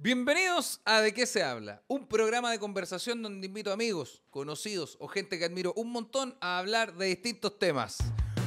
[0.00, 5.08] Bienvenidos a De qué se habla, un programa de conversación donde invito amigos, conocidos o
[5.08, 7.98] gente que admiro un montón a hablar de distintos temas.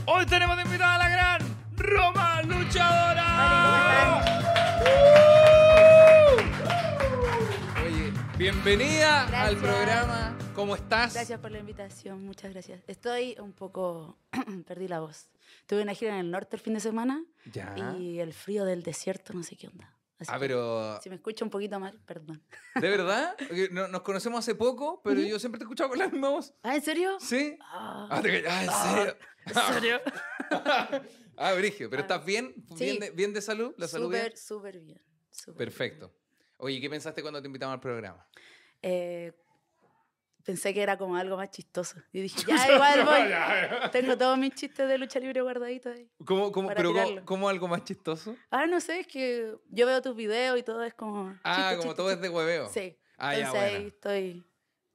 [0.05, 1.41] Hoy tenemos de invitada a la gran
[1.75, 4.23] Roma Luchadora.
[7.83, 9.49] Oye, bienvenida Gracias.
[9.49, 10.37] al programa.
[10.55, 11.13] ¿Cómo estás?
[11.15, 12.81] Gracias por la invitación, muchas gracias.
[12.87, 14.17] Estoy un poco,
[14.67, 15.27] perdí la voz.
[15.65, 17.21] Tuve una gira en el norte el fin de semana
[17.51, 17.75] Ya.
[17.99, 19.93] y el frío del desierto, no sé qué onda.
[20.21, 22.41] Así Ah, pero Si me escucho un poquito mal, perdón.
[22.75, 23.35] ¿de verdad?
[23.71, 26.53] No- Nos conocemos hace poco, pero yo siempre te he escuchado con la misma voz.
[26.63, 27.17] ¿Ah, en serio?
[27.19, 27.57] ¿Sí?
[27.61, 29.17] Ah, Ah, te- ah, ¿en Ah, serio?
[29.47, 30.01] ¿En serio?
[31.37, 32.53] ah, Brigio, ¿pero estás bien?
[32.75, 32.83] Sí.
[32.85, 33.73] ¿Bien de, bien de salud?
[33.77, 34.21] ¿La salud bien?
[34.23, 35.01] Súper, súper bien.
[35.31, 36.13] súper Perfecto.
[36.57, 38.27] Oye, ¿qué pensaste cuando te invitamos al programa?
[38.83, 39.33] Eh,
[40.43, 41.97] pensé que era como algo más chistoso.
[42.11, 43.89] Y dije, ya, igual voy.
[43.91, 46.09] Tengo todos mis chistes de lucha libre guardaditos ahí.
[46.25, 48.35] ¿Cómo, cómo, pero cómo, cómo algo más chistoso?
[48.49, 51.37] Ah, no sé, es que yo veo tus videos y todo es como.
[51.43, 52.27] Ah, chiste, como chiste, todo es chiste.
[52.29, 52.69] de hueveo.
[52.69, 52.97] Sí.
[53.17, 53.87] Ah, ya, Entonces ahí bueno.
[53.87, 54.45] estoy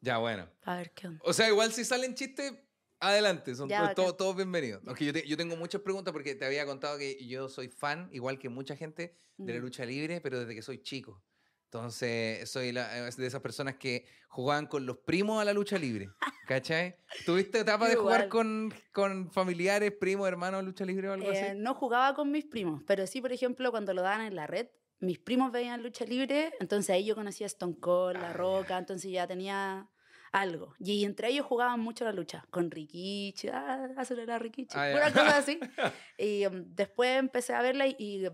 [0.00, 0.48] Ya, bueno.
[0.64, 1.20] a ver qué onda.
[1.24, 2.52] O sea, igual si salen chistes,
[2.98, 3.54] adelante.
[3.54, 4.82] Son Ya, todos, todos, bienvenidos.
[4.86, 8.08] Aunque yo, te- yo tengo muchas preguntas porque te había contado que yo soy fan,
[8.12, 9.62] igual que mucha gente, de la Mm.
[9.62, 11.22] lucha libre, pero desde que soy chico.
[11.70, 16.08] Entonces, soy la- de esas personas que jugaban con los primos a la lucha libre.
[16.46, 16.96] ¿Cachai?
[17.24, 21.50] ¿Tuviste etapa de jugar con, con familiares, primos, hermanos a lucha libre o algo Eh,
[21.50, 21.58] así?
[21.58, 24.68] no jugaba con mis primos, pero sí, por ejemplo, cuando lo daban en la red,
[25.00, 28.32] mis primos veían lucha libre, entonces ahí yo conocía a Stone Cold, Ah, La ya.
[28.34, 29.90] Roca, entonces ya tenía
[30.32, 30.74] algo.
[30.78, 34.92] Y entre ellos jugaban mucho la lucha, con Rikichi, ah, acelerar Rikichi, Ah, ya.
[34.94, 35.58] puras cosas así.
[36.18, 38.28] Y um, después empecé a verla y, y,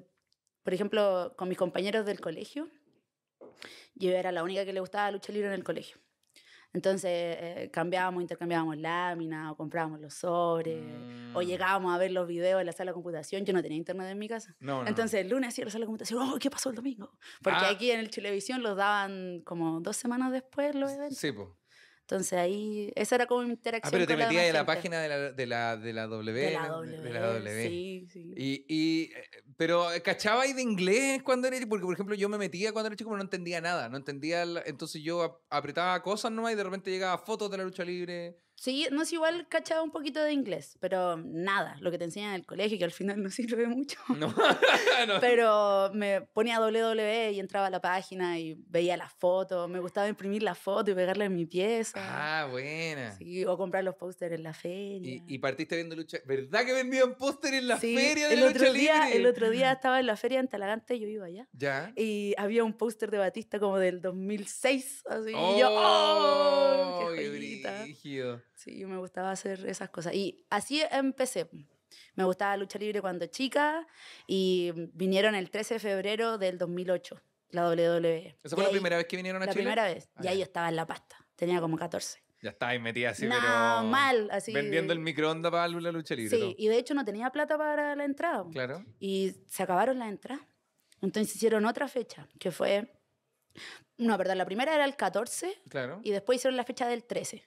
[0.63, 2.69] por ejemplo, con mis compañeros del colegio,
[3.95, 5.99] yo era la única que le gustaba la lucha libre en el colegio.
[6.75, 10.83] Entonces eh, cambiábamos, intercambiábamos láminas o comprábamos los sobres.
[11.35, 11.45] O Mm.
[11.45, 13.45] llegábamos a ver los videos en la sala de computación.
[13.45, 14.57] Yo no tenía internet en mi casa.
[14.59, 14.89] No, no.
[14.89, 16.23] Entonces el lunes hacía la sala de computación.
[16.23, 17.13] Oh, ¿qué pasó el domingo?
[17.43, 17.71] Porque Ah.
[17.71, 21.19] aquí en el Televisión los daban como dos semanas después los eventos.
[21.19, 21.59] Sí, po.
[22.03, 23.93] Entonces ahí, esa era como mi Ah, interacción.
[23.93, 26.41] pero te metías en la página de la, de la, de la W.
[26.41, 26.69] de la.
[26.69, 26.99] W.
[27.01, 27.69] De la W.
[27.69, 28.35] Sí, sí.
[28.37, 29.25] Y, y, eh,
[29.57, 33.11] pero, ¿cachabais de inglés cuando eres Porque, por ejemplo, yo me metía cuando era chico,
[33.11, 33.89] pero no entendía nada.
[33.89, 37.57] No entendía, la- entonces yo ap- apretaba cosas nomás y de repente llegaba fotos de
[37.59, 38.37] la lucha libre.
[38.63, 42.29] Sí, no es igual cachaba un poquito de inglés, pero nada, lo que te enseñan
[42.29, 43.99] en el colegio, que al final no sirve mucho.
[44.17, 44.29] No,
[45.09, 45.19] no.
[45.21, 49.69] Pero me ponía WWE y entraba a la página y veía las fotos.
[49.69, 51.95] Me gustaba imprimir la foto y pegarla en mi pieza.
[51.97, 53.17] Ah, buena.
[53.17, 55.13] Sí, o comprar los pósteres en la feria.
[55.13, 56.19] Y, y partiste viendo lucha.
[56.25, 59.17] ¿Verdad que vendían póster en la Sí, feria de el la otro lucha día, libre?
[59.19, 61.49] El otro día estaba en la feria en Talagante, yo iba allá.
[61.51, 61.93] Ya.
[61.97, 65.03] Y había un póster de Batista como del 2006.
[65.09, 67.11] Así, y yo, ¡oh!
[67.17, 67.83] ¡Qué joyita!
[67.83, 68.41] brígido!
[68.63, 70.15] Sí, me gustaba hacer esas cosas.
[70.15, 71.49] Y así empecé.
[72.15, 73.87] Me gustaba lucha libre cuando chica
[74.27, 78.39] y vinieron el 13 de febrero del 2008, la WWE.
[78.43, 79.63] ¿Esa fue Y la ahí- primera vez que vinieron a La Chile?
[79.65, 80.09] primera vez.
[80.15, 81.17] Ah, y ahí yo estaba en la pasta.
[81.37, 82.23] Tenía como 14.
[82.41, 83.85] Ya estaba ahí metida así, no, pero.
[83.89, 84.53] mal, así.
[84.53, 86.37] Vendiendo el microondas para la lucha libre.
[86.37, 86.55] Sí, todo.
[86.57, 88.45] y de hecho no tenía plata para la entrada.
[88.51, 88.85] Claro.
[88.99, 90.45] Y se acabaron las entradas.
[91.03, 92.93] Entonces hicieron otra fecha, que fue...
[93.99, 96.01] No, perdón, la primera era el 14 Claro.
[96.03, 97.45] y después hicieron la fecha del 13.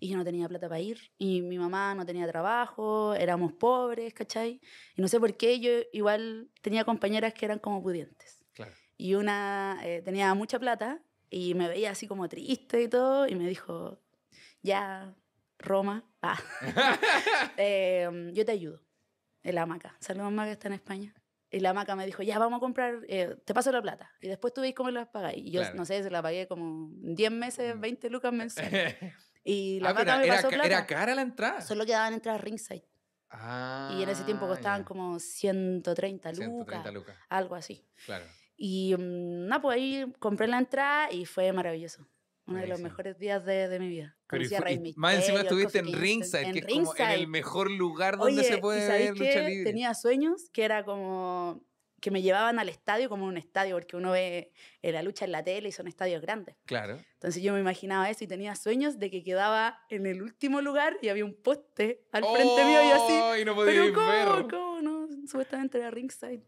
[0.00, 0.98] Y yo no tenía plata para ir.
[1.18, 4.60] Y mi mamá no tenía trabajo, éramos pobres, ¿cachai?
[4.96, 8.44] Y no sé por qué yo igual tenía compañeras que eran como pudientes.
[8.52, 8.72] Claro.
[8.96, 13.26] Y una eh, tenía mucha plata y me veía así como triste y todo.
[13.28, 14.00] Y me dijo,
[14.62, 15.14] ya,
[15.58, 16.38] Roma, ah,
[17.56, 18.82] eh, yo te ayudo.
[19.42, 19.96] En la hamaca.
[20.00, 21.14] Saludos, Maca, está en España.
[21.50, 24.10] Y la hamaca me dijo, ya, vamos a comprar, eh, te paso la plata.
[24.20, 25.38] Y después tú veis cómo las pagáis.
[25.46, 25.76] Y yo, Claro.
[25.76, 28.96] no sé, se la pagué como 10 meses, 20 lucas mensuales.
[29.48, 30.66] Y la Ah, me era, pasó ca- plata.
[30.66, 31.60] era cara la entrada.
[31.60, 32.84] Solo quedaban entradas ringside.
[33.30, 34.84] Ah, Y en ese tiempo costaban ya.
[34.86, 37.16] como 130 lucas, 130 lucas.
[37.28, 37.84] algo así.
[38.04, 38.24] Claro.
[38.56, 42.08] Y mm, nada, pues ahí compré la entrada y fue maravilloso.
[42.48, 44.16] Uno de los mejores días de, de mi vida.
[44.28, 47.70] Conocí a Rey más encima estuviste en Ringside, que en es como en el mejor
[47.70, 49.64] lugar donde Oye, se ¿y puede ver lucha libre.
[49.64, 51.60] Tenía sueños que era como
[52.00, 54.52] que me llevaban al estadio como un estadio, porque uno ve
[54.82, 56.56] eh, la lucha en la tele y son estadios grandes.
[56.66, 56.98] Claro.
[57.14, 60.98] Entonces yo me imaginaba eso y tenía sueños de que quedaba en el último lugar
[61.02, 63.42] y había un poste al frente mío y así.
[63.42, 64.48] Y no podía Pero ¿cómo?
[64.48, 64.82] ¿Cómo?
[64.82, 66.46] No, supuestamente era ringside.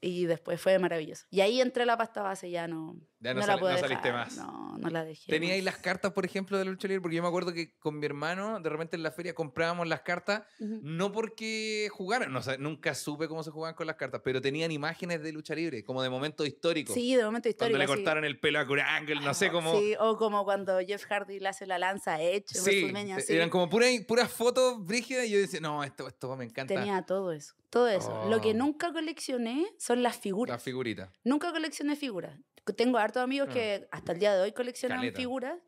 [0.00, 1.26] Y después fue maravilloso.
[1.30, 3.78] Y ahí entré a la pasta base, ya no, Ya no no la pude no
[3.78, 4.26] saliste dejar.
[4.26, 4.36] más.
[4.38, 5.30] No, no la dejé.
[5.30, 5.74] ¿Teníais más.
[5.74, 7.02] las cartas, por ejemplo, de la lucha libre?
[7.02, 10.00] Porque yo me acuerdo que con mi hermano, de repente en la feria comprábamos las
[10.00, 14.40] cartas, no porque jugaran, no, sé, nunca supe cómo se jugaban con las cartas, pero
[14.40, 16.94] tenían imágenes de lucha libre, como de momentos históricos.
[16.94, 17.78] Sí, de momento Cuando histórico.
[17.78, 17.92] le sí.
[17.92, 19.78] cortaron el pelo a Kurt Angle, no sé cómo.
[19.78, 22.90] Sí, o como cuando Jeff Hardy le hace la lanza a Edge Sí,
[23.28, 26.74] eran como puras, fotos brígidas y yo decía, no, esto, esto me encanta.
[26.74, 28.28] Tenía todo eso, todo eso.
[28.30, 28.54] Lo que Oh.
[28.54, 30.54] nunca coleccioné son las figuras.
[30.54, 31.12] La figurita.
[31.22, 32.38] Nunca coleccioné figuras.
[32.74, 33.54] Tengo hartos amigos Ah.
[33.54, 35.16] que hasta el día de hoy coleccionan Caleta.
[35.18, 35.58] figuras,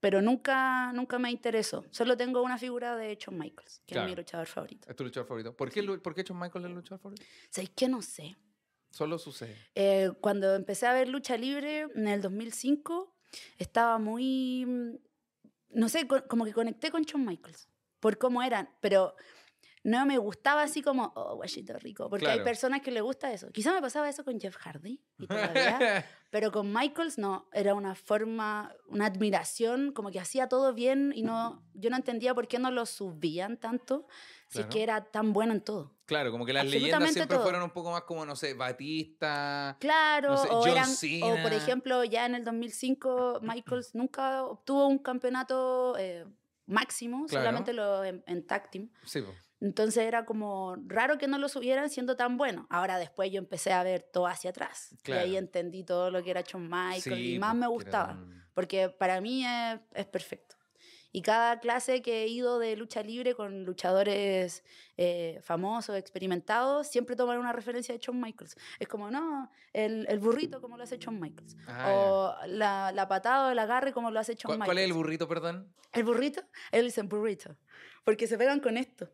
[0.00, 1.84] pero nunca, nunca me interesó.
[1.90, 4.08] Solo tengo una figura de Shawn Michaels, que Claro.
[4.08, 4.88] es mi luchador favorito.
[4.88, 5.56] ¿Es tu luchador favorito?
[5.56, 7.24] ¿Por qué, Lu- ¿por qué Shawn Michaels es el luchador favorito?
[7.50, 7.88] ¿Sabéis qué?
[7.88, 8.36] No sé.
[8.90, 9.56] Solo sucede.
[9.74, 13.14] Eh, cuando empecé a ver lucha libre en el 2005,
[13.58, 14.64] estaba muy.
[14.66, 14.96] mm,
[15.70, 17.68] No sé, co- como que conecté con Shawn Michaels
[18.00, 19.14] por cómo eran, pero
[19.88, 23.50] no me gustaba así como, oh, guachito rico, porque hay personas que le gusta eso.
[23.50, 27.94] Quizá me pasaba eso con Jeff Hardy, y todavía, pero con Michaels no, era una
[27.94, 32.58] forma, una admiración, como que hacía todo bien y no, yo no entendía por qué
[32.58, 34.06] no lo subían tanto,
[34.48, 35.94] si es que era tan bueno en todo.
[36.06, 37.42] claro, como que las leyendas siempre todo.
[37.44, 39.76] fueron un poco más como, no sé, Batista.
[39.78, 41.56] Claro, No sé, o, John eran, o por Cena.
[41.56, 46.24] ejemplo, ya en el 2005 Michaels nunca obtuvo un campeonato eh,
[46.66, 47.44] máximo, Claro.
[47.44, 48.90] solamente lo en, en tag team.
[49.04, 49.34] Sí, po.
[49.60, 52.66] Entonces era como raro que no lo subieran siendo tan bueno.
[52.70, 54.94] Ahora después yo empecé a ver todo hacia atrás.
[55.02, 55.22] Claro.
[55.26, 57.68] Y ahí entendí todo lo que era Shawn Michaels Sí, y más po, me era
[57.68, 58.18] gustaba.
[58.54, 60.56] Porque para mí es, es perfecto.
[61.10, 64.62] Y cada clase que he ido de lucha libre con luchadores
[64.98, 68.56] eh, famosos, experimentados, siempre toman una referencia de Shawn Michaels.
[68.78, 71.56] Es como, no, el, el burrito como lo hace Shawn Michaels.
[71.66, 74.34] Ah, o la, la patada o el agarre como lo hace.
[74.34, 74.68] Shawn ¿Cuál, Michaels.
[74.68, 75.74] cuál es el burrito, perdón?
[75.94, 76.42] ¿El burrito?
[76.70, 77.56] Ellos dicen burrito.
[78.04, 79.10] Porque se pegan con esto.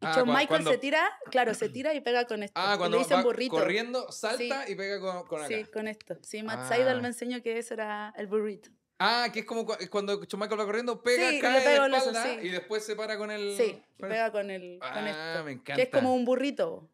[0.00, 2.60] Ah, Shawn cua- Michaels cuando- se tira, claro, se tira y pega con esto.
[2.60, 3.56] Ah, cuando le dicen va burrito.
[3.56, 5.48] corriendo, salta y pega con, con acá.
[5.48, 6.16] Sí, con esto.
[6.22, 6.68] Sí, Matt Ah.
[6.68, 8.70] Seidel me enseñó que eso era el burrito.
[8.98, 11.94] Ah, que es como cu- cuando Shawn Michaels va corriendo, pega, Sí, cae de en
[11.94, 12.46] eso, espalda sí.
[12.46, 13.56] y después se para con el...
[13.56, 15.44] Sí, con pega con, el, con Ah, esto.
[15.44, 15.74] me encanta.
[15.76, 16.88] Que es como un burrito.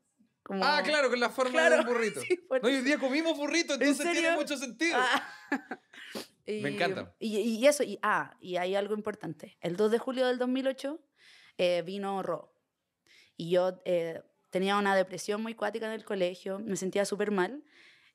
[0.44, 0.64] Como...
[0.64, 2.20] Ah, claro, con la forma Claro, de un burrito.
[2.20, 4.32] sí, no, hoy día comimos burrito, entonces tiene serio?
[4.32, 4.96] mucho sentido.
[5.00, 5.28] Ah.
[6.44, 7.14] Y- Me encanta.
[7.20, 9.56] Y, y eso, y, ah, y hay algo importante.
[9.60, 10.98] El 2 de julio del 2008
[11.58, 12.52] eh, vino Ro.
[13.36, 17.62] Y yo eh, tenía una depresión muy cuática en el colegio, me sentía súper mal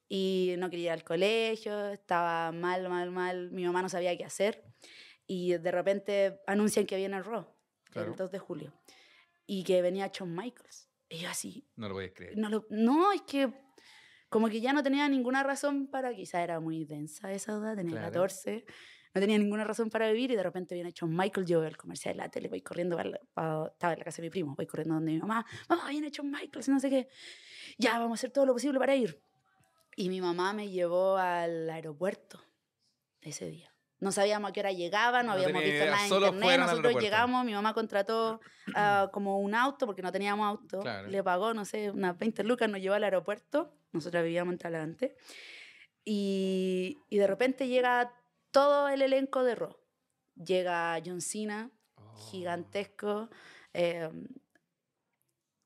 [0.09, 4.23] y no quería ir al colegio, estaba mal, mal, mal, mi mamá no sabía qué
[4.25, 4.63] hacer.
[5.25, 7.53] Y de repente anuncian que viene Ro,
[7.91, 8.11] Claro.
[8.11, 8.73] el 2 de julio,
[9.45, 10.89] y que venía Shawn Michaels.
[11.09, 12.37] Y yo así, No lo voy a creer.
[12.37, 13.51] no, lo- no, es que
[14.29, 17.93] como que ya no tenía ninguna razón para, quizá era muy densa esa edad, tenía
[17.93, 18.07] Claro.
[18.07, 18.65] 14,
[19.17, 22.15] no tenía ninguna razón para vivir y de repente viene Shawn Michael, yo el comercial
[22.15, 24.67] de la tele, voy corriendo, para para- estaba en la casa de mi primo, voy
[24.67, 27.07] corriendo donde mi mamá, mamá, viene Shawn Michaels, no sé qué,
[27.79, 29.19] ya, vamos a hacer todo lo posible para ir.
[29.95, 32.39] Y mi mamá me llevó al aeropuerto
[33.21, 33.73] ese día.
[33.99, 36.59] No sabíamos a qué hora llegaba, no, No habíamos visto idea, nada en solo internet.
[36.59, 38.39] Nosotros llegamos, mi mamá contrató
[38.75, 40.81] ah, como un auto, porque no teníamos auto.
[40.81, 41.07] Claro.
[41.07, 43.73] Le pagó, no sé, unas 20 lucas, nos llevó al aeropuerto.
[43.91, 45.15] Nosotros vivíamos en Talagante.
[46.05, 48.13] Y, y de repente llega
[48.51, 49.75] todo el elenco de Raw.
[50.35, 52.15] Llega John Cena, Oh.
[52.31, 53.29] gigantesco.
[53.73, 54.09] eh,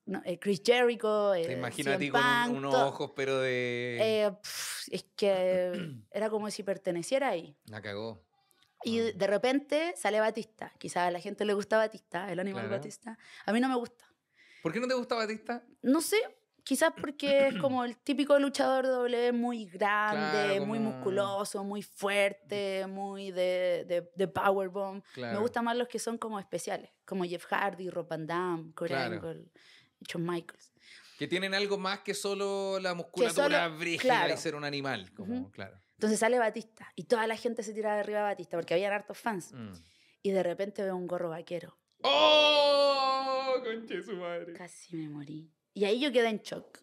[0.04, 1.32] no, eh, Chris Jericho.
[1.32, 2.20] Te eh, imagino a ti con
[2.50, 3.98] un- unos ojos, pero de...
[4.00, 5.72] eh, pf, es que
[6.10, 7.56] era como si perteneciera ahí.
[7.66, 8.24] La cagó.
[8.84, 10.72] Y de- de repente sale Batista.
[10.78, 12.76] Quizás a la gente le gusta Batista, el animal Claro.
[12.78, 13.16] Batista.
[13.46, 14.04] A mí no me gusta.
[14.62, 15.64] ¿Por qué no te gusta Batista?
[15.82, 16.16] No sé,
[16.64, 21.64] quizás porque es como el típico luchador de W muy grande, Claro, muy como- musculoso,
[21.64, 25.02] muy fuerte, muy de, de, de powerbomb.
[25.14, 25.34] Claro.
[25.34, 28.90] Me gustan más los que son como especiales, como Jeff Hardy, Rob Van Damme, Kurt
[28.90, 29.14] Claro.
[29.16, 29.46] Angle,
[30.08, 30.72] Shawn Michaels.
[31.18, 35.12] Que tienen algo más que solo la musculatura solo- brígida y ser un animal.
[35.14, 35.78] Como, claro.
[35.94, 38.92] Entonces sale Batista y toda la gente se tira de arriba de Batista porque habían
[38.92, 39.52] hartos fans.
[39.52, 39.72] Mm.
[40.22, 41.78] Y de repente veo un gorro vaquero.
[42.02, 43.54] ¡Oh!
[43.62, 44.52] Conche su madre.
[44.54, 45.50] Casi me morí.
[45.74, 46.78] Y ahí yo quedé en shock.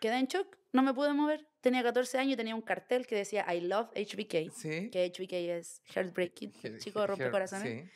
[0.00, 1.46] Quedé en shock, no me pude mover.
[1.60, 4.52] Tenía 14 años y tenía un cartel que decía I love HBK.
[4.54, 4.90] Sí.
[4.90, 7.84] Que HBK es Heartbreak Kid, chico her- rompecorazones.
[7.84, 7.90] Sí.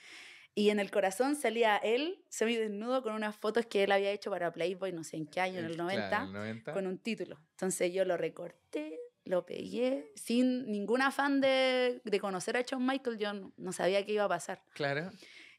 [0.54, 4.52] Y en el corazón salía él, semidesnudo, con unas fotos que él había hecho para
[4.52, 6.72] Playboy, no sé en qué año, en el 90, Claro, el 90.
[6.72, 7.38] con un título.
[7.52, 13.18] Entonces yo lo recorté, lo pegué, sin ningún afán de, de conocer a Shawn Michael,
[13.18, 14.60] yo no, no sabía qué iba a pasar.
[14.74, 15.10] Claro.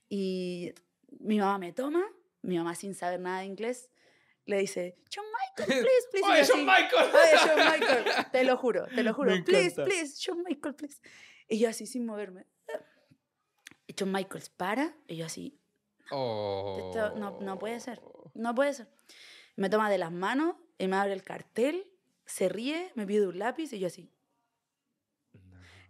[0.09, 0.73] Y
[1.19, 2.03] mi mamá me toma,
[2.41, 3.89] mi mamá sin saber nada de inglés,
[4.45, 6.27] le dice, Shawn Michael, please, please.
[6.27, 7.10] ¡Oye, así, Michael!
[7.13, 9.31] Oye, Shawn Michael, te lo juro, te lo juro.
[9.31, 9.83] Me Please, encanta.
[9.86, 11.00] please, Shawn Michael, please.
[11.48, 12.48] Y yo así sin moverme.
[13.88, 15.57] Y Shawn Michaels para, y yo así,
[16.13, 16.89] Oh.
[16.93, 18.01] Esto no- no puede ser.
[18.33, 18.89] no puede ser.
[19.55, 21.89] Me toma de las manos y me abre el cartel,
[22.25, 24.12] se ríe, me pide un lápiz y yo así.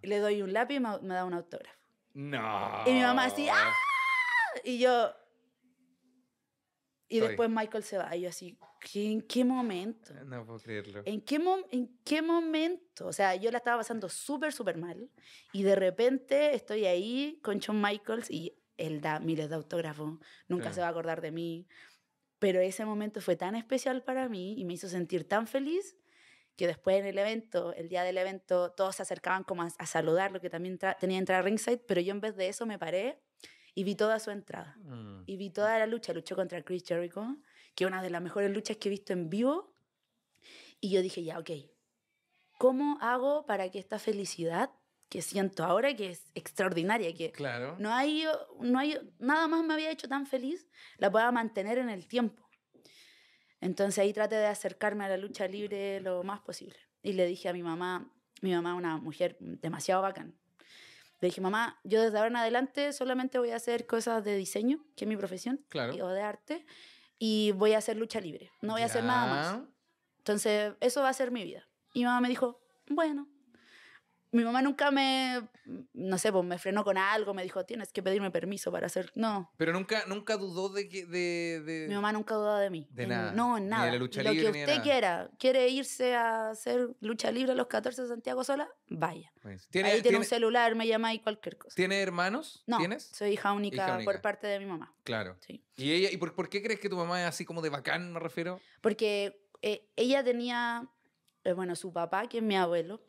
[0.03, 1.77] Y le doy un lápiz y me, me da un autógrafo.
[2.13, 2.83] No.
[2.85, 3.71] Y mi mamá así, ¡ah!
[4.63, 5.11] Y yo...
[7.11, 7.27] Y Estoy.
[7.29, 8.15] después Michael se va.
[8.15, 10.13] Y yo así, ¿qué- ¿en qué momento?
[10.25, 11.01] No puedo creerlo.
[11.05, 11.39] ¿En qué,
[11.71, 13.07] ¿En qué momento?
[13.07, 15.09] O sea, yo la estaba pasando súper, súper mal.
[15.51, 20.19] Y de repente estoy ahí con Shawn Michaels y él da miles de autógrafos.
[20.47, 20.73] Nunca Claro.
[20.75, 21.67] se va a acordar de mí.
[22.39, 25.97] Pero ese momento fue tan especial para mí y me hizo sentir tan feliz
[26.55, 29.85] que después en el evento, el día del evento, todos se acercaban como a, a
[29.85, 32.65] saludar, lo que también tenía que entrar a ringside, pero yo en vez de eso
[32.65, 33.19] me paré
[33.73, 34.75] y vi toda su entrada.
[34.83, 35.23] Mm.
[35.25, 37.37] Y vi toda la lucha, luchó contra Chris Jericho,
[37.75, 39.73] que es una de las mejores luchas que he visto en vivo.
[40.79, 41.51] Y yo dije, ya, ok,
[42.57, 44.71] ¿cómo hago para que esta felicidad
[45.09, 47.75] que siento ahora, que es extraordinaria, que Claro.
[47.79, 48.23] no hay,
[48.61, 52.47] no hay, nada más me había hecho tan feliz, la pueda mantener en el tiempo.
[53.59, 56.77] Entonces ahí traté de acercarme a la lucha libre lo más posible.
[57.03, 58.09] Y le dije a mi mamá,
[58.41, 60.39] mi mamá es una mujer demasiado bacán.
[61.21, 64.83] Le dije, mamá, yo desde ahora en adelante solamente voy a hacer cosas de diseño,
[64.95, 65.93] que es mi profesión, Claro.
[65.93, 66.65] y- o de arte,
[67.19, 68.51] y voy a hacer lucha libre.
[68.61, 69.59] No voy a hacer nada más.
[70.17, 71.67] Entonces, eso va a ser mi vida.
[71.93, 72.59] Y mamá me dijo,
[72.89, 73.27] bueno.
[74.33, 75.41] Mi mamá nunca me,
[75.93, 79.11] no sé, pues me frenó con algo, me dijo, tienes que pedirme permiso para hacer...
[79.13, 81.05] No, Pero nunca, nunca dudó de que.
[81.05, 82.87] De, de- mi mamá nunca dudó de mí.
[82.91, 83.33] De nada.
[83.33, 83.91] No, en Ni de nada.
[83.91, 84.83] la lucha Lo libre, que usted nada.
[84.83, 89.33] quiera, quiere irse a hacer lucha libre a los 14 de Santiago sola, vaya.
[89.41, 91.75] Pues, ¿Tiene, Ahí tiene, un celular, me llama y cualquier cosa.
[91.75, 92.63] ¿tiene hermanos?
[92.67, 93.03] No, ¿Tienes?
[93.13, 94.11] soy hija única, Hija única.
[94.13, 94.95] por parte de mi mamá.
[95.03, 95.35] Claro.
[95.41, 95.61] Sí.
[95.75, 98.13] ¿Y, ella, y por, por qué crees que tu mamá es así como de bacán,
[98.13, 98.61] me refiero?
[98.79, 100.87] Porque eh, ella tenía,
[101.43, 103.01] eh, bueno, su papá, que es mi abuelo,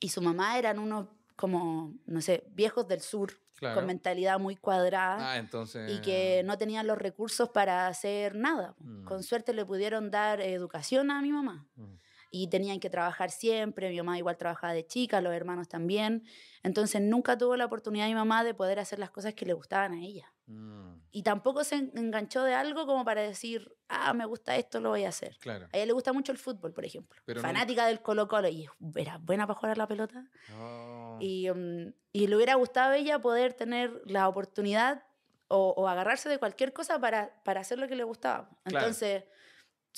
[0.00, 3.74] y su mamá eran unos como, no sé, viejos del sur, Claro.
[3.74, 5.32] con mentalidad muy cuadrada.
[5.32, 5.90] Ah, entonces.
[5.90, 8.76] y que no tenían los recursos para hacer nada.
[8.78, 9.02] Mm.
[9.04, 11.66] Con suerte le pudieron dar educación a mi mamá.
[11.74, 11.94] Mm.
[12.30, 16.24] Y tenían que trabajar siempre, mi mamá igual trabajaba de chica, los hermanos también.
[16.62, 19.92] Entonces nunca tuvo la oportunidad mi mamá de poder hacer las cosas que le gustaban
[19.94, 20.30] a ella.
[20.46, 24.78] Mm, Y tampoco se en- enganchó de algo como para decir, ah, me gusta esto,
[24.80, 25.36] lo voy a hacer.
[25.40, 25.66] Claro.
[25.72, 27.20] A ella le gusta mucho el fútbol, por ejemplo.
[27.24, 28.48] Pero Fanática del Colo Colo.
[28.48, 28.66] Y
[28.96, 30.24] era buena para jugar a la pelota.
[30.58, 31.16] Oh.
[31.20, 35.04] Y, mm, y le hubiera gustado a ella poder tener la oportunidad
[35.48, 38.50] o, o agarrarse de cualquier cosa para, para hacer lo que le gustaba.
[38.64, 38.86] Claro.
[38.86, 39.24] Entonces,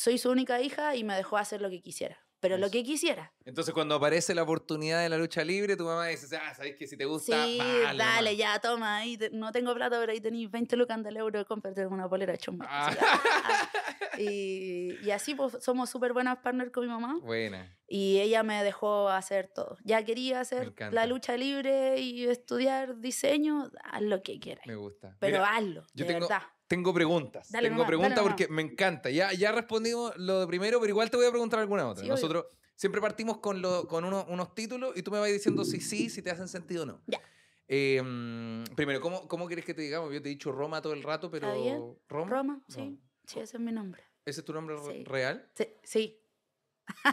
[0.00, 2.18] soy su única hija y me dejó hacer lo que quisiera.
[2.40, 2.72] Pero lo Eso.
[2.72, 3.34] que quisiera.
[3.44, 6.86] Entonces, cuando aparece la oportunidad de la lucha libre, tu mamá dice, ah, sabes que
[6.86, 8.36] si te gusta, sí, vale, dale, nomás".
[8.38, 8.96] ya, toma.
[8.96, 12.34] Ahí te- no tengo plata, pero ahí tenéis 20 lucas del euro, cómprate una polera
[12.38, 12.66] chomba.
[12.66, 12.96] Ah.
[12.98, 13.70] Ah.
[14.18, 17.18] y, y así pues, somos súper buenas partners con mi mamá.
[17.20, 17.76] Buena.
[17.86, 19.76] Y ella me dejó hacer todo.
[19.84, 24.66] Ya quería hacer la lucha libre y estudiar diseño, haz lo que quieras.
[24.66, 25.14] Me gusta.
[25.20, 26.42] Pero Mira, hazlo, yo de tengo, verdad.
[26.70, 27.50] Tengo preguntas.
[27.50, 29.10] Dale tengo preguntas porque me encanta.
[29.10, 32.02] Ya, ya respondimos lo de primero, pero igual te voy a preguntar alguna otra.
[32.04, 32.14] Sí, obvio.
[32.14, 32.46] Nosotros
[32.76, 36.08] siempre partimos con, lo- con uno- unos títulos y tú me vas diciendo si sí,
[36.08, 37.02] si te hacen sentido o no.
[37.08, 37.20] Ya.
[37.66, 40.12] Eh, mm, primero, ¿cómo, ¿cómo quieres que te digamos?
[40.12, 41.48] Yo te he dicho Roma todo el rato, pero...
[41.48, 41.82] ¿Está bien?
[42.08, 42.30] ¿Roma?
[42.30, 43.00] Roma, sí.
[43.26, 44.02] Sí, ese es mi nombre.
[44.24, 45.04] ¿Ese es tu nombre Sí.
[45.04, 45.50] real?
[45.54, 45.66] Sí.
[45.82, 46.16] sí.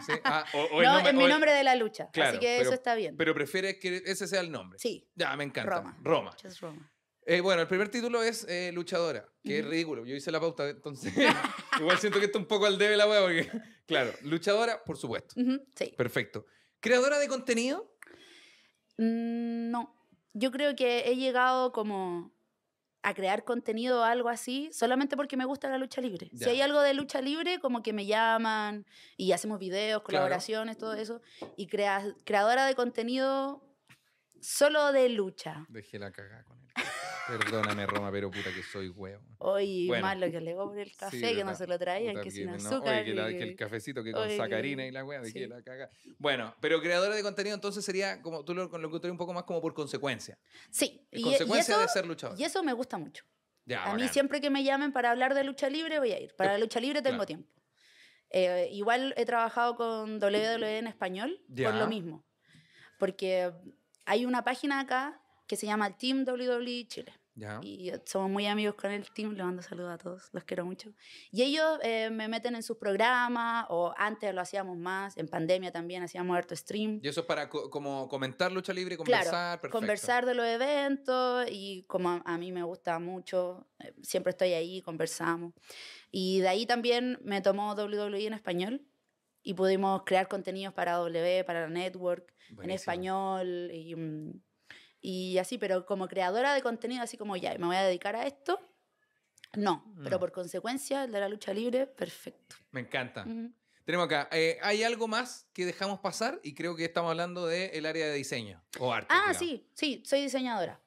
[0.06, 0.12] Sí.
[0.24, 2.10] Ah, o- no, nombre- es mi el- nombre de la lucha.
[2.12, 3.16] Claro, así que pero- eso está bien.
[3.16, 4.78] Pero prefieres que ese sea el nombre.
[4.78, 5.76] sí, Ya, me encanta.
[5.78, 5.98] Roma.
[6.02, 6.30] Roma.
[6.40, 6.92] just Roma.
[7.30, 10.06] Eh, bueno, el primer título es eh, luchadora, que es ridículo.
[10.06, 11.12] Yo hice la pauta, entonces
[11.78, 13.50] igual siento que está un poco al debe la wea, porque,
[13.86, 15.34] claro, luchadora, por supuesto.
[15.76, 15.92] Sí.
[15.96, 16.46] Perfecto.
[16.80, 17.94] ¿Creadora de contenido?
[18.96, 19.94] Mm, No,
[20.32, 22.32] yo creo que he llegado como
[23.02, 26.28] a crear contenido o algo así solamente porque me gusta la lucha libre.
[26.32, 26.46] Ya.
[26.46, 30.94] Si hay algo de lucha libre, como que me llaman y hacemos videos, colaboraciones, todo
[30.94, 31.20] eso.
[31.56, 33.62] Y crea- creadora de contenido
[34.40, 35.64] solo de lucha.
[35.68, 36.67] Dejé la cagada con él.
[37.28, 39.22] Perdóname, Roma, pero puta que soy huevo.
[39.38, 40.02] Hoy Bueno.
[40.06, 42.30] más lo que alegó por el café, Sí, que no se lo traían, Puta que
[42.30, 42.94] sin no, azúcar.
[42.94, 45.20] Oye, que, la- y que el que- cafecito que con oye, sacarina y la wea,
[45.20, 45.46] dejé sí.
[45.46, 45.90] la cagada.
[46.18, 49.44] Bueno, pero creadora de contenido entonces sería, como tú lo, lo encontré un poco más
[49.44, 50.38] como por consecuencia.
[50.70, 52.40] Sí, y, y consecuencia eso, de ser luchadora.
[52.40, 53.24] y eso me gusta mucho.
[53.66, 56.34] Ya, a mí siempre que me llamen para hablar de lucha libre voy a ir.
[56.34, 57.26] Para la lucha libre tengo Claro.
[57.26, 57.50] tiempo.
[58.30, 61.70] Eh, igual he trabajado con WWE en español Ya.
[61.70, 62.24] por lo mismo.
[62.98, 63.52] Porque
[64.06, 67.12] hay una página acá que se llama Team WWE Chile.
[67.34, 67.60] Ya.
[67.62, 70.92] Y somos muy amigos con el team, les mando saludos a todos, los quiero mucho.
[71.30, 75.70] Y ellos eh, me meten en sus programas, o antes lo hacíamos más, en pandemia
[75.70, 76.98] también hacíamos harto stream.
[77.00, 79.78] Y eso es para co- como comentar lucha libre, conversar, Claro, perfecto.
[79.78, 84.54] conversar de los eventos y como a, a mí me gusta mucho, eh, siempre estoy
[84.54, 85.54] ahí, conversamos.
[86.10, 88.82] Y de ahí también me tomó WWE en español
[89.44, 92.74] y pudimos crear contenidos para W, para la network, en Buenísimo.
[92.74, 94.42] español y, mm,
[95.00, 98.26] y así, pero como creadora de contenido, así como ya, me voy a dedicar a
[98.26, 98.60] esto.
[99.56, 100.20] No, pero No.
[100.20, 102.56] por consecuencia, el de la lucha libre, perfecto.
[102.70, 103.24] Me encanta.
[103.84, 107.86] Tenemos acá, eh, hay algo más que dejamos pasar y creo que estamos hablando del
[107.86, 109.08] área de diseño o arte.
[109.10, 109.38] Ah, digamos.
[109.38, 110.78] sí, sí, soy diseñadora.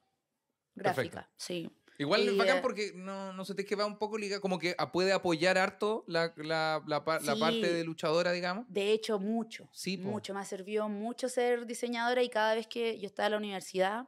[0.74, 1.10] Perfecto.
[1.16, 1.68] Gráfica, sí.
[2.02, 4.58] Igual es bacán eh, porque no, no sé, te que va un poco ligado, como
[4.58, 7.40] que puede apoyar harto la, la, la, la Sí.
[7.40, 8.66] parte de luchadora, digamos.
[8.68, 9.68] De hecho, mucho.
[9.72, 10.08] Sí, po.
[10.10, 10.34] mucho.
[10.34, 14.04] Me servido mucho ser diseñadora y cada vez que yo estaba en la universidad,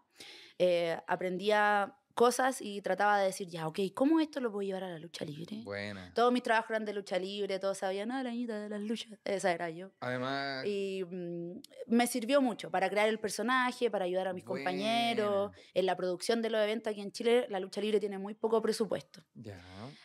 [0.59, 4.89] eh, aprendía cosas y trataba de decir, ya, ok, ¿cómo esto lo puedo llevar a
[4.89, 5.61] la lucha libre?
[5.65, 6.13] Buena.
[6.15, 9.19] Todos mis trabajos eran de lucha libre, todos sabían, ah, la niñita de las luchas.
[9.25, 9.91] Esa era yo.
[10.01, 15.49] Además, Y mm, me sirvió mucho para crear el personaje, para ayudar a mis compañeros.
[15.51, 15.63] Buena.
[15.75, 18.63] En la producción de los eventos aquí en Chile, la lucha libre tiene muy poco
[18.63, 19.23] presupuesto.
[19.35, 19.61] ya,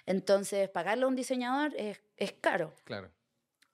[0.06, 2.74] Entonces, pagarle a un diseñador es, es caro.
[2.84, 3.12] claro.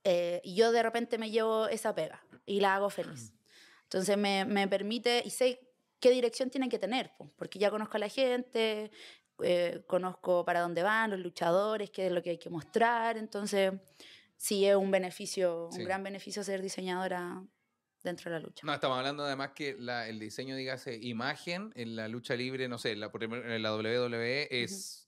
[0.04, 3.34] Eh, y yo de repente me llevo esa pega y la hago feliz.
[3.84, 5.60] Entonces me, me permite y sé
[6.00, 8.92] qué dirección tienen que tener, po, porque ya conozco a la gente,
[9.44, 13.18] eh, conozco para dónde van los luchadores, qué es lo que hay que mostrar.
[13.18, 13.74] Entonces,
[14.38, 15.80] sí es un beneficio, Sí.
[15.80, 17.44] un gran beneficio ser diseñadora
[18.04, 18.66] dentro de la lucha.
[18.66, 22.78] No, estamos hablando además que la- el diseño, dígase, imagen en la lucha libre, no
[22.78, 25.05] sé, en la, en la WWE es...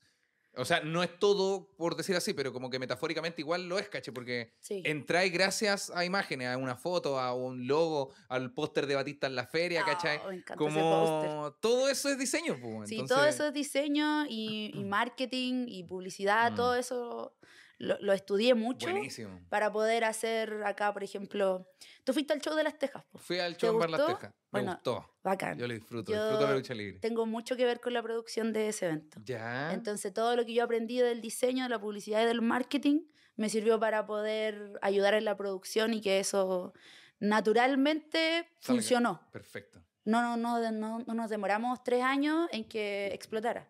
[0.57, 3.89] O sea, no es todo por decir así, pero como que metafóricamente igual lo es,
[3.89, 4.81] caché, porque Sí.
[4.85, 9.35] entráis gracias a imágenes, a una foto, a un logo, al póster de Batista en
[9.35, 10.17] la feria, ¿cachai?
[10.25, 10.57] Oh, ese póster.
[10.57, 12.89] Como todo eso es diseño, pues.
[12.89, 16.55] Sí, entonces- todo eso es diseño y, y marketing y publicidad, Mm.
[16.55, 17.33] todo eso
[17.79, 19.39] lo, lo estudié mucho Buenísimo.
[19.49, 21.67] para poder hacer acá, por ejemplo,
[22.03, 23.17] tú fuiste al show de las Tejas, po?
[23.19, 24.05] Fui al ¿Te show en Bar Las?
[24.07, 24.31] Tejas.
[24.51, 25.13] Me Bueno, gustó.
[25.23, 25.57] bacán.
[25.59, 26.99] Yo lo disfruto, Yo disfruto la lucha libre.
[26.99, 29.21] Tengo mucho que ver con la producción de ese evento.
[29.25, 29.73] Ya.
[29.73, 33.01] Entonces, todo lo que yo aprendí del diseño, de la publicidad y del marketing
[33.35, 36.73] me sirvió para poder ayudar en la producción y que eso
[37.19, 38.81] naturalmente Salga.
[38.81, 39.21] funcionó.
[39.31, 39.81] Perfecto.
[40.05, 43.67] No, no, no, no, no nos demoramos tres años en que explotara.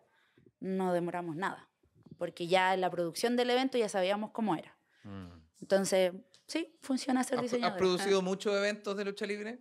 [0.60, 1.68] No demoramos nada.
[2.18, 4.76] Porque ya en la producción del evento ya sabíamos cómo era.
[5.04, 5.28] Mm.
[5.60, 6.12] Entonces,
[6.46, 9.60] sí, funciona ser ¿Has, has producido muchos eventos de lucha libre?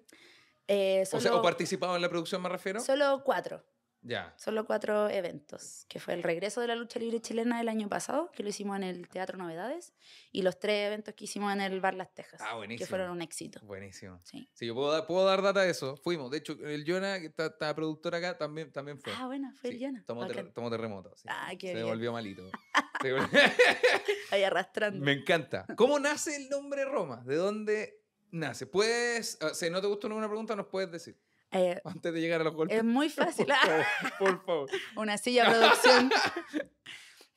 [0.68, 2.80] Eh, O sea, ¿o participado en la producción me refiero?
[2.82, 3.64] solo cuatro.
[4.08, 4.34] Ya.
[4.38, 8.32] Solo cuatro eventos, que fue el regreso de la lucha libre chilena el año pasado,
[8.32, 9.94] que lo hicimos en el Teatro Novedades,
[10.32, 12.88] y los tres eventos que hicimos en el Bar Las Tejas, Ah, que buenísimo.
[12.88, 13.60] fueron un éxito.
[13.64, 14.20] Buenísimo.
[14.24, 14.50] Sí.
[14.54, 15.98] Sí, yo puedo dar, puedo dar data de eso.
[15.98, 16.32] Fuimos.
[16.32, 19.12] De hecho, el Jonah, que está, está productor acá, también, también fue.
[19.18, 20.04] Ah, bueno, fue Sí, el Yana.
[20.06, 21.12] Tomó, ter- tomó terremoto.
[21.18, 21.28] sí.
[21.30, 21.86] Ah, qué Se bien.
[21.88, 22.50] volvió malito.
[23.02, 23.12] Se
[24.32, 25.04] Ahí arrastrando.
[25.04, 25.66] Me encanta.
[25.76, 27.22] ¿Cómo nace el nombre Roma?
[27.26, 28.66] ¿De dónde nace?
[28.68, 31.18] ¿Puedes, si no te gustó ninguna pregunta, nos puedes decir
[31.51, 32.77] Eh, antes de llegar a los golpes?
[32.77, 33.46] es muy fácil.
[33.48, 33.86] Por favor,
[34.20, 34.70] por favor.
[34.98, 36.12] Una silla producción.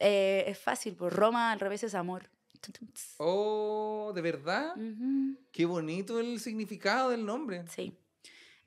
[0.02, 2.30] Eh, es fácil, pues Roma al revés es amor.
[3.18, 4.74] Oh, ¿de verdad?
[4.76, 7.64] Ujú, Qué bonito el significado del nombre.
[7.68, 7.94] Sí.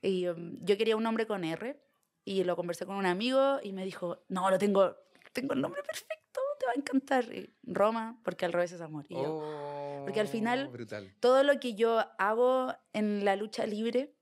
[0.00, 1.76] Y um, yo quería un nombre con R
[2.24, 4.96] y lo conversé con un amigo y me dijo, no, lo tengo,
[5.32, 7.24] tengo el nombre perfecto, te va a encantar.
[7.34, 9.04] Y Roma, porque al revés es amor.
[9.08, 11.12] Y yo, porque al final- Oh, Brutal.
[11.18, 14.14] todo lo que yo hago en la lucha libre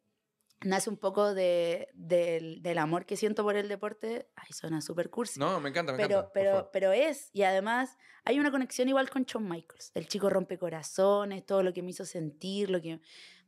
[0.64, 4.30] nace un poco de, del, del amor que siento por el deporte.
[4.36, 5.38] Ay, suena súper cursi.
[5.40, 6.32] No, me encanta, me pero, encanta.
[6.32, 9.92] pero, pero es, y además hay una conexión igual con Shawn Michaels.
[9.94, 13.00] El chico rompe corazones, todo lo que me hizo sentir, lo que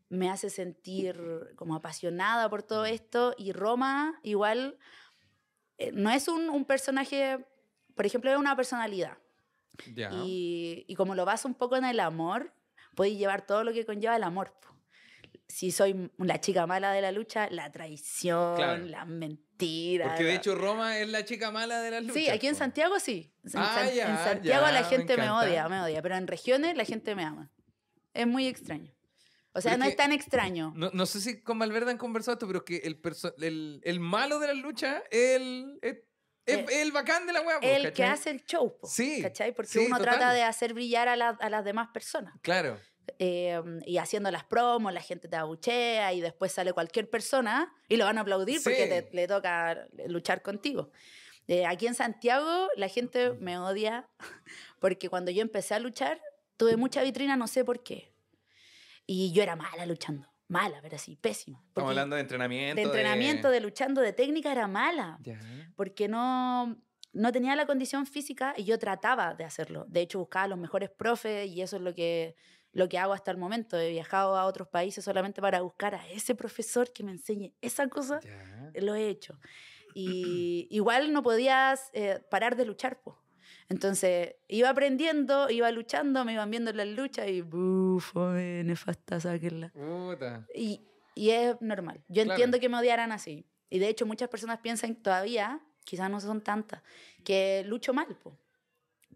[0.09, 1.21] me hace sentir
[1.57, 3.35] como apasionada por todo esto.
[3.39, 4.79] Y Roma igual
[5.79, 7.45] eh, no es un, un personaje,
[7.95, 9.19] por ejemplo, es una personalidad.
[9.95, 10.11] Ya.
[10.13, 12.53] Y, y como lo vas un poco en el amor,
[12.95, 14.55] puedes llevar todo lo que conlleva el amor.
[14.61, 14.74] po.
[15.49, 18.85] Si soy la chica mala de la lucha, la traición, Claro.
[18.87, 20.09] las mentiras.
[20.09, 22.17] Porque de la- hecho Roma es la chica mala de las luchas.
[22.17, 22.55] Sí, aquí en.
[22.55, 23.33] Santiago sí.
[23.45, 25.47] En, Ah, San- en ya, Santiago ya, la me gente me, encanta.
[25.47, 27.51] odia, me odia, pero en regiones la gente me ama.
[28.15, 28.93] Es muy extraño.
[29.53, 30.73] O sea, Pero es no que- es tan extraño.
[30.75, 33.01] No, no sé si con Valverde han conversado esto, pero es que el,
[33.45, 35.97] el, el malo de las luchas es el, es,
[36.47, 38.09] es Eh, el bacán de la po, El que ¿cachai?
[38.09, 39.55] hace el show, po, Sí, ¿cachai?
[39.55, 40.35] Porque sí, uno trata total.
[40.35, 42.35] de hacer brillar a, la- a las demás personas.
[42.43, 42.79] Claro.
[43.19, 47.97] Eh, y haciendo las promos, la gente te abuchea y después sale cualquier persona y
[47.97, 48.89] lo van a aplaudir porque Sí.
[48.89, 50.91] te- le toca luchar contigo.
[51.47, 54.09] Eh, aquí en Santiago la gente me odia
[54.81, 56.21] porque cuando yo empecé a luchar
[56.57, 58.13] tuve mucha vitrina, no sé por qué.
[59.07, 61.59] Y yo era mala luchando, mala, pero así, pésima.
[61.59, 62.77] Estamos Porque hablando de entrenamiento.
[62.77, 65.19] de entrenamiento, de luchando, de técnica era mala
[65.77, 66.77] porque no,
[67.13, 69.85] no tenía la condición física y yo trataba de hacerlo.
[69.89, 72.35] De hecho, buscaba a los mejores profes y eso es lo que,
[72.75, 73.79] lo que hago hasta el momento.
[73.79, 77.89] He viajado a otros países solamente para buscar a ese profesor que me enseñe esa
[77.89, 78.21] cosa.
[78.75, 79.39] Lo he hecho.
[79.95, 83.19] Y igual no podías eh, parar de luchar, po.
[83.69, 89.71] Entonces, iba aprendiendo, iba luchando, me iban viendo en las luchas y bufo, nefasta, sáquenla.
[89.71, 90.47] Puta.
[90.55, 90.83] Y,
[91.15, 92.05] y es normal.
[92.09, 92.33] Yo Claro.
[92.33, 93.47] entiendo que me odiaran así.
[93.71, 96.83] Y de hecho muchas personas piensan todavía, quizás no son tantas,
[97.25, 98.17] que lucho mal.
[98.23, 98.39] po.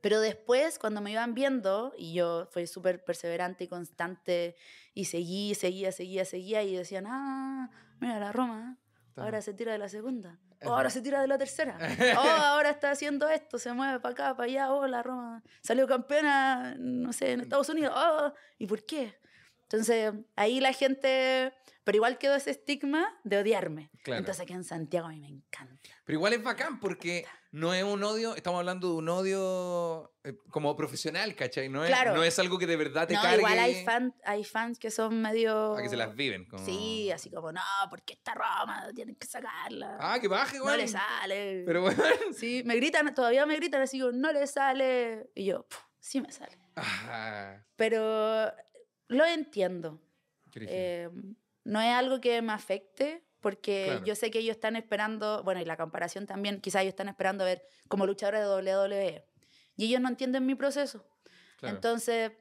[0.01, 4.57] Pero después, cuando me iban viendo, y yo fui súper perseverante y constante,
[4.95, 8.79] y seguí, seguía, seguía, seguía, y decían, ah, mira la Roma,
[9.17, 11.79] ahora se tira de la segunda, oh, ahora se tira de la tercera,
[12.19, 15.87] oh, ahora está haciendo esto, se mueve para acá, para allá, oh, la Roma salió
[15.87, 19.19] campeona, no sé, en Estados Unidos, oh, ¿y por qué?
[19.63, 21.53] Entonces, ahí la gente,
[21.85, 23.91] pero igual quedó ese estigma de odiarme.
[24.03, 24.21] Claro.
[24.21, 25.91] Entonces, aquí en Santiago a mí me encanta.
[26.07, 30.35] Pero igual es bacán porque no es un odio, estamos hablando de un odio eh,
[30.51, 31.69] como profesional, ¿cachai?
[31.69, 32.15] No es, Claro.
[32.15, 33.39] no es algo que de verdad te No, cargue.
[33.39, 35.75] igual hay, fan, hay fans que son medio...
[35.77, 36.45] a que se las viven.
[36.45, 39.97] como- Sí, así como, no, porque esta Roma tienen que sacarla.
[40.01, 40.79] Ah, que baje, no igual.
[40.79, 41.63] le sale.
[41.65, 42.03] Pero bueno.
[42.37, 45.31] Sí, me gritan, todavía me gritan así, como, no le sale.
[45.35, 46.59] Y yo, "Puf, sí me sale.
[46.77, 48.53] Ah, Pero
[49.09, 50.01] lo entiendo.
[50.55, 51.09] Eh,
[51.65, 54.05] no es algo que me afecte, porque Claro.
[54.05, 57.45] yo sé que ellos están esperando, bueno, y la comparación también, quizás ellos están esperando
[57.45, 59.25] ver como luchadores de WWE.
[59.77, 61.05] Y ellos no entienden mi proceso.
[61.59, 61.77] Claro.
[61.77, 62.33] Entonces,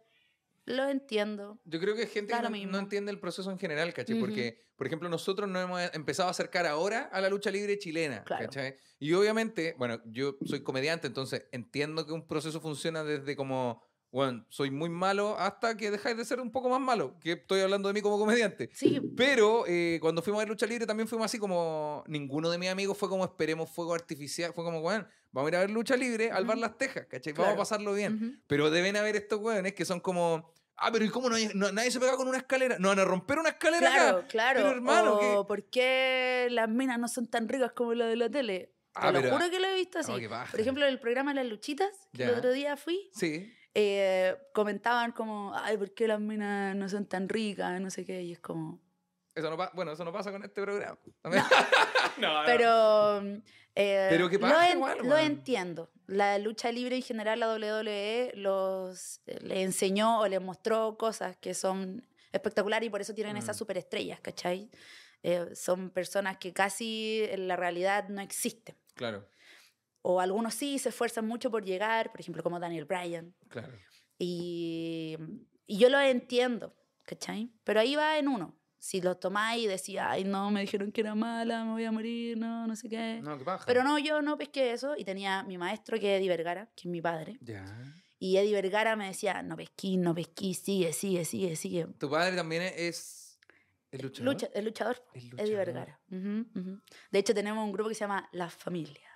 [0.65, 1.59] lo entiendo.
[1.63, 4.19] Yo creo que hay gente que no, entiende el proceso en general, ¿cachai?
[4.19, 8.23] Porque, por ejemplo, nosotros nos hemos empezado a acercar ahora a la lucha libre chilena,
[8.25, 8.45] Claro.
[8.45, 8.75] ¿cachai?
[8.99, 13.81] Y obviamente, bueno, yo soy comediante, entonces entiendo que un proceso funciona desde como,
[14.11, 17.59] bueno, soy muy malo hasta que dejáis de ser un poco más malo, que estoy
[17.61, 18.69] hablando de mí como comediante.
[18.73, 22.57] Sí, Pero eh, cuando fuimos a ver lucha libre también fuimos así como, ninguno de
[22.57, 25.69] mis amigos fue como esperemos fuego artificial, fue como, bueno, vamos a ir a ver
[25.71, 26.61] lucha libre, al bar Ujú.
[26.61, 27.33] Las Tejas, ¿cachai?
[27.33, 27.53] Vamos Claro.
[27.55, 28.15] a pasarlo bien.
[28.15, 28.39] ujú.
[28.47, 30.53] Pero deben haber estos hueones que son como.
[30.79, 32.77] Ah, pero ¿y cómo no, hay- no- nadie se pega con una escalera?
[32.79, 34.27] ¿No van a romper una escalera Claro, acá?
[34.27, 34.59] claro.
[34.61, 35.47] Pero, hermano, o ¿qué?
[35.47, 38.73] ¿por qué las minas no son tan ricas como las de la tele?
[38.93, 40.11] Te Ah, lo pero- juro que lo he visto así.
[40.11, 40.51] Oh, qué paja.
[40.51, 42.37] Por ejemplo, el programa Las Luchitas, que el Ya.
[42.37, 43.51] otro día fui, Sí.
[43.79, 47.79] Eh, comentaban como, ay, ¿por qué las minas no son tan ricas?
[47.79, 48.81] No sé qué, y es como...
[49.35, 50.97] Eso no bueno, eso no pasa con este programa.
[51.21, 51.43] También-
[52.17, 52.45] No, no.
[52.47, 53.21] Pero,
[53.75, 55.91] eh, Pero qué lo, paja en- igual, lo entiendo.
[56.07, 61.37] La lucha libre en general, la WWE, los, eh, le enseñó o les mostró cosas
[61.37, 63.39] que son espectaculares y por eso tienen Mm.
[63.39, 64.71] esas superestrellas, ¿cachai?
[65.21, 68.75] Eh, son personas que casi en la realidad no existen.
[68.95, 69.27] Claro,
[70.09, 73.33] O algunos sí se esfuerzan mucho por llegar, por ejemplo, como Daniel Bryan.
[73.49, 73.73] claro.
[74.17, 75.17] Y,
[75.65, 76.73] y yo lo entiendo,
[77.05, 77.51] ¿cachai?
[77.65, 78.55] Pero ahí va en uno.
[78.79, 81.91] Si lo tomáis y decís, ay, no, me dijeron que era mala, me voy a
[81.91, 83.19] morir, no, no sé qué.
[83.21, 83.65] No, qué paja.
[83.67, 86.87] Pero no, yo no pesqué eso y tenía mi maestro que es Eddie Vergara, que
[86.87, 87.37] es mi padre.
[87.41, 87.65] Ya.
[88.17, 91.87] Y Eddie Vergara me decía, no pesquí, no pesquí, sigue, sigue, sigue, sigue.
[91.99, 93.37] Tu padre también es.
[93.91, 94.33] ¿Es luchador?
[94.33, 95.55] Lucha, el luchador, Eddie luchador.
[95.57, 95.99] Vergara.
[96.11, 96.81] Ujú, ujú.
[97.11, 99.09] De hecho, tenemos un grupo que se llama La Familia.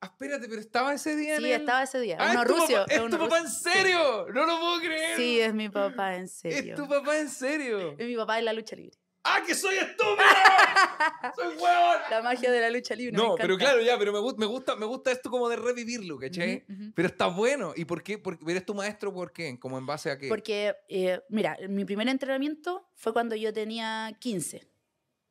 [0.00, 2.16] Ah, espérate, pero estaba ese día en Sí, el- estaba ese día.
[2.20, 4.26] Ah, uno es tu papá, es tu papá en serio.
[4.32, 5.16] No lo puedo creer.
[5.16, 6.76] Sí, es mi papá, en Es serio.
[6.76, 7.96] tu papá en serio.
[7.98, 8.96] Es mi papá en la lucha libre.
[9.24, 10.16] ¡Ah, que soy estúpido!
[11.36, 11.96] ¡Soy huevón!
[12.10, 13.12] La magia de la lucha libre.
[13.12, 13.72] me No, pero encanta.
[13.72, 16.64] claro, ya, pero me, me gusta, me gusta esto como de revivirlo, ¿cachai?
[16.68, 16.92] Ujú, ujú.
[16.94, 17.72] Pero está bueno.
[17.76, 18.18] ¿Y por qué?
[18.18, 19.58] Porque eres tu maestro, ¿por qué?
[19.58, 20.28] ¿Como en base a qué?
[20.28, 24.70] Porque, eh, mira, mi primer entrenamiento fue cuando yo tenía 15.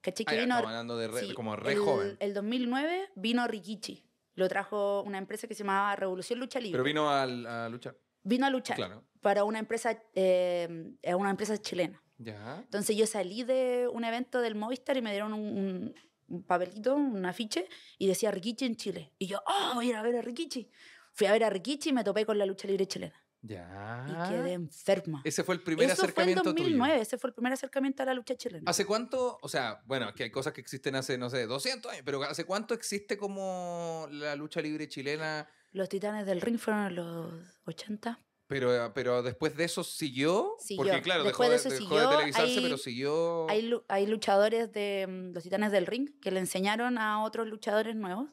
[0.01, 0.25] ¿Cachai?
[0.27, 2.17] Ah, Que ya, vino, estamos hablando de re- sí, como re el, joven.
[2.19, 4.03] El 2009 vino Rikichi.
[4.37, 6.73] Lo trajo una empresa que se llamaba Revolución Lucha Libre.
[6.73, 7.25] Pero vino a
[7.69, 7.97] luchar.
[8.23, 9.03] vino a luchar Claro.
[9.19, 12.01] para una empresa, eh, eh, una empresa chilena.
[12.19, 12.59] Ya.
[12.63, 15.95] Entonces yo salí de un evento del Movistar y me dieron un, un-
[16.29, 19.13] un papelito, un afiche, y decía Rikichi en Chile.
[19.17, 20.69] Y yo, oh, voy a ir a ver a Rikichi.
[21.13, 23.15] Fui a ver a Rikichi y me topé con la lucha libre chilena.
[23.41, 24.05] Ya.
[24.07, 25.21] Y quedé enferma.
[25.23, 27.01] Ese fue el primer Eso fue en acercamiento 2009, tuyo.
[27.01, 28.69] ese fue el primer acercamiento a la lucha chilena.
[28.69, 29.37] ¿Hace cuánto?
[29.41, 32.45] O sea, bueno, que hay cosas que existen hace, no sé, 200 años, pero ¿hace
[32.45, 35.47] cuánto existe como la lucha libre chilena?
[35.71, 37.33] Los titanes del ring fueron en los
[37.65, 38.19] 80.
[38.47, 40.55] Pero, pero después de eso siguió.
[40.59, 40.85] Siguió.
[40.85, 43.49] Porque, claro, Después dejó, de de, eso dejó de siguió, televisarse, hay- pero siguió.
[43.49, 47.95] Hay, hay luchadores de mm, los titanes del ring que le enseñaron a otros luchadores
[47.95, 48.29] nuevos,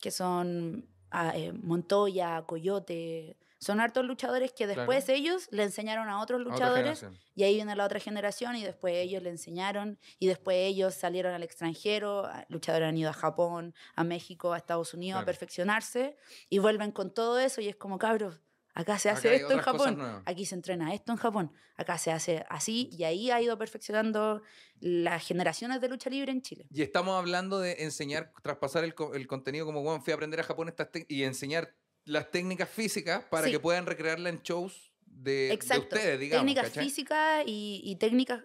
[0.00, 3.36] que son ah, eh, Montoya, Coyote.
[3.62, 4.80] Son hartos luchadores que Claro.
[4.80, 8.94] después ellos le enseñaron a otros luchadores y ahí viene la otra generación y después
[8.96, 14.02] ellos le enseñaron y después ellos salieron al extranjero, luchadores han ido a Japón, a
[14.02, 15.22] México, a Estados Unidos Claro.
[15.22, 16.16] a perfeccionarse
[16.50, 18.40] y vuelven con todo eso y es como cabros,
[18.74, 21.98] acá se Acá hace hay esto en Japón, aquí se entrena esto en Japón, acá
[21.98, 24.42] se hace así y ahí ha ido perfeccionando
[24.80, 26.66] las generaciones de lucha libre en Chile.
[26.70, 30.42] Y estamos hablando de enseñar, traspasar el, el contenido como, bueno, fui a aprender a
[30.42, 30.74] Japón
[31.06, 33.52] y enseñar las técnicas físicas para Sí.
[33.52, 36.44] que puedan recrearla en shows de, ustedes, digamos.
[36.46, 38.42] técnicas físicas y, y técnicas,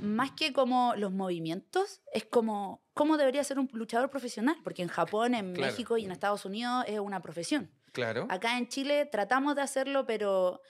[0.00, 4.88] más que como los movimientos, es como cómo debería ser un luchador profesional, porque en
[4.88, 5.70] Japón, en Claro.
[5.72, 7.70] México y en Estados Unidos es una profesión.
[7.92, 8.26] Claro.
[8.30, 10.60] Acá en Chile tratamos de hacerlo, pero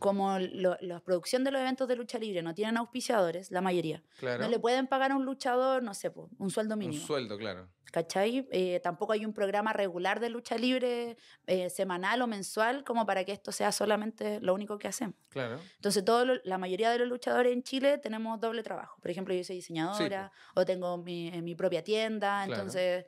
[0.00, 4.02] como lo- la producción de los eventos de lucha libre no tienen auspiciadores, la mayoría,
[4.18, 4.42] claro.
[4.42, 7.06] no le pueden pagar a un luchador, no sé, po, un sueldo Un mínimo.
[7.06, 7.68] sueldo, claro.
[7.92, 8.48] ¿Cachai?
[8.52, 13.24] Eh, tampoco hay un programa regular de lucha libre eh, semanal o mensual como para
[13.24, 15.16] que esto sea solamente lo único que hacemos.
[15.28, 15.60] Claro.
[15.76, 18.96] Entonces, todo lo- la mayoría de los luchadores en Chile tenemos doble trabajo.
[19.02, 22.62] Por ejemplo, yo soy diseñadora o tengo mi, propia tienda, Claro.
[22.62, 23.04] entonces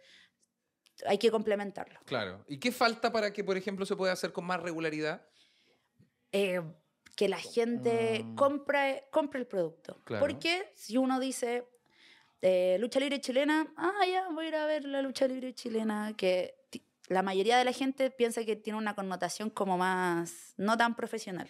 [1.07, 2.01] hay que complementarlo.
[2.05, 2.45] Claro.
[2.49, 5.27] ¿Y qué falta para que, por ejemplo, se pueda hacer con más regularidad?
[6.33, 6.61] Eh,
[7.17, 8.33] que la gente Ah.
[8.37, 10.01] compre, compre el producto.
[10.05, 10.21] Claro.
[10.25, 11.67] Porque si uno dice
[12.45, 16.15] eh, lucha libre chilena, ah, ya voy a ir a ver la lucha libre chilena,
[16.17, 16.57] que
[17.09, 21.49] la mayoría de la gente piensa que tiene una connotación como más, no tan profesional.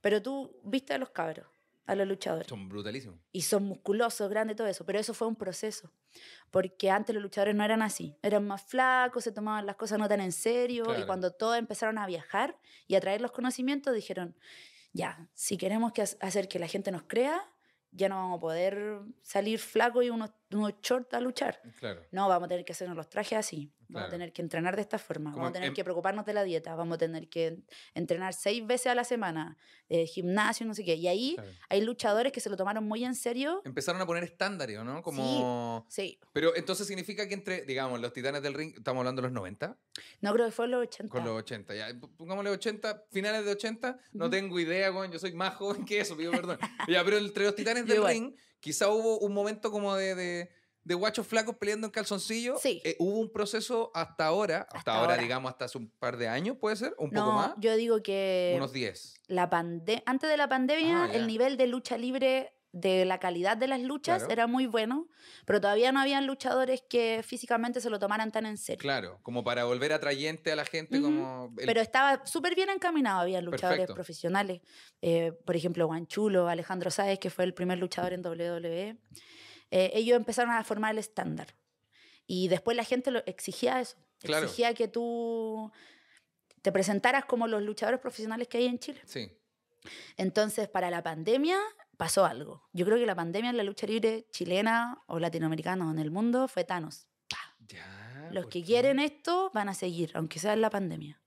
[0.00, 1.46] Pero tú viste a los cabros,
[1.86, 3.18] a los luchadores Son brutalísimos.
[3.32, 4.86] y son musculosos, grandes, todo eso.
[4.86, 5.90] Pero eso fue un proceso.
[6.50, 8.16] Porque antes los luchadores no eran así.
[8.22, 10.84] Eran más flacos, se tomaban las cosas no tan en serio.
[10.84, 11.00] Claro.
[11.02, 14.34] Y cuando todos empezaron a viajar y a traer los conocimientos, dijeron,
[14.94, 17.42] ya, si queremos que ha- hacer que la gente nos crea,
[17.90, 21.60] ya no vamos a poder salir flacos y unos, unos shorts a luchar.
[21.78, 22.02] Claro.
[22.10, 23.72] No, vamos a tener que hacernos los trajes así.
[23.94, 24.08] Vamos Claro.
[24.08, 25.30] a tener que entrenar de esta forma.
[25.30, 26.74] Como Vamos a tener em- que preocuparnos de la dieta.
[26.74, 27.58] Vamos a tener que
[27.94, 29.56] entrenar seis veces a la semana.
[29.90, 30.94] eh, gimnasio, no sé qué.
[30.94, 31.50] Y ahí Claro.
[31.68, 33.60] hay luchadores que se lo tomaron muy en serio.
[33.66, 35.02] Empezaron a poner estándares, ¿no?
[35.02, 35.84] Como...
[35.90, 36.18] Sí.
[36.32, 39.76] Pero entonces significa que entre, digamos, los titanes del ring, estamos hablando de los 90,
[40.22, 41.10] No creo que fue los 80.
[41.12, 45.34] con los 80, ya, pongámosle 80, finales de 80, no tengo idea, weón, yo soy
[45.34, 46.58] más joven que eso, pido perdón.
[46.88, 50.50] ya, pero entre los titanes del ring, quizá hubo un momento como de, de,
[50.84, 52.56] de guachos flacos peleando en calzoncillo.
[52.58, 52.80] Sí.
[52.84, 55.22] Eh, hubo un proceso hasta ahora, hasta, Hasta ahora, ahora.
[55.22, 56.94] digamos, hasta hace un par de años, ¿puede ser?
[56.98, 57.54] ¿Un poco no, más?
[57.58, 59.14] yo digo que Unos 10.
[59.28, 63.56] la pande antes de la pandemia Ah, el nivel de lucha libre de la calidad
[63.56, 64.32] de las luchas Claro.
[64.32, 65.06] era muy bueno,
[65.46, 68.80] pero todavía no habían luchadores que físicamente se lo tomaran tan en serio.
[68.80, 71.04] Claro, como para volver atrayente a la gente, Ujú.
[71.06, 71.54] como...
[71.56, 73.94] el- Pero estaba súper bien encaminado, había luchadores Perfecto.
[73.94, 74.60] profesionales.
[75.00, 78.96] Eh, por ejemplo, Guanchulo, Alejandro Sáez, que fue el primer luchador en WWE.
[79.76, 81.48] Eh, ellos empezaron a formar el estándar.
[82.28, 83.96] Y después la gente lo exigía eso.
[84.20, 84.44] Claro.
[84.46, 85.72] Exigía que tú
[86.62, 89.00] te presentaras como los luchadores profesionales que hay en Chile.
[89.04, 89.36] Sí.
[90.16, 91.58] Entonces, para la pandemia
[91.96, 92.62] pasó algo.
[92.72, 96.12] Yo creo que la pandemia en la lucha libre chilena o latinoamericana o en el
[96.12, 97.08] mundo fue Thanos.
[97.66, 98.28] Ya.
[98.30, 98.66] Los ¿por que qué?
[98.66, 101.20] quieren esto van a seguir, aunque sea en la pandemia.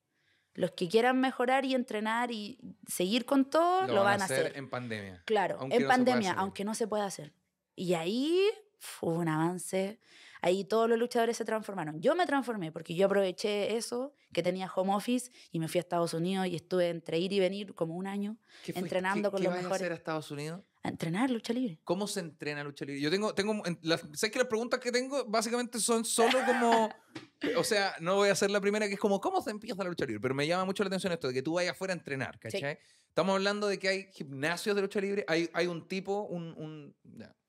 [0.54, 4.54] Los que quieran mejorar y entrenar y seguir con todo, lo, van, a hacer.
[4.56, 5.22] en pandemia.
[5.26, 7.34] Claro, aunque en no pandemia, aunque no se pueda hacer.
[7.78, 8.44] Y ahí
[8.80, 10.00] fue un avance.
[10.42, 12.00] Ahí todos los luchadores se transformaron.
[12.02, 15.82] Yo me transformé porque yo aproveché eso, que tenía home office, y me fui a
[15.82, 19.42] Estados Unidos y estuve entre ir y venir como un año ¿Qué entrenando qué- con
[19.42, 19.82] qué los vas a mejores.
[19.82, 20.62] hacer a Estados Unidos?
[20.84, 21.80] a entrenar lucha libre.
[21.84, 23.02] ¿Cómo se entrena lucha libre?
[23.02, 26.90] Yo tengo, tengo, las, ¿sabes que las preguntas que tengo básicamente son solo como,
[27.58, 29.90] o sea, no voy a hacer la primera que es como, ¿cómo se empieza la
[29.90, 30.22] lucha libre?
[30.22, 32.80] Pero me llama mucho la atención esto de que tú vayas afuera a entrenar, ¿cachai?
[33.10, 36.96] Estamos hablando de que hay gimnasios de lucha libre, hay, hay un tipo, un, un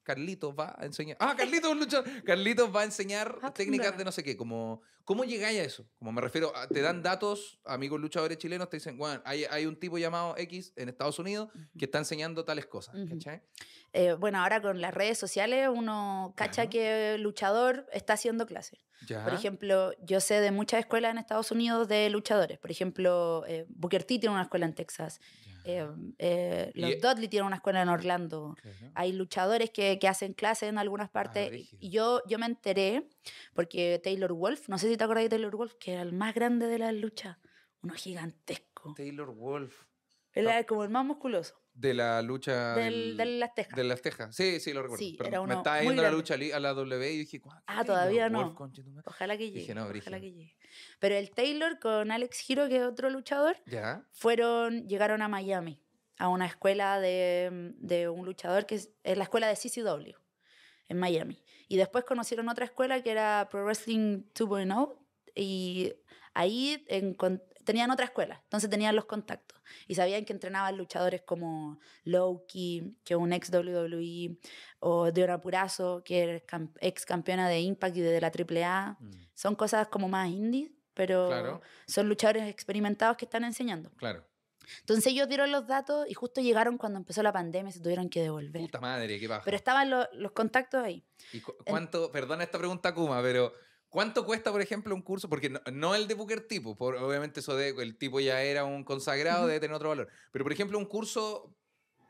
[0.09, 4.11] Carlitos va a enseñar, ah, Carlitos luchador, Carlitos va a enseñar Ah, técnicas de no
[4.11, 5.87] sé qué, como, ¿cómo llegáis a eso?
[5.99, 9.66] Como me refiero, a- te dan datos, amigos luchadores chilenos te dicen, bueno, hay, hay
[9.66, 12.94] un tipo llamado X en Estados Unidos que está enseñando tales cosas.
[13.07, 13.42] ¿cachai?
[13.92, 16.70] Eh, bueno, ahora con las redes sociales uno cacha Claro.
[16.70, 18.81] que el luchador está haciendo clases.
[19.24, 22.59] Por ejemplo, yo sé de muchas escuelas en Estados Unidos de luchadores.
[22.59, 25.20] Por ejemplo, eh, Booker T tiene una escuela en Texas.
[25.64, 25.87] Eh,
[26.18, 28.57] eh, los Y- Dudley tienen una escuela en Orlando.
[28.61, 28.77] Claro.
[28.94, 31.46] Hay luchadores que, que hacen clases en algunas partes.
[31.46, 31.79] y- brígido.
[31.81, 33.09] y yo, yo me enteré
[33.55, 36.35] porque Taylor Wolf, no sé si te acuerdas de Taylor Wolf, que era el más
[36.35, 37.37] grande de las luchas.
[37.83, 38.94] Uno gigantesco.
[38.96, 39.85] Taylor Wolf.
[40.33, 43.77] Él era como el más musculoso De la lucha del, de las tejas.
[43.77, 44.35] de las tejas.
[44.35, 44.99] Sí, sí, lo recuerdo.
[45.05, 47.64] Sí, Pero me estaba yendo a la lucha a la W y dije, "Guau, ¿qué
[47.69, 48.43] Ah, todavía no.
[48.43, 49.05] Wolf, conche tu madre?".
[49.07, 49.75] Ojalá que Dije, llegue.
[49.75, 50.57] no, ojalá que llegue.
[50.99, 54.05] Pero el Taylor con Alex Hero, que es otro luchador, Ya.
[54.12, 55.81] fueron, llegaron a Miami,
[56.19, 60.14] a una escuela de, de un luchador que es, es la escuela de CCW
[60.88, 61.43] en Miami.
[61.69, 64.99] Y después conocieron otra escuela que era Pro Wrestling 2.0
[65.37, 65.93] y
[66.35, 71.78] ahí encon- tenían otra escuela, entonces tenían los contactos y sabían que entrenaban luchadores como
[72.04, 74.38] Loki, que es un ex WWE,
[74.81, 76.42] o Deora Purazo, que es
[76.81, 78.96] ex campeona de Impact y de la AAA.
[78.98, 83.90] Mm, Son cosas como más indies, pero Claro, son luchadores experimentados que están enseñando.
[83.96, 84.24] claro.
[84.81, 88.11] Entonces ellos dieron los datos y justo llegaron cuando empezó la pandemia y se tuvieron
[88.11, 88.61] que devolver.
[88.62, 89.40] Puta madre, qué baja.
[89.42, 91.02] Pero estaban lo- los contactos ahí.
[91.33, 93.54] ¿Y cu- cuánto, perdona esta pregunta, Kuma, pero
[93.88, 95.29] ¿cuánto cuesta, por ejemplo, un curso?
[95.29, 98.64] Porque no, no el de Booker tipo, por, obviamente eso de el tipo ya era
[98.64, 100.09] un consagrado, debe tener otro valor.
[100.33, 101.55] Pero, por ejemplo, un curso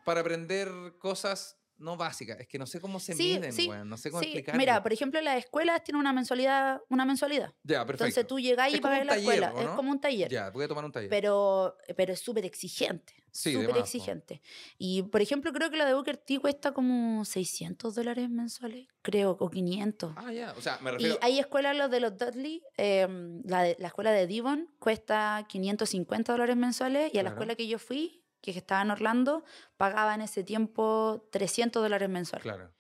[0.04, 3.88] para aprender cosas no básicas, es que no sé cómo se Sí, miden, sí, weón,
[3.88, 4.58] no sé cómo Sí, explicarlo.
[4.58, 7.54] mira, por ejemplo, las escuelas tienen una mensualidad, una mensualidad.
[7.62, 8.04] ya, perfecto.
[8.06, 9.52] Entonces tú llegás y pagas la taller, escuela.
[9.54, 9.76] ¿o Es no?
[9.76, 10.28] como un taller.
[10.28, 11.08] Ya, voy a tomar un taller.
[11.08, 13.17] Pero, pero es súper exigente.
[13.32, 14.42] Sí, de súper exigente.
[14.78, 19.36] Y, por ejemplo, creo que la de Booker T cuesta como 600 dólares mensuales, creo,
[19.38, 20.12] o 500.
[20.16, 21.18] ah, ya, o sea, me Y refiero...
[21.22, 23.06] hay escuelas, los de los Dudley, eh,
[23.44, 27.36] la, de- la escuela de Devon cuesta 550 dólares mensuales y a la Claro.
[27.36, 29.44] escuela que yo fui, que estaba en Orlando,
[29.76, 32.42] pagaba en ese tiempo 300 dólares mensuales.
[32.42, 32.72] Claro.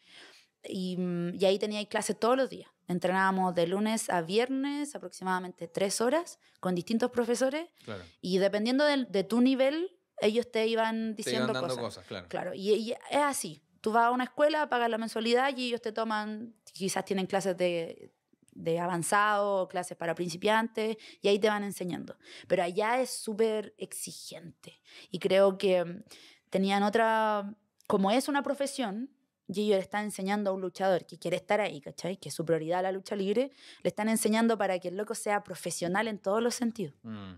[0.64, 2.70] Y, mm, y ahí tenía clases todos los días.
[2.88, 7.68] Entrenábamos de lunes a viernes, aproximadamente tres horas, con distintos profesores.
[7.84, 8.02] Claro.
[8.20, 11.78] Y dependiendo del- de, tu nivel, ellos te iban Te iban diciendo dando cosas.
[11.78, 12.28] cosas, claro.
[12.28, 13.62] Claro, y, y es así.
[13.80, 17.56] Tú vas a una escuela, pagas la mensualidad y ellos te toman, quizás tienen clases
[17.56, 18.12] de,
[18.52, 22.16] de avanzado, clases para principiantes, y ahí te van enseñando.
[22.48, 24.80] Pero allá es súper exigente.
[25.10, 26.02] Y creo que mm,
[26.50, 27.54] tenían otra,
[27.86, 29.10] como es una profesión,
[29.46, 32.16] y ellos le están enseñando a un luchador que quiere estar ahí, ¿cachai?
[32.18, 33.50] Que es su prioridad la lucha libre,
[33.82, 36.94] le están enseñando para que el loco sea profesional en todos los sentidos.
[37.02, 37.34] Mm,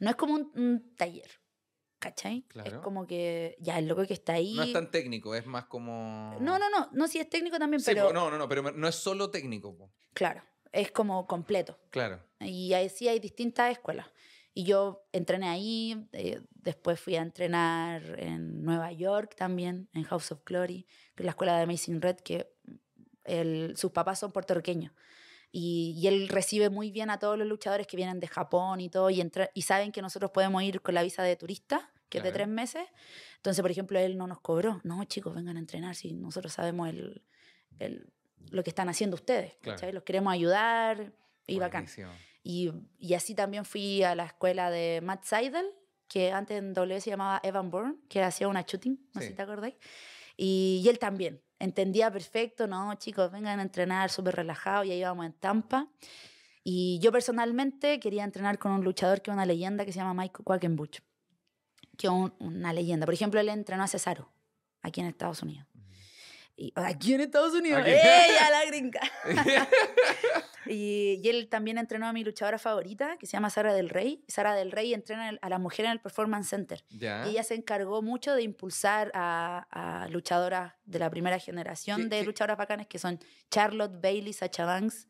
[0.00, 1.30] No es como un, un taller,
[2.00, 2.38] ¿cachai?
[2.38, 2.82] Es Claro.
[2.82, 4.54] como que ya el loco que está ahí...
[4.54, 6.36] No es tan técnico, es más como...
[6.40, 8.62] No, no, no, no, sí es técnico también, Sí, pero po, no, no, no, pero
[8.72, 9.76] no es solo técnico.
[9.76, 9.92] po.
[10.12, 11.78] claro, es como completo.
[11.90, 12.20] Claro.
[12.40, 14.06] Y ahí sí hay distintas escuelas.
[14.52, 20.32] Y yo entrené ahí, eh, después fui a entrenar en Nueva York también, en House
[20.32, 22.52] of Glory, que es la escuela de Amazing Red, que
[23.24, 24.92] el- sus papás son puertorriqueños.
[25.52, 28.88] Y, y él recibe muy bien a todos los luchadores que vienen de Japón y
[28.88, 32.18] todo, y, entra- y saben que nosotros podemos ir con la visa de turista, que
[32.18, 32.44] es de Claro.
[32.44, 32.82] tres meses.
[33.36, 34.80] Entonces, por ejemplo, él no nos cobró.
[34.84, 37.22] No, chicos, vengan a entrenar si nosotros sabemos el,
[37.78, 38.12] el-
[38.50, 39.54] lo que están haciendo ustedes.
[39.60, 39.92] Claro.
[39.92, 41.12] Los queremos ayudar
[41.46, 41.82] y bacán.
[41.84, 42.10] Buenísimo.
[42.42, 45.66] Y, y así también fui a la escuela de Matt Seidel,
[46.08, 49.32] que antes en W se llamaba Evan Bourne, que hacía una shooting, no sé Sí.
[49.32, 49.74] si te acordáis.
[50.36, 54.98] Y, y él también entendía perfecto, no, chicos, vengan a entrenar súper relajado, y ahí
[54.98, 55.86] íbamos en Tampa.
[56.64, 60.14] Y yo personalmente quería entrenar con un luchador que es una leyenda que se llama
[60.22, 60.98] Mike Quackenbush,
[61.96, 63.06] que es un- una leyenda.
[63.06, 64.30] Por ejemplo, él entrenó a Cesaro,
[64.82, 65.66] aquí en Estados Unidos.
[66.62, 67.82] Y, aquí en Estados Unidos.
[67.86, 69.00] ¡ella la gringa!
[70.66, 74.22] Y, y él también entrenó a mi luchadora favorita, que se llama Sara del Rey.
[74.28, 76.84] Sara del Rey entrena a la mujer en el Performance Center.
[76.90, 76.98] Y
[77.30, 82.18] ella se encargó mucho de impulsar a, a luchadoras de la primera generación ¿Qué- de
[82.20, 83.18] qué- luchadoras bacanes, que son
[83.50, 85.08] Charlotte, Bailey, Sacha Banks.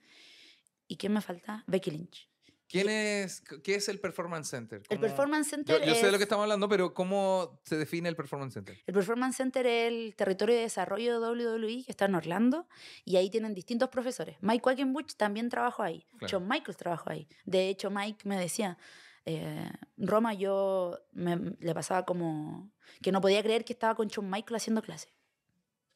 [0.86, 1.62] ¿Y quién me falta?
[1.66, 2.29] Becky Lynch.
[2.70, 4.78] ¿Quién es, ¿Qué es el Performance Center?
[4.88, 7.76] El ¿Cómo- Performance Yo, Center yo sé de lo que estamos hablando, pero ¿cómo se
[7.76, 8.78] define el Performance Center?
[8.86, 12.68] El Performance Center es el territorio de desarrollo de WWE que está en Orlando
[13.04, 14.36] y ahí tienen distintos profesores.
[14.40, 16.06] Mike Quackenbush también trabajó ahí.
[16.18, 16.28] Claro.
[16.30, 17.28] Shawn Michaels trabajó ahí.
[17.44, 18.78] De hecho, Mike me decía,
[19.26, 22.70] eh, Roma, yo me- le pasaba como
[23.02, 25.12] que no podía creer que estaba con Shawn Michaels haciendo clase.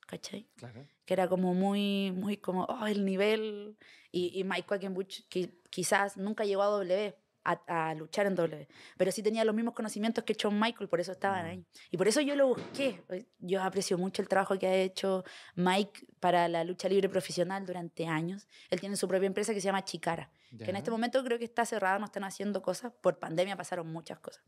[0.06, 0.46] ¿Cachai?
[0.56, 0.86] Claro.
[1.04, 3.76] Que era como muy, muy como, oh, el nivel.
[4.12, 7.14] Y, y Mike Quackenbush, que quizás nunca llegó a W,
[7.46, 11.00] a, a luchar en W, pero sí tenía los mismos conocimientos que Shawn Michael, por
[11.00, 11.48] eso estaban Mm.
[11.50, 11.64] ahí.
[11.90, 13.02] Y por eso yo lo busqué.
[13.38, 15.24] Yo aprecio mucho el trabajo que ha hecho
[15.56, 18.46] Mike para la lucha libre profesional durante años.
[18.70, 21.44] Él tiene su propia empresa que se llama Chicara, que en este momento creo que
[21.44, 22.92] está cerrada, no están haciendo cosas.
[23.02, 24.42] Por pandemia pasaron muchas cosas.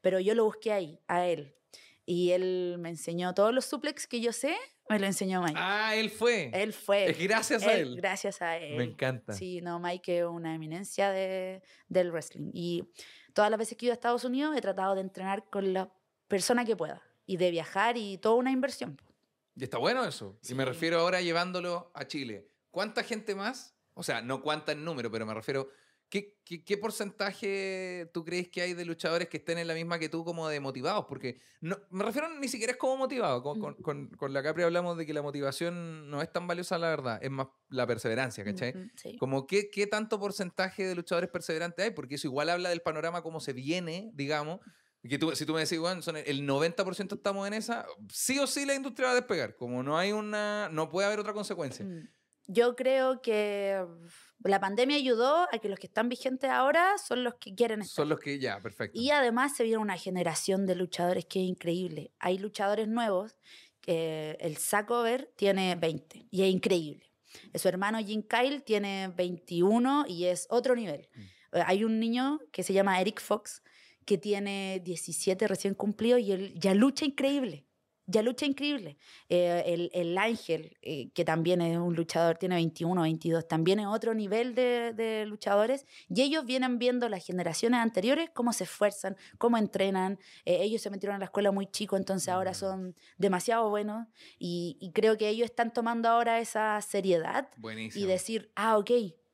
[0.00, 1.54] Pero yo lo busqué ahí, a él.
[2.04, 4.56] Y él me enseñó todos los suplex que yo sé,
[4.88, 5.58] me lo enseñó Mike.
[5.60, 6.50] Ah, él fue.
[6.52, 7.10] Él fue.
[7.10, 7.96] Es gracias a él.
[7.96, 8.76] Gracias a él.
[8.76, 9.32] Me encanta.
[9.32, 12.50] Sí, no, Mike es una eminencia de, del wrestling.
[12.54, 12.84] Y
[13.32, 15.90] todas las veces que he ido a Estados Unidos he tratado de entrenar con la
[16.28, 17.02] persona que pueda.
[17.26, 19.00] Y de viajar y toda una inversión.
[19.54, 20.38] Y está bueno eso.
[20.48, 20.68] Y me Sí.
[20.68, 22.48] refiero ahora llevándolo a Chile.
[22.70, 23.74] ¿Cuánta gente más?
[23.94, 25.68] O sea, no cuánta en número, pero me refiero.
[26.10, 29.98] ¿Qué, qué, qué porcentaje tú crees que hay de luchadores que estén en la misma
[29.98, 31.04] que tú como de motivados?
[31.08, 33.42] Porque no, me refiero ni siquiera es como motivado.
[33.42, 36.78] Con, con, con- con la Capri hablamos de que la motivación no es tan valiosa,
[36.78, 37.18] la verdad.
[37.22, 38.70] Es más la perseverancia, ¿cachai?
[38.70, 39.16] Ujú, Sí.
[39.18, 43.22] Como qué, qué tanto porcentaje de luchadores perseverantes hay, porque eso igual habla del panorama
[43.22, 44.60] como se viene, digamos.
[45.02, 48.46] Que tú, si tú me decís, bueno, son el 90% estamos en esa, sí o
[48.46, 49.54] sí la industria va a despegar.
[49.56, 51.84] Como no hay una, no puede haber otra consecuencia.
[51.84, 52.08] Mm.
[52.48, 53.84] Yo creo que
[54.44, 58.02] la pandemia ayudó a que los que están vigentes ahora son los que quieren estar.
[58.02, 58.98] Son los que ya, perfecto.
[58.98, 62.12] Y además se viene una generación de luchadores que es increíble.
[62.18, 63.36] Hay luchadores nuevos,
[63.80, 67.10] que el Sacover tiene 20 y es increíble.
[67.54, 71.08] Su hermano Jim Kyle tiene 21 y es otro nivel.
[71.52, 73.62] Eh, Hay un niño que se llama Eric Fox
[74.04, 77.66] que tiene 17 recién cumplido y él ya lucha increíble.
[78.10, 78.96] Ya lucha increíble.
[79.28, 83.86] Eh, el, el Ángel, eh, que también es un luchador, tiene 21, 22, también es
[83.86, 85.84] otro nivel de, de luchadores.
[86.08, 90.18] Y ellos vienen viendo las generaciones anteriores cómo se esfuerzan, cómo entrenan.
[90.46, 92.54] Eh, ellos se metieron a la escuela muy chico, entonces ahora Mm.
[92.54, 94.06] son demasiado buenos.
[94.38, 98.02] Y, y creo que ellos están tomando ahora esa seriedad Buenísimo.
[98.02, 98.90] y decir, ah, ok,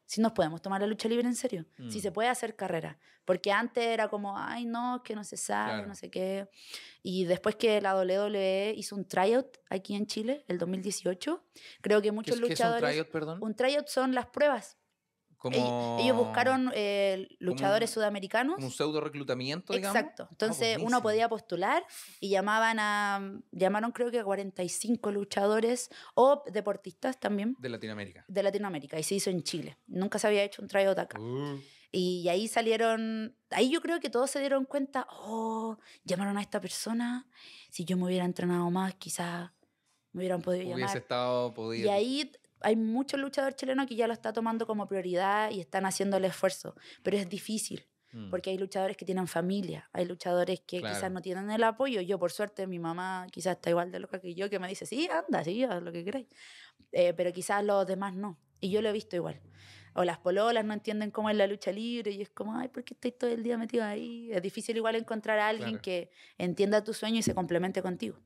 [0.06, 2.02] si nos podemos tomar la lucha libre en serio, si Mm.
[2.02, 2.98] se puede hacer carrera.
[3.24, 5.86] Porque antes era como, ay, no, que no se sabe, Claro.
[5.88, 6.46] no sé qué.
[7.02, 11.42] Y después que la WWE hizo un tryout aquí en Chile, el 2018,
[11.80, 12.90] creo que ¿Qué, muchos es- qué es un luchadores...
[12.90, 13.38] tryout, perdón?
[13.42, 14.76] un tryout son las pruebas.
[15.50, 18.54] Como, Ellos buscaron eh, luchadores un- sudamericanos.
[18.54, 19.94] como un pseudo reclutamiento, digamos.
[19.96, 20.22] Exacto.
[20.24, 21.84] Ah, Entonces uno podía postular
[22.18, 28.24] y llamaban a, llamaron creo que a 45 luchadores o deportistas también De Latinoamérica.
[28.26, 29.76] de Latinoamérica y se hizo en Chile.
[29.86, 31.20] Nunca se había hecho un tryout acá.
[31.20, 31.60] Uh.
[31.92, 36.60] Y ahí salieron, ahí yo creo que todos se dieron cuenta, oh, llamaron a esta
[36.60, 37.28] persona,
[37.70, 39.50] si yo me hubiera entrenado más, quizás
[40.12, 40.96] me hubieran podido Hubiese llamar.
[40.96, 41.86] estado podido.
[41.86, 42.32] Y ahí
[42.64, 46.24] hay muchos luchadores chilenos que ya lo está tomando como prioridad y están haciendo el
[46.24, 47.86] esfuerzo, pero es difícil.
[48.12, 48.30] Mm.
[48.30, 50.94] Porque hay luchadores que tienen familia, hay luchadores que Claro.
[50.94, 52.00] quizás no tienen el apoyo.
[52.00, 54.86] Yo, por suerte, mi mamá quizás está igual de loca que yo, que me dice,
[54.86, 56.28] sí, anda, sí, haz lo que queráis.
[56.92, 58.38] Eh, pero quizás los demás no.
[58.60, 59.40] Y yo lo he visto igual.
[59.94, 62.84] O las pololas no entienden cómo es la lucha libre y es como, ay, ¿por
[62.84, 64.30] qué estáis todo el día metidos ahí?
[64.32, 65.82] Es difícil igual encontrar a alguien Claro.
[65.82, 68.18] que entienda tu sueño y se complemente contigo.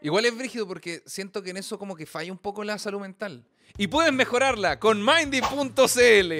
[0.00, 3.00] Igual es brígido porque siento que en eso como que falla un poco la salud
[3.00, 3.44] mental.
[3.76, 6.32] Y puedes mejorarla con mindy.cl.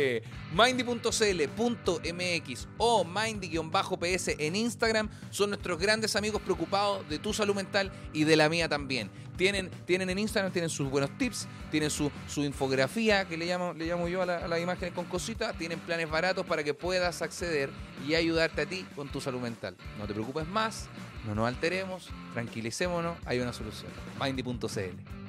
[0.55, 1.09] Mindy.cl.mx
[2.79, 8.37] o mindy-ps en Instagram son nuestros grandes amigos preocupados de tu salud mental y de
[8.37, 9.11] la mía también.
[9.37, 13.87] Tienen, tienen en Instagram, tienen sus buenos tips, tienen su, infografía, que le llamo, le
[13.87, 17.71] llamo yo a, a las imágenes con cositas, tienen planes baratos para que puedas acceder
[18.07, 19.77] y ayudarte a ti con tu salud mental.
[19.99, 20.87] No te preocupes más,
[21.27, 23.91] no nos alteremos, tranquilicémonos, hay una solución.
[24.21, 25.24] Mindy.cl.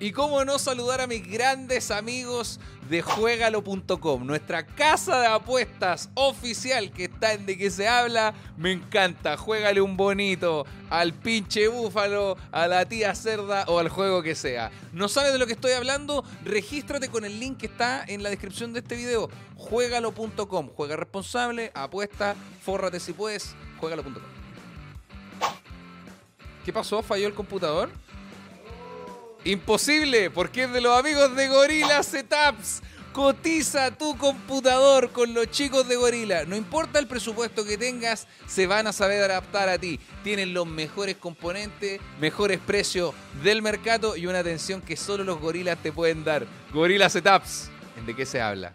[0.00, 2.58] Y cómo no saludar a mis grandes amigos
[2.90, 8.34] de Juegalo.com, nuestra casa de apuestas oficial que está en de que se habla.
[8.56, 14.22] Me encanta, juégale un bonito al pinche búfalo, a la tía cerda o al juego
[14.22, 14.72] que sea.
[14.92, 16.24] ¿No sabes de lo que estoy hablando?
[16.44, 19.30] Regístrate con el link que está en la descripción de este video.
[19.56, 24.22] Juegalo.com, juega responsable, apuesta, fórrate si puedes, juegalo.com.
[26.64, 27.02] ¿Qué pasó?
[27.02, 27.90] ¿Falló el computador?
[29.46, 32.80] Imposible, porque es de los amigos de Gorilla Setups.
[33.12, 36.46] Cotiza tu computador con los chicos de Gorilla.
[36.46, 40.00] No importa el presupuesto que tengas, se van a saber adaptar a ti.
[40.22, 45.76] Tienen los mejores componentes, mejores precios del mercado y una atención que solo los gorilas
[45.82, 46.46] te pueden dar.
[46.72, 47.70] Gorilla Setups.
[47.98, 48.72] ¿En de qué se habla?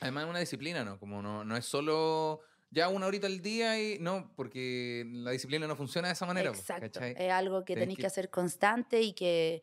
[0.00, 0.98] Además es una disciplina, ¿no?
[0.98, 2.40] Como no, no es solo
[2.74, 6.50] ya una horita al día y no, porque la disciplina no funciona de esa manera.
[6.50, 6.82] Exacto.
[7.00, 7.14] ¿cachai?
[7.16, 9.62] Es algo que tenéis que- que hacer constante y que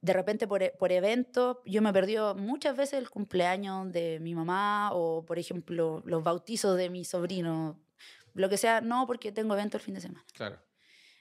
[0.00, 4.34] de repente por, e- por eventos, yo me perdió muchas veces el cumpleaños de mi
[4.34, 7.78] mamá o, por ejemplo, los bautizos de mi sobrino,
[8.34, 10.24] lo que sea, no porque tengo evento el fin de semana.
[10.32, 10.58] Claro.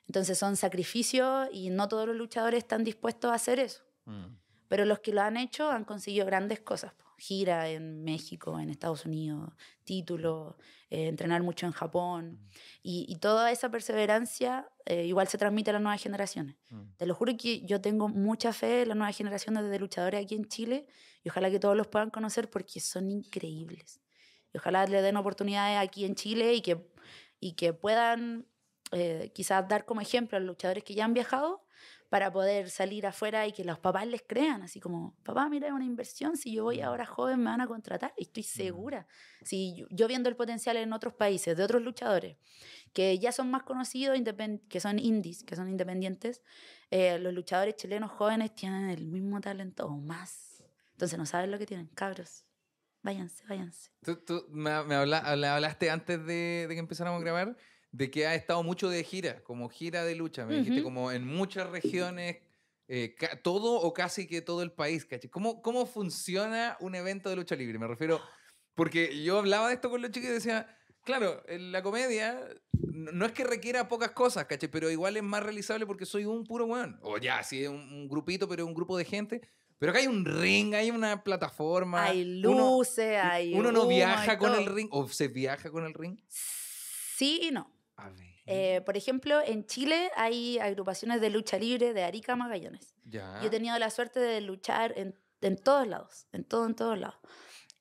[0.08, 3.84] Entonces son sacrificios y no todos los luchadores están dispuestos a hacer eso.
[4.06, 4.26] Mm.
[4.68, 6.94] Pero los que lo han hecho han conseguido grandes cosas.
[6.94, 7.06] po.
[7.20, 9.54] Gira en México, en Estados Unidos,
[9.84, 10.56] títulos,
[10.90, 12.40] eh, entrenar mucho en Japón.
[12.82, 16.56] Y, y toda esa perseverancia eh, igual se transmite a las nuevas generaciones.
[16.70, 16.82] Mm.
[16.98, 20.36] Te lo juro que yo tengo mucha fe en las nuevas generaciones de luchadores aquí
[20.36, 20.88] en Chile
[21.24, 24.02] y ojalá que todos los puedan conocer porque son increíbles.
[24.54, 26.90] Y ojalá le den oportunidades aquí en Chile y que,
[27.40, 28.48] y que puedan
[28.92, 31.64] eh, quizás dar como ejemplo a los luchadores que ya han viajado
[32.10, 35.74] para poder salir afuera y que los papás les crean, así como, papá, mira, es
[35.74, 39.08] una inversión, si yo voy ahora joven me van a contratar, y estoy segura.
[39.44, 42.38] Si yo, yo viendo el potencial en otros países, de otros luchadores,
[42.94, 44.18] que ya son más conocidos,
[44.70, 46.42] que son indies, que son independientes,
[46.90, 50.64] eh, los luchadores chilenos jóvenes tienen el mismo talento o más.
[50.94, 52.44] Entonces no saben lo que tienen, cabros.
[53.04, 53.92] Váyanse, váyanse.
[54.02, 57.56] Tú, tú me, me habla- habla- hablaste antes de, de que empezáramos a grabar
[57.92, 60.46] de que has estado mucho de gira, como gira de lucha.
[60.46, 62.38] Me dijiste como en muchas regiones,
[62.88, 65.30] eh, todo o casi que todo el país, ¿cachai?
[65.30, 67.80] ¿Cómo, ¿Cómo funciona un evento de lucha libre?
[67.80, 68.22] Me refiero,
[68.76, 72.40] porque yo hablaba de esto con los chicos y decía, claro, en la comedia
[72.72, 74.70] no es que requiera pocas cosas, ¿cachai?
[74.70, 77.00] Pero igual es más realizable porque soy un puro weón.
[77.02, 79.42] O ya, sí, un, un grupito, pero un grupo de gente.
[79.80, 82.04] Pero acá hay un ring, hay una plataforma.
[82.04, 83.54] Hay uno- luces, hay.
[83.54, 86.20] ¿Uno no viaja con el ring o se viaja con el ring?
[86.28, 87.72] Sí y no.
[88.46, 92.96] Eh, por ejemplo, en Chile hay agrupaciones de lucha libre de Arica a Magallanes.
[93.06, 93.40] ya.
[93.42, 96.98] Yo he tenido la suerte de luchar en, en todos lados, en todo, en todos
[96.98, 97.18] lados.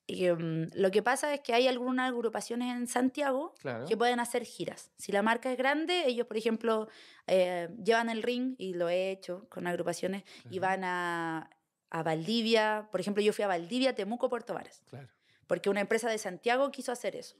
[0.05, 3.85] Y, mm, lo que pasa es que hay algunas agrupaciones en Santiago Claro.
[3.85, 4.91] que pueden hacer giras.
[4.97, 6.87] Si la marca es grande, ellos, por ejemplo,
[7.27, 10.67] eh, llevan el ring, y lo he hecho con agrupaciones, y Ajá.
[10.67, 11.49] van a,
[11.91, 12.87] a Valdivia.
[12.91, 15.07] Por ejemplo, yo fui a Valdivia, Temuco, Puerto Varas, Claro.
[15.47, 17.35] porque una empresa de Santiago quiso hacer eso.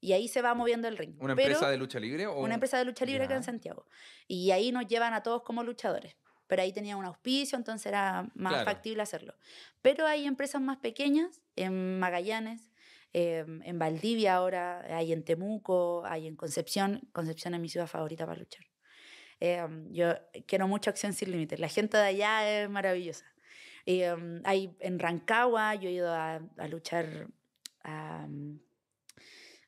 [0.00, 1.14] Y ahí se va moviendo el ring.
[1.20, 2.26] ¿Una Pero- empresa de lucha libre?
[2.26, 3.42] O una empresa de lucha libre acá en.
[3.42, 3.86] Santiago.
[4.28, 6.16] Y ahí nos llevan a todos como luchadores.
[6.46, 8.64] Pero ahí tenía un auspicio, entonces era más Claro.
[8.70, 9.34] factible hacerlo.
[9.82, 12.70] Pero hay empresas más pequeñas, en Magallanes,
[13.12, 17.00] eh, en Valdivia ahora, hay en Temuco, hay en Concepción.
[17.12, 18.64] Concepción es mi ciudad favorita para luchar.
[19.40, 20.14] Eh, yo
[20.46, 21.58] quiero mucho Acción Sin Límites.
[21.58, 23.24] La gente de allá es maravillosa.
[23.86, 27.26] Eh, hay en Rancagua, yo he ido a, a luchar
[27.82, 28.26] a,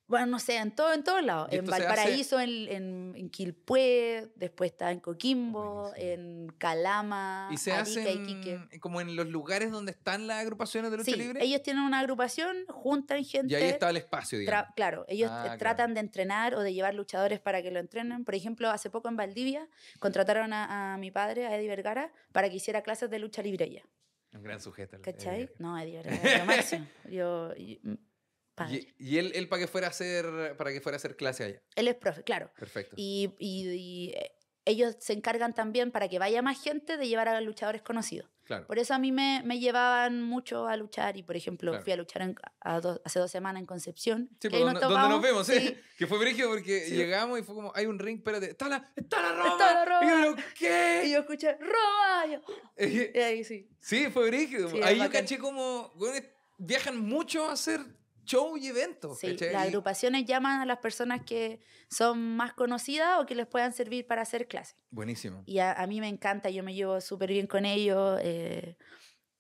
[0.09, 1.49] bueno, no sé, en todo, en todos lados.
[1.53, 6.13] ¿Y En se hace- Valparaíso, en, en, en Quilpué, después está en Coquimbo, Buenísimo.
[6.13, 8.81] en Calama, Y se Arica hace y Iquique.
[8.81, 11.45] como en los lugares donde están las agrupaciones de lucha Sí, libre.
[11.45, 13.53] ellos tienen una agrupación, juntan gente.
[13.53, 14.71] y ahí está el espacio, digamos.
[14.75, 15.59] Claro, ellos Ah, eh, claro.
[15.59, 18.25] tratan de entrenar o de llevar luchadores para que lo entrenen.
[18.25, 22.49] Por ejemplo, hace poco en Valdivia contrataron a, a mi padre, a Eddie Vergara, para
[22.49, 23.83] que hiciera clases de lucha libre ella.
[24.35, 24.97] Un gran sujeto.
[24.97, 25.43] el- ¿Cachai?
[25.43, 26.87] el- No, Eddie Vergara es lo máximo.
[27.11, 27.95] Yo, y- mm,
[28.59, 28.89] padre.
[28.99, 31.45] Y, y él, él para que fuera a hacer para que fuera a hacer clase
[31.45, 31.63] allá.
[31.77, 32.51] Él es profe, claro.
[32.59, 32.95] Perfecto.
[32.99, 34.33] Y, y- y, eh,
[34.65, 38.29] ellos se encargan también para que vaya más gente de llevar a luchadores conocidos.
[38.45, 38.67] claro.
[38.67, 41.85] Por eso a mí me, me llevaban mucho a luchar y, por ejemplo, Claro.
[41.85, 44.29] fui a luchar en- a hace dos semanas en Concepción.
[44.43, 45.75] Sí, ahí donde, donde nos vemos, sí.
[45.99, 46.97] Que fue brígido porque Sí.
[46.97, 49.51] llegamos y fue como, hay un ring, espérate, está la, está la Roma.
[49.53, 50.05] Está la Roma.
[50.05, 51.11] Y yo, Y ¿qué?
[51.13, 52.27] yo escuché, ¡Roma!
[52.27, 52.41] Y yo,
[53.15, 53.71] y ahí sí.
[53.81, 54.69] Sí, fue brígido.
[54.69, 55.23] Sí, Ahí yo bacán.
[55.23, 56.25] caché como, weones
[56.59, 57.81] viajan mucho a hacer
[58.29, 59.19] show y eventos.
[59.19, 59.53] Sí, ¿cachai?
[59.53, 61.61] las agrupaciones llaman a las personas que
[61.91, 64.77] son más conocidas o que les puedan servir para hacer clases.
[64.91, 65.43] Buenísimo.
[65.47, 68.21] Y a, a mí me encanta, yo me llevo súper bien con ellos.
[68.23, 68.77] eh,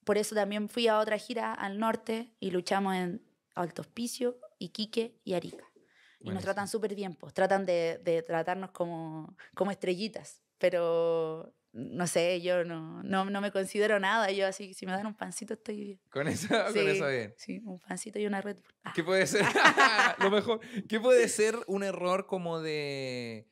[0.04, 3.22] por eso también fui a otra gira al norte y luchamos en
[3.54, 5.64] Alto Hospicio, Iquique y Arica.
[5.66, 6.32] Y Buenísimo.
[6.34, 10.40] nos tratan súper bien, pues tratan de, de tratarnos como, como estrellitas.
[10.56, 14.30] Pero no sé, yo no, no, no me considero nada.
[14.30, 16.00] Yo así, si me dan un pancito estoy bien.
[16.10, 17.34] Con eso, con eso bien.
[17.36, 18.74] Sí, un pancito y una Red Bull.
[18.84, 19.44] Ah, ¿Qué puede ser?
[20.18, 20.60] Lo mejor.
[20.88, 23.48] ¿Qué puede ser un error como de.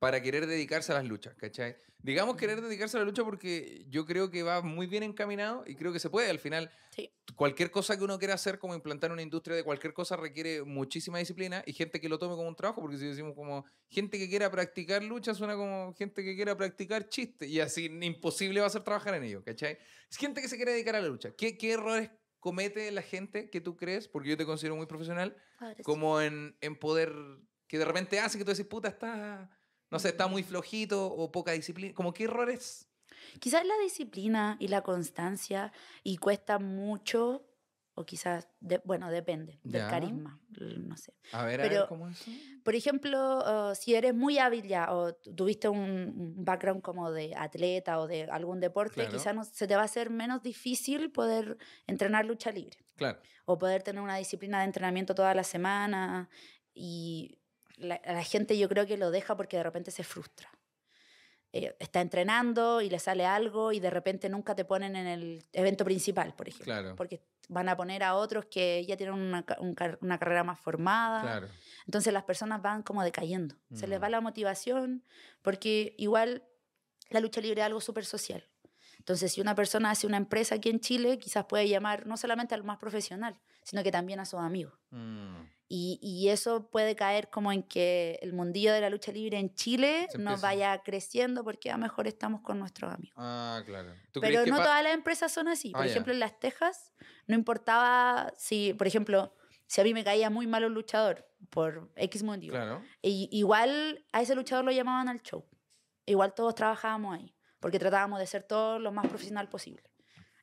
[0.00, 1.76] Para querer dedicarse a las luchas, ¿cachai?
[1.98, 5.76] Digamos querer dedicarse a la lucha porque yo creo que va muy bien encaminado y
[5.76, 6.30] creo que se puede.
[6.30, 7.12] Al final, Sí.
[7.36, 11.18] cualquier cosa que uno quiera hacer, como implantar una industria de cualquier cosa, requiere muchísima
[11.18, 14.28] disciplina y gente que lo tome como un trabajo, porque si decimos como gente que
[14.30, 18.70] quiera practicar lucha, suena como gente que quiera practicar chiste y así imposible va a
[18.70, 19.78] ser trabajar en ello, ¿cachai?
[20.10, 21.32] Es gente que se quiere dedicar a la lucha.
[21.36, 25.36] ¿Qué, qué errores comete la gente que tú crees, porque yo te considero muy profesional,
[25.76, 25.82] sí.
[25.82, 27.12] como en, en poder,
[27.66, 29.50] que de repente hace que tú decís, puta, está,
[29.90, 32.86] no sé, está muy flojito o poca disciplina, como qué errores...
[33.38, 35.72] Quizás la disciplina y la constancia
[36.02, 37.46] y cuesta mucho,
[37.94, 39.88] o quizás, de- bueno, depende del Ya.
[39.90, 41.12] carisma, no sé.
[41.32, 42.24] A ver, a ver, Pero- ¿cómo es?
[42.64, 43.38] Por ejemplo,
[43.70, 48.00] uh, si eres muy hábil ya o tu- tuviste un, un background como de atleta
[48.00, 49.12] o de algún deporte, Claro.
[49.12, 53.20] quizás no- se te va a hacer menos difícil poder entrenar lucha libre Claro.
[53.44, 56.30] o poder tener una disciplina de entrenamiento toda la semana
[56.72, 57.38] y
[57.80, 60.48] la, la gente yo creo que lo deja porque de repente se frustra.
[61.52, 65.44] Eh, está entrenando y le sale algo y de repente nunca te ponen en el
[65.52, 66.66] evento principal, por ejemplo.
[66.66, 66.94] Claro.
[66.94, 71.22] Porque van a poner a otros que ya tienen una, un una carrera más formada.
[71.22, 71.48] Claro.
[71.86, 73.56] Entonces las personas van como decayendo.
[73.74, 74.02] Se les Mm.
[74.04, 75.02] va la motivación
[75.42, 76.44] porque igual
[77.08, 78.46] la lucha libre es algo súper social.
[78.98, 82.54] Entonces, si una persona hace una empresa aquí en Chile, quizás puede llamar no solamente
[82.54, 84.74] al más profesional, sino que también a sus amigos.
[84.90, 85.36] Mm.
[85.72, 89.54] Y, y eso puede caer como en que el mundillo de la lucha libre en
[89.54, 93.14] Chile no vaya creciendo porque a lo mejor estamos con nuestros amigos.
[93.16, 93.94] Ah, claro.
[94.10, 95.70] ¿Tú crees Pero no todas las empresas son así.
[95.70, 96.92] Por Ah, ejemplo, en Las Tejas
[97.28, 99.32] no importaba si, por ejemplo,
[99.66, 102.54] si a mí me caía muy mal un luchador por X motivo.
[102.54, 102.82] Claro.
[103.00, 105.46] Y igual a ese luchador lo llamaban al show.
[106.04, 109.84] Igual todos trabajábamos ahí, porque tratábamos de ser todos lo más profesional posible.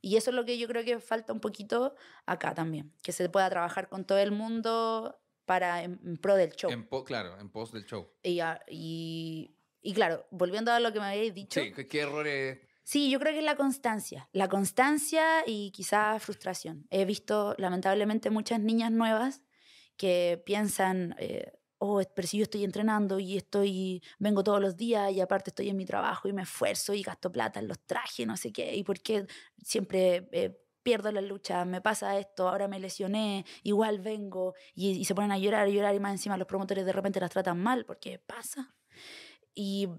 [0.07, 1.93] Y eso es lo que yo creo que falta un poquito
[2.25, 6.51] acá también, que se pueda trabajar con todo el mundo para en, en pro del
[6.53, 6.71] show.
[6.71, 8.07] En po- claro, en post del show.
[8.23, 8.39] Y,
[8.69, 12.59] y, y claro, volviendo a lo que me habéis dicho, Sí, ¿qué, qué errores?
[12.83, 14.29] Sí, yo creo que es la constancia.
[14.31, 16.87] La constancia y quizás frustración.
[16.89, 19.41] He visto, lamentablemente, muchas niñas nuevas
[19.97, 25.11] que piensan, eh, oh, pero si yo estoy entrenando y estoy, vengo todos los días
[25.11, 28.25] y aparte estoy en mi trabajo y me esfuerzo y gasto plata en los trajes,
[28.25, 29.27] no sé qué, y por qué
[29.63, 35.05] siempre eh, pierdo la lucha, me pasa esto, ahora me lesioné, igual vengo y, y
[35.05, 37.59] se ponen a llorar y llorar y más encima los promotores de repente las tratan
[37.61, 38.73] mal porque pasa.
[39.53, 39.89] Y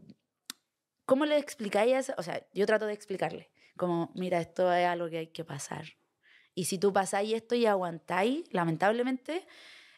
[1.09, 2.12] ¿Cómo le explicáis?
[2.18, 5.87] O sea, yo trato de explicarle, como, mira, esto es algo que hay que pasar.
[6.55, 9.47] Y si tú pasáis esto y aguantáis, lamentablemente,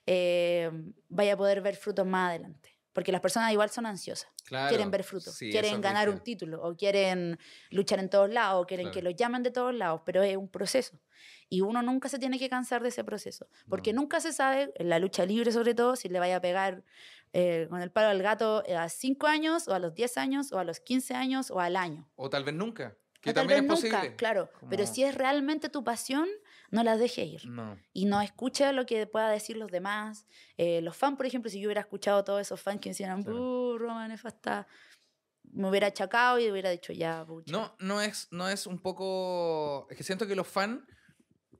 [0.07, 0.71] eh,
[1.09, 2.77] vaya a poder ver frutos más adelante.
[2.93, 4.69] Porque las personas igual son ansiosas, Claro.
[4.69, 7.39] quieren ver frutos, Sí, quieren ganar un título o quieren
[7.71, 10.49] luchar en todos lados o quieren que los llamen de todos lados, pero es un
[10.49, 10.99] proceso.
[11.49, 14.01] Y uno nunca se tiene que cansar de ese proceso, porque No.
[14.03, 16.83] nunca se sabe, en la lucha libre sobre todo, si le vaya a pegar
[17.33, 20.59] eh, con el palo al gato a 5 años o a los 10 años o
[20.59, 22.11] a los 15 años o al año.
[22.17, 22.97] O tal vez nunca.
[23.21, 24.17] Que O tal también vez es nunca, posible.
[24.17, 24.51] claro.
[24.69, 26.27] Pero si es realmente tu pasión,
[26.71, 27.47] no la dejes ir.
[27.47, 27.79] No.
[27.93, 30.27] Y no escuche lo que pueda decir los demás.
[30.57, 33.23] Eh, los fans, por ejemplo, si yo hubiera escuchado a todos esos fans que decían.
[33.23, 34.67] ¡buh, Roma nefasta!
[35.53, 37.53] me hubiera achacado y hubiera dicho ya, pucha.
[37.53, 39.87] No, no es, no es un poco.
[39.91, 40.83] Es que siento que los fans,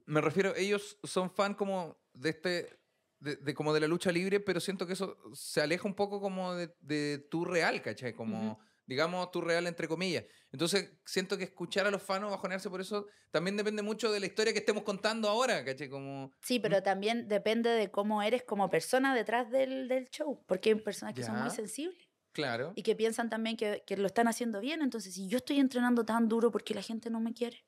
[0.05, 2.79] me refiero, ellos son fan como de este.
[3.19, 6.19] De, de como de la lucha libre, pero siento que eso se aleja un poco
[6.19, 8.15] como de, de tu real, ¿cachai?
[8.15, 10.25] Como, digamos, tu real entre comillas.
[10.51, 14.19] Entonces, siento que escuchar a los fans o bajonearse por eso también depende mucho de
[14.19, 15.89] la historia que estemos contando ahora, ¿cachai?
[15.89, 20.69] Como, Sí, pero también depende de cómo eres como persona detrás del, del show, porque
[20.69, 21.51] hay personas que son muy Ya.
[21.51, 22.75] sensibles claro.
[22.75, 24.81] y que piensan también que, que lo están haciendo bien.
[24.83, 27.65] Entonces, si yo estoy entrenando tan duro, ¿por qué la gente no me quiere?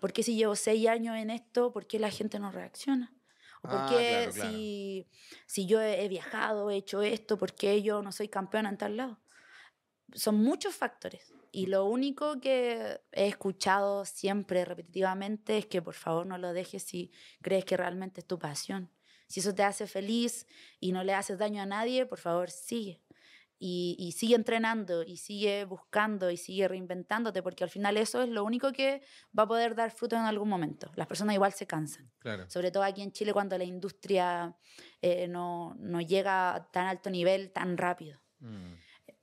[0.00, 3.16] ¿Por qué si llevo seis años en esto, por qué la gente no reacciona?
[3.62, 4.58] ¿O por Ah, qué claro, claro.
[4.58, 5.10] si,
[5.46, 8.78] si yo he, he viajado, he hecho esto, por qué yo no soy campeona en
[8.78, 9.22] tal lado?
[10.14, 11.32] Son muchos factores.
[11.52, 16.84] Y lo único que he escuchado siempre repetitivamente es que por favor no lo dejes
[16.84, 17.10] si
[17.42, 18.88] crees que realmente es tu pasión.
[19.26, 20.46] Si eso te hace feliz
[20.78, 23.02] y no le haces daño a nadie, por favor sigue.
[23.62, 28.28] Y, y sigue entrenando y sigue buscando y sigue reinventándote, porque al final eso es
[28.30, 29.02] lo único que
[29.38, 30.90] va a poder dar fruto en algún momento.
[30.94, 32.48] Las personas igual se cansan, Claro.
[32.48, 34.56] sobre todo aquí en Chile cuando la industria
[35.02, 38.18] eh, no, no llega a tan alto nivel tan rápido.
[38.38, 38.72] Mm.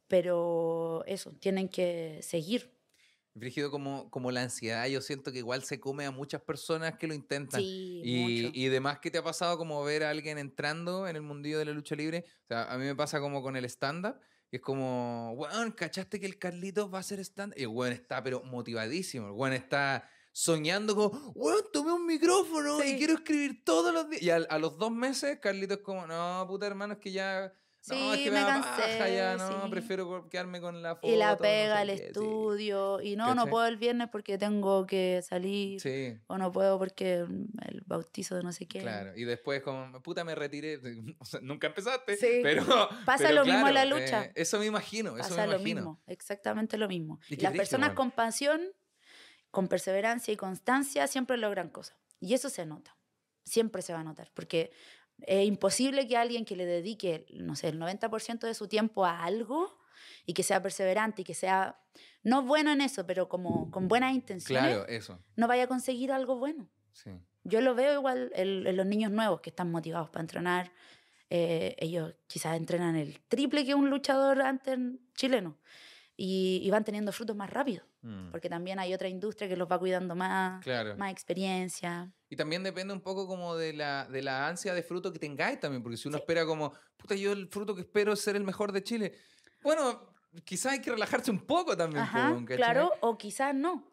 [0.08, 2.74] Pero eso, tienen que seguir.
[3.34, 7.06] Brígido como, como la ansiedad, yo siento que igual se come a muchas personas que
[7.06, 7.62] lo intentan.
[7.62, 8.52] Sí, Y, mucho.
[8.58, 11.66] y demás, ¿qué te ha pasado como ver a alguien entrando en el mundillo de
[11.66, 12.26] la lucha libre?
[12.46, 14.16] O sea, a mí me pasa como con el stand-up,
[14.50, 17.60] es como, weón, ¿cachaste que el Carlitos va a hacer stand-up?
[17.60, 19.28] Y el weón está, pero motivadísimo.
[19.28, 22.98] El weón está soñando como, weón, tomé un micrófono y Sí.
[22.98, 24.24] quiero escribir todos los días.
[24.24, 27.54] Y a, a los dos meses, Carlitos es como, no, puta hermano, es que ya...
[27.90, 29.70] No, es Sí, que me, me cansé, ya, no, sí.
[29.70, 31.08] prefiero quedarme con la foto.
[31.08, 32.04] y la no pega, sé el qué", sí.
[32.08, 33.02] estudio.
[33.02, 35.80] Y no, no puedo el viernes porque tengo que salir.
[35.80, 36.18] Sí.
[36.28, 38.80] O no puedo porque mm, el bautizo de no sé qué.
[38.82, 40.80] Claro, y después como, puta, me retiré.
[41.20, 42.40] O sea, nunca empezaste, Sí.
[42.44, 42.66] pero...
[43.06, 44.26] Pasa pero lo mismo en la claro, lucha.
[44.26, 45.76] eh, eso me imagino, eso Pasa me lo imagino.
[45.82, 47.20] mismo, exactamente lo mismo.
[47.30, 47.96] Y las personas weón.
[47.96, 48.62] con pasión,
[49.50, 51.96] con perseverancia y constancia siempre logran cosas.
[52.20, 52.98] Y eso se nota.
[53.46, 54.30] Siempre se va a notar.
[54.34, 54.72] Porque
[55.22, 59.24] es imposible que alguien que le dedique, no sé, el 90% de su tiempo a
[59.24, 59.78] algo
[60.26, 61.80] y que sea perseverante y que sea,
[62.24, 65.20] no bueno en eso, pero como con buenas intenciones, Claro, eso.
[65.36, 66.70] no vaya a conseguir algo bueno.
[66.94, 67.12] Sí.
[67.44, 70.72] Yo lo veo igual en, en los niños nuevos que están motivados para entrenar.
[71.30, 74.78] Eh, ellos quizás entrenan el triple que un luchador antes
[75.16, 75.58] chileno
[76.16, 79.70] y, y van teniendo frutos más rápido, Mm, porque también hay otra industria que los
[79.70, 80.96] va cuidando más, Claro.
[80.96, 82.10] más experiencia.
[82.30, 85.60] Y también depende un poco como de la, de la ansia de fruto que tengáis
[85.60, 86.22] también, porque si uno Sí.
[86.22, 89.14] espera como, puta, yo el fruto que espero es ser el mejor de Chile.
[89.62, 90.14] Bueno,
[90.46, 92.04] quizás hay que relajarse un poco también.
[92.04, 93.92] Ajá, claro, o quizás no.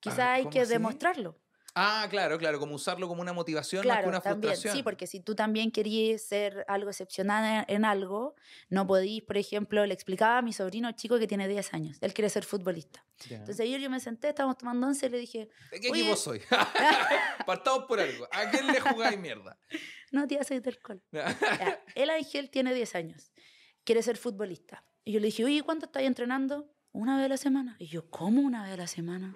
[0.00, 0.72] Quizás Ah, hay ¿cómo que así?
[0.72, 1.38] demostrarlo.
[1.78, 4.76] Ah, claro, claro, como usarlo como una motivación más que Claro, una también, frustración.
[4.78, 8.34] sí, porque si tú también querías ser algo excepcional en, en algo,
[8.70, 12.14] no podís, por ejemplo, le explicaba a mi sobrino chico que tiene 10 años, él
[12.14, 13.04] quiere ser futbolista.
[13.28, 13.36] Ya.
[13.36, 16.16] Entonces ayer yo me senté, estábamos tomando once y le dije, ¿De qué Oye- equipo
[16.16, 16.40] soy?
[17.46, 18.26] Partamos por algo.
[18.32, 19.58] ¿A quién le jugáis mierda?
[20.12, 21.02] no, tía, soy del col.
[21.94, 23.32] El Ángel tiene 10 años,
[23.84, 24.82] quiere ser futbolista.
[25.04, 26.72] Y yo le dije, oye, ¿cuánto estás entrenando?
[26.92, 27.76] Una vez a la semana.
[27.78, 29.34] Y yo, ¿cómo una vez a la semana?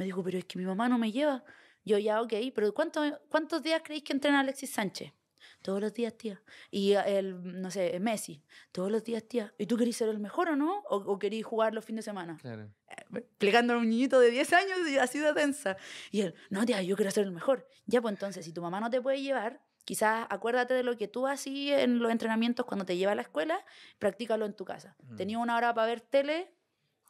[0.00, 1.44] Me dijo, pero es que mi mamá no me lleva.
[1.84, 5.12] Yo, ya, ok, pero ¿cuánto, ¿cuántos días creéis que entrena Alexis Sánchez?
[5.60, 6.40] Todos los días, tía.
[6.70, 8.42] Y el, no sé, Messi,
[8.72, 9.52] todos los días, tía.
[9.58, 10.78] ¿Y tú querís ser el mejor o no?
[10.88, 12.38] ¿O, o querís jugar los fines de semana?
[12.40, 12.72] Claro.
[13.14, 15.76] explicando a un niñito de 10 años y así de tensa.
[16.10, 17.68] Y él, no, tía, yo quiero ser el mejor.
[17.84, 21.08] Ya, pues entonces, si tu mamá no te puede llevar, quizás acuérdate de lo que
[21.08, 23.62] tú hacías en los entrenamientos cuando te lleva a la escuela,
[23.98, 24.96] practícalo en tu casa.
[25.02, 25.16] Mm.
[25.16, 26.54] Tenía una hora para ver tele,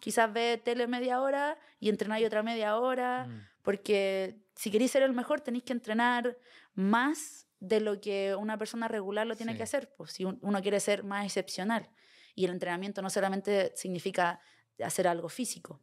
[0.01, 3.47] quizás ve tele media hora y entrenáis otra media hora, Mm.
[3.63, 6.37] porque si queréis ser el mejor tenéis que entrenar
[6.75, 9.59] más de lo que una persona regular lo tiene Sí.
[9.59, 11.89] que hacer, pues si un- uno quiere ser más excepcional.
[12.35, 14.41] Y el entrenamiento no solamente significa
[14.83, 15.83] hacer algo físico,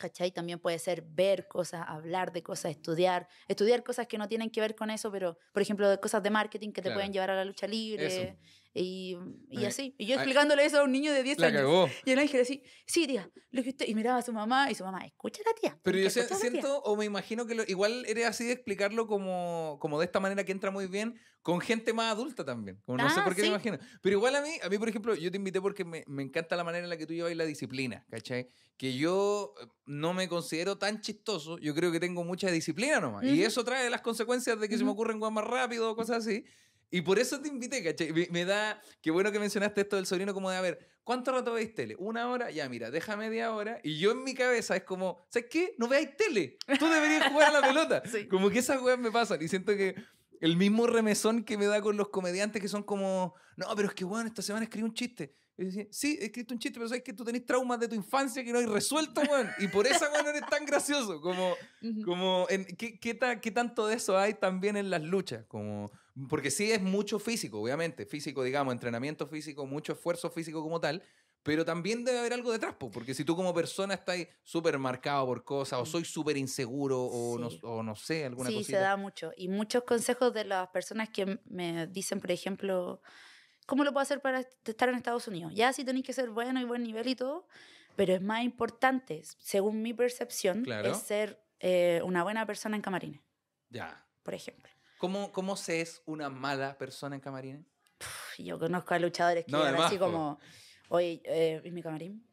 [0.00, 0.32] ¿cachai?
[0.32, 4.60] También puede ser ver cosas, hablar de cosas, estudiar, estudiar cosas que no tienen que
[4.60, 6.96] ver con eso, pero, por ejemplo, de cosas de marketing que te Claro.
[6.96, 8.36] pueden llevar a la lucha libre Eso.
[8.76, 9.16] Y,
[9.50, 9.94] y así.
[9.98, 11.60] Y yo explicándole eso a un niño de 10 La años.
[11.62, 11.88] cagó.
[12.04, 13.86] Y el ángel así, sí, tía, lo que usted...
[13.88, 15.78] Y miraba a su mamá y su mamá, escucha la tía.
[15.82, 16.60] Pero yo tienes que si- escuchar a la tía".
[16.62, 20.20] siento o me imagino que lo- igual eres así de explicarlo como, como de esta
[20.20, 22.80] manera que entra muy bien con gente más adulta también.
[22.84, 23.48] Como no sé Ah, por qué sí.
[23.48, 23.78] me imagino.
[24.02, 26.56] Pero igual a mí, a mí, por ejemplo, yo te invité porque me, me encanta
[26.56, 28.48] la manera en la que tú llevas la disciplina, ¿cachai?
[28.76, 33.22] Que yo eh, no me considero tan chistoso, yo creo que tengo mucha disciplina nomás.
[33.24, 33.46] Y Ujú.
[33.46, 36.44] eso trae las consecuencias de que se me ocurren cosas más rápido cosas así.
[36.90, 38.12] Y por eso te invité, ¿cachai?
[38.12, 41.32] Me, me da, qué bueno que mencionaste esto del sobrino, como de, a ver, ¿cuánto
[41.32, 41.96] rato veis tele?
[41.98, 42.50] ¿Una hora?
[42.50, 43.80] Ya, mira, deja media hora.
[43.82, 45.74] Y yo en mi cabeza es como, ¿sabes qué?
[45.78, 46.58] No veáis tele.
[46.78, 48.02] Tú deberías jugar a la pelota.
[48.10, 48.28] Sí.
[48.28, 49.42] Como que esas weas me pasan.
[49.42, 49.96] Y siento que
[50.40, 53.94] el mismo remesón que me da con los comediantes que son como, no, pero es
[53.94, 55.34] que, bueno, esta semana escribí un chiste.
[55.58, 57.94] Y decía, sí, he escrito un chiste, pero sabes que tú tenés traumas de tu
[57.94, 59.48] infancia que no hay resuelto, weón.
[59.58, 61.20] Y por eso, weón, eres tan gracioso.
[61.20, 62.02] Como, Ujú.
[62.04, 65.46] como en, ¿qué, qué, ta- qué tanto de eso hay también en las luchas?
[65.48, 65.90] Como,
[66.28, 68.06] porque sí es mucho físico, obviamente.
[68.06, 71.02] Físico, digamos, entrenamiento físico, mucho esfuerzo físico como tal.
[71.42, 75.24] Pero también debe haber algo detrás, po, porque si tú como persona estás súper marcado
[75.26, 77.60] por cosas, o soy súper inseguro, o, no, Sí.
[77.62, 78.78] o no sé, alguna Sí, cosita.
[78.78, 79.30] se da mucho.
[79.36, 83.00] Y muchos consejos de las personas que me dicen, por ejemplo,
[83.64, 85.52] ¿cómo lo puedo hacer para est- estar en Estados Unidos?
[85.54, 87.46] Ya sí tenéis que ser bueno y buen nivel y todo,
[87.94, 90.90] pero es más importante, según mi percepción, Claro.
[90.90, 93.20] es ser eh, una buena persona en camarines,
[93.70, 94.04] Ya.
[94.24, 94.68] por ejemplo.
[94.98, 97.66] ¿Cómo, ¿Cómo se es una mala persona en camarines?
[98.38, 100.38] Yo conozco a luchadores que No, eran además, así como,
[100.88, 102.26] oye, eh, ¿es mi camarín?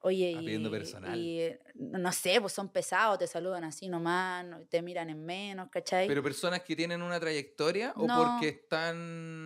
[0.00, 1.18] Oye, Ah, y, personal.
[1.36, 5.24] y, eh, no sé, pues son pesados, te saludan así nomás, no- te miran en
[5.24, 6.08] menos, ¿cachai?
[6.08, 9.00] ¿Pero personas que tienen una trayectoria o No, porque están...?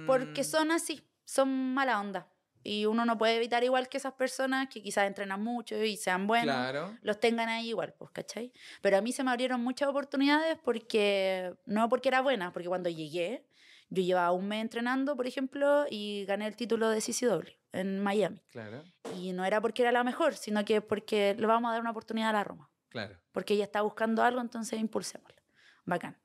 [0.07, 2.33] Porque son así, son mala onda.
[2.69, 6.27] Y uno no puede evitar igual que esas personas que quizás entrenan mucho y sean
[6.27, 6.99] buenos, Claro.
[7.01, 8.53] los tengan ahí igual, pues, ¿cachai?
[8.83, 12.91] Pero a mí se me abrieron muchas oportunidades porque, no porque era buena, porque cuando
[12.91, 13.47] llegué,
[13.89, 18.43] yo llevaba un mes entrenando, por ejemplo, y gané el título de CCW en Miami.
[18.49, 18.85] Claro,
[19.17, 21.91] Y no era porque era la mejor, sino que porque le vamos a dar una
[21.93, 22.69] oportunidad a la Roma.
[22.91, 23.17] claro.
[23.33, 25.41] Porque ella está buscando algo, entonces impulsémosla.
[25.87, 26.19] Bacán.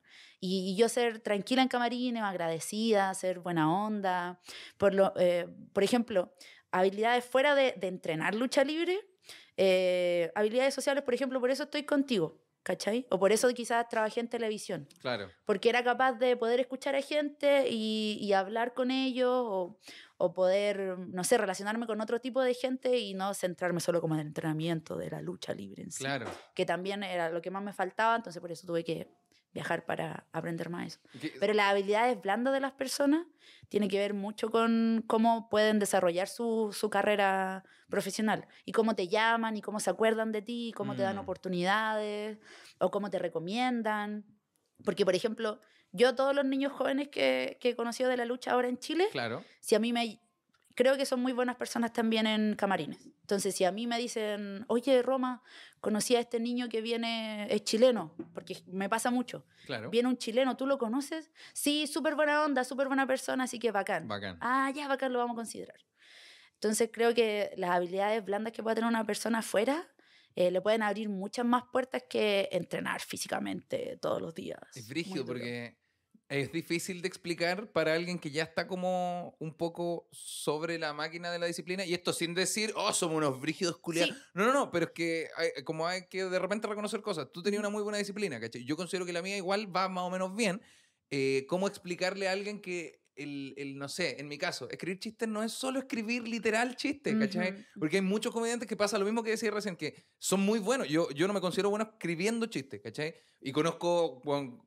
[0.46, 4.38] Y, y yo ser tranquila en camarines, agradecida, ser buena onda.
[4.76, 6.34] Por, lo, eh, por ejemplo,
[6.70, 8.98] habilidades fuera de, de entrenar lucha libre,
[9.56, 13.06] eh, habilidades sociales, por ejemplo, por eso estoy contigo, ¿cachai?
[13.10, 15.30] O por eso quizás trabajé en televisión Claro.
[15.46, 19.78] porque era capaz de poder escuchar a gente y, y hablar con ellos o,
[20.18, 24.14] o poder, no sé, relacionarme con otro tipo de gente y no centrarme solo como
[24.14, 26.26] en el entrenamiento de la lucha libre en sí, Claro.
[26.54, 29.08] que también era lo que más me faltaba, entonces por eso tuve que
[29.54, 31.00] viajar para aprender más eso.
[31.40, 33.26] Pero las habilidades blandas de las personas
[33.68, 39.06] tiene que ver mucho con cómo pueden desarrollar su, su carrera profesional y cómo te
[39.08, 41.20] llaman y cómo se acuerdan de ti, cómo te dan Mm.
[41.20, 42.38] oportunidades
[42.78, 44.24] o cómo te recomiendan.
[44.84, 45.60] Porque, por ejemplo,
[45.92, 49.06] yo todos los niños jóvenes que, que he conocido de la lucha ahora en Chile,
[49.12, 49.44] Claro.
[49.60, 50.20] si a mí me...
[50.74, 53.06] Creo que son muy buenas personas también en camarines.
[53.20, 55.42] Entonces, si a mí me dicen, oye, Roma,
[55.80, 59.46] conocí a este niño que viene, es chileno, porque me pasa mucho.
[59.66, 59.90] Claro.
[59.90, 61.30] Viene un chileno, ¿tú lo conoces?
[61.52, 64.08] Sí, súper buena onda, súper buena persona, así que bacán.
[64.08, 64.38] Bacán.
[64.40, 65.78] Ah, ya, bacán, lo vamos a considerar.
[66.54, 69.86] Entonces creo que las habilidades blandas que pueda tener una persona afuera
[70.34, 74.58] eh, le pueden abrir muchas más puertas que entrenar físicamente todos los días.
[74.74, 75.76] Es brígido porque
[76.28, 81.30] es difícil de explicar para alguien que ya está como un poco sobre la máquina
[81.30, 81.84] de la disciplina.
[81.84, 84.14] Y esto sin decir, oh, somos unos brígidos culiados.
[84.16, 84.22] Sí.
[84.34, 87.28] No, no, no, pero es que hay- como hay que de repente reconocer cosas.
[87.32, 88.64] Tú tenías una muy buena disciplina, ¿cachai?
[88.64, 90.60] Yo considero que la mía igual va más o menos bien.
[91.10, 95.28] Eh, ¿Cómo explicarle a alguien que el, el, no sé, en mi caso, escribir chistes
[95.28, 97.52] no es solo escribir literal chistes, ¿cachai?
[97.52, 97.62] Ujú.
[97.78, 100.88] Porque hay muchos comediantes que pasa lo mismo que decía recién, que son muy buenos.
[100.88, 103.14] Yo, yo no me considero bueno escribiendo chistes, ¿cachai?
[103.40, 104.66] Y conozco, bueno,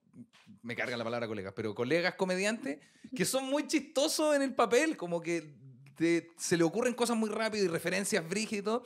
[0.61, 2.79] me carga la palabra colegas, pero colegas comediantes
[3.15, 5.55] que son muy chistosos en el papel, como que
[5.95, 8.83] te- se le ocurren cosas muy rápido y referencias brígidas y todo,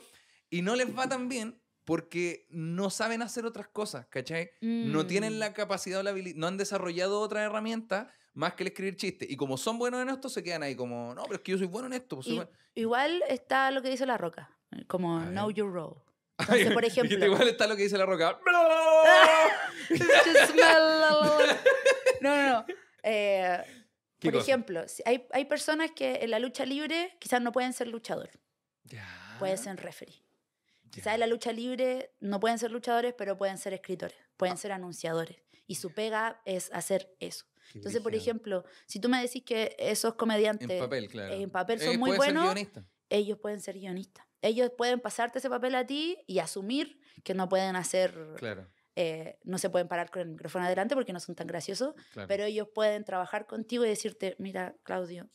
[0.50, 4.50] y no les va tan bien porque no saben hacer otras cosas, ¿cachai?
[4.60, 5.38] No tienen Mm.
[5.38, 9.28] la capacidad o la habilidad, no han desarrollado otra herramienta más que el escribir chistes.
[9.30, 11.58] Y como son buenos en esto, se quedan ahí como, no, pero es que yo
[11.58, 12.16] soy bueno en esto.
[12.16, 12.50] pues soy Y- bueno".
[12.74, 14.50] Igual está lo que dice La Roca,
[14.86, 15.96] como know your role.
[16.42, 18.38] Entonces, por Dijiste, ejemplo- igual está lo que dice la roca.
[22.20, 22.66] No, no, no.
[23.02, 23.58] Eh,
[24.18, 24.50] ¿Qué por cosa?
[24.50, 28.30] ejemplo, hay, hay personas que en la lucha libre quizás no pueden ser luchador,
[28.84, 30.22] Ya, pueden ser referee.
[30.90, 34.72] Quizás en la lucha libre no pueden ser luchadores, pero pueden ser escritores, pueden ser
[34.72, 35.38] anunciadores.
[35.66, 37.46] Y su pega es hacer eso.
[37.72, 41.32] Qué Entonces, por ejemplo, si tú me decís que esos comediantes En papel, claro.
[41.34, 42.54] en papel Eh, son muy buenos,
[43.08, 44.26] ellos pueden ser guionistas.
[44.42, 49.38] Ellos pueden pasarte ese papel a ti y asumir que no pueden hacer, Claro, eh,
[49.44, 52.28] no se pueden parar con el micrófono adelante porque no son tan graciosos, claro.
[52.28, 55.30] pero ellos pueden trabajar contigo y decirte, mira, Claudio,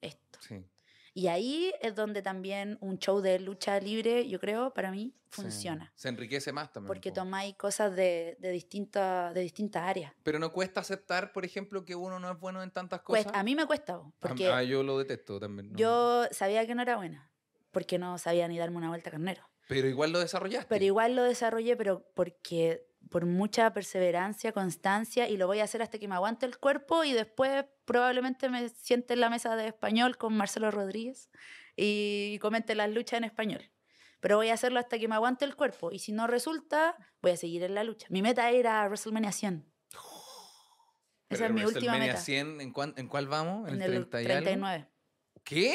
[0.00, 0.38] esto.
[0.40, 0.64] Sí,
[1.12, 5.42] Y ahí es donde también un show de lucha libre, yo creo, para mí, sí.
[5.42, 5.92] funciona.
[5.96, 6.88] Se enriquece más también.
[6.88, 7.16] Porque po.
[7.16, 10.12] tomáis cosas de, de, distinta- de distintas áreas.
[10.22, 13.38] Pero no cuesta aceptar, por ejemplo, que uno no es bueno en tantas Pues, cosas.
[13.38, 15.72] a mí me cuesta, porque ah, yo lo detesto también.
[15.72, 15.78] no.
[15.78, 17.30] yo sabía que no era buena,
[17.74, 19.42] porque no sabía ni darme una vuelta a carnero.
[19.68, 20.66] Pero igual lo desarrollaste.
[20.68, 25.82] Pero igual lo desarrollé, pero porque por mucha perseverancia, constancia, y lo voy a hacer
[25.82, 29.66] hasta que me aguante el cuerpo y después probablemente me siente en la mesa de
[29.68, 31.28] español con Marcelo Rodríguez
[31.76, 33.70] y comente las luchas en español.
[34.20, 37.32] Pero voy a hacerlo hasta que me aguante el cuerpo y si no resulta, voy
[37.32, 38.06] a seguir en la lucha.
[38.08, 39.70] Mi meta era WrestleMania 100.
[41.28, 42.16] Pero Esa es mi última meta.
[42.16, 43.68] 100, ¿en, cuán- ¿en cuál vamos?
[43.68, 44.44] En el el 30 y algo?
[44.44, 44.88] 39.
[45.42, 45.74] ¿Qué?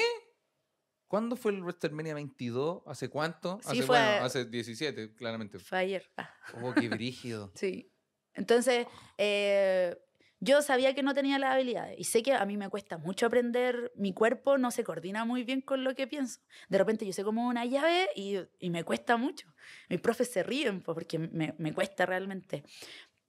[1.09, 2.83] ¿Cuándo fue el WrestleMania 22?
[2.85, 3.59] ¿Hace cuánto?
[3.63, 5.57] Sí, hace, fue- bueno, hace 17, claramente.
[5.59, 6.09] Fue ayer.
[6.17, 7.51] Ah, Oh, qué brígido.
[7.55, 7.91] sí.
[8.35, 8.85] Entonces,
[9.17, 9.97] eh,
[10.39, 13.25] yo sabía que no tenía las habilidades y sé que a mí me cuesta mucho
[13.25, 16.39] aprender, mi cuerpo no se coordina muy bien con lo que pienso.
[16.69, 19.51] De repente yo sé como una llave y, y me cuesta mucho.
[19.89, 22.63] Mis profes se ríen porque me, me cuesta realmente.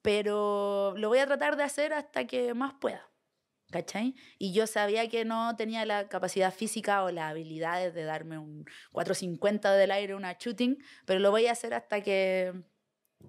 [0.01, 3.10] Pero lo voy a tratar de hacer hasta que más pueda.
[3.71, 4.15] ¿Cachai?
[4.37, 8.65] Y yo sabía que no tenía la capacidad física o las habilidades de darme un
[8.91, 12.53] 450 del aire, una shooting, pero lo voy a hacer hasta que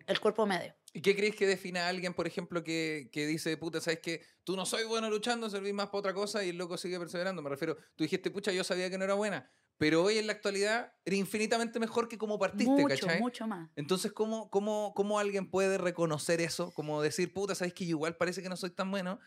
[0.06, 0.74] el cuerpo me dé.
[0.94, 4.22] ¿Y qué crees que define a alguien, por ejemplo, que, que dice, puta, sabes que
[4.44, 7.40] tú no soy bueno luchando, servís más para otra cosa y el loco sigue perseverando?
[7.40, 10.34] Me refiero, tú dijiste, pucha, yo sabía que no era buena, pero hoy en la
[10.34, 13.20] actualidad eres infinitamente mejor que como partiste, mucho, ¿cachai?
[13.20, 13.70] mucho más.
[13.74, 16.72] Entonces, ¿cómo, cómo, ¿cómo alguien puede reconocer eso?
[16.72, 19.18] Como decir, puta, sabes que igual parece que no soy tan bueno,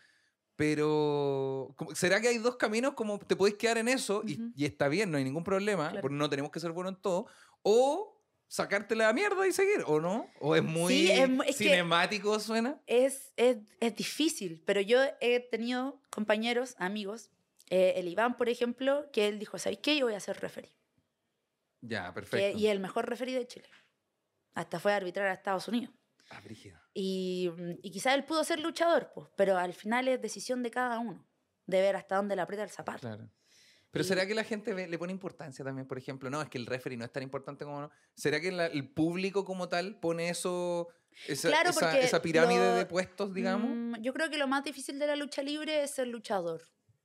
[0.56, 2.94] pero ¿será que hay dos caminos?
[2.94, 6.00] Como te podéis quedar en eso y, está bien, no hay ningún problema, Claro.
[6.02, 7.26] porque no tenemos que ser buenos en todo,
[7.62, 8.12] o
[8.48, 10.28] sacarte la mierda y seguir, ¿o no?
[10.40, 12.80] ¿O es muy Sí, es mu- es que- cinemático suena?
[12.86, 17.30] Es, es, es difícil, pero yo he tenido compañeros, amigos,
[17.68, 19.96] eh, el Iván, por ejemplo, que él dijo, ¿sabéis qué?
[19.98, 20.76] Yo voy a ser referee.
[21.82, 22.58] Ya, Que- perfecto.
[22.58, 23.68] y el mejor referee de Chile.
[24.54, 25.92] Hasta fue a arbitrar a Estados Unidos.
[26.30, 26.40] Ah.
[26.94, 30.70] Y, mm, y quizás él pudo ser luchador, pues, pero al final es decisión de
[30.70, 31.26] cada uno,
[31.66, 33.00] de ver hasta dónde le aprieta el zapato.
[33.00, 33.30] Claro.
[33.90, 36.28] Pero Y- ¿será que la gente ve- le pone importancia también, por ejemplo?
[36.28, 37.90] No, es que el referee no es tan importante como no.
[38.14, 40.88] ¿Será que la- el público como tal pone eso,
[41.28, 43.70] esa, Claro, esa- esa pirámide lo- de puestos, digamos?
[43.72, 46.60] Mm, yo creo que lo más difícil de la lucha libre es ser luchador.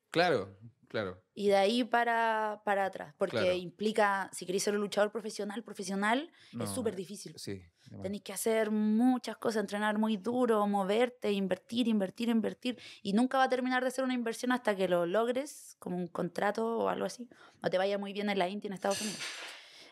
[0.10, 0.58] Claro,
[0.92, 1.24] claro.
[1.34, 3.54] Y de ahí para, para atrás, porque Claro.
[3.54, 7.34] implica, si queréis ser un luchador profesional, profesional, No, es súper difícil.
[7.38, 7.62] Sí.
[8.02, 12.78] Tenéis que hacer muchas cosas, entrenar muy duro, moverte, invertir, invertir, invertir.
[13.02, 16.08] Y nunca va a terminar de ser una inversión hasta que lo logres, como un
[16.08, 17.28] contrato o algo así.
[17.64, 19.20] O te vaya muy bien en la India, en Estados Unidos.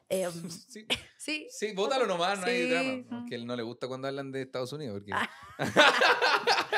[0.10, 0.32] Em,
[0.70, 0.86] Sí,
[1.18, 1.47] sí.
[1.50, 3.04] sí, bótalo nomás, no hay drama.
[3.10, 3.26] no.
[3.28, 5.00] Que él no le gusta cuando hablan de Estados Unidos.
[5.00, 5.12] Porque...
[5.14, 5.30] Ah.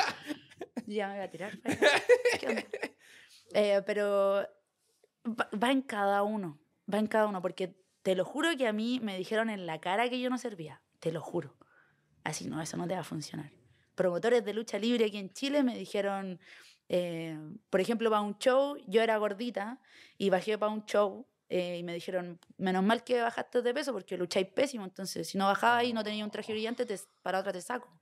[0.86, 1.58] Ya me voy a tirar.
[2.40, 2.64] ¿Qué onda?
[3.54, 4.46] Eh, pero
[5.26, 6.58] va, en cada uno,
[6.92, 9.80] va en cada uno, porque te lo juro que a mí me dijeron en la
[9.80, 11.56] cara que yo no servía, te lo juro.
[12.24, 13.50] Así no, eso no te va a funcionar.
[13.94, 16.40] Promotores de lucha libre aquí en Chile me dijeron,
[16.88, 17.38] eh,
[17.70, 19.80] por ejemplo, para un show, yo era gordita
[20.18, 23.92] y bajé para un show eh, y me dijeron, menos mal que bajaste de peso
[23.92, 27.40] porque lucháis pésimo, entonces si no bajabas y no tenías un traje brillante, te- para
[27.40, 28.01] otra te saco.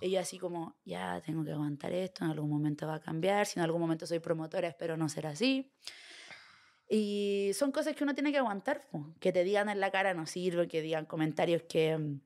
[0.00, 3.58] Yo así como, ya tengo que aguantar esto, en algún momento va a cambiar, si
[3.58, 5.70] en algún momento soy promotora, espero no ser así.
[6.88, 9.14] Y son cosas que uno tiene que aguantar, po.
[9.20, 12.20] que te digan en la cara no sirve, que digan comentarios que, mm,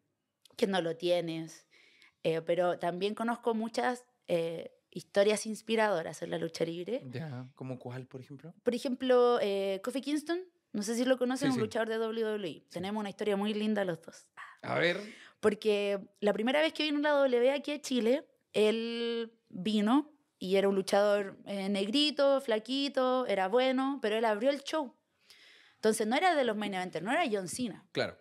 [0.56, 1.66] que no lo tienes.
[2.22, 7.02] Eh, pero también conozco muchas eh, historias inspiradoras en la lucha libre.
[7.10, 8.54] Ya, ¿como cuál, por ejemplo?
[8.62, 10.40] Por ejemplo, eh, Kofi Kingston,
[10.72, 11.60] no sé si lo conocen, Sí, un sí.
[11.60, 12.66] luchador de WWE.
[12.70, 14.26] Tenemos una historia muy linda los dos.
[14.62, 14.98] A ver.
[15.44, 20.70] Porque la primera vez que vino la W aquí a Chile, él vino y era
[20.70, 24.96] un luchador eh, negrito, flaquito, era bueno, pero él abrió el show.
[25.74, 27.86] Entonces no era de los main eventers, no era John Cena.
[27.92, 28.16] Claro.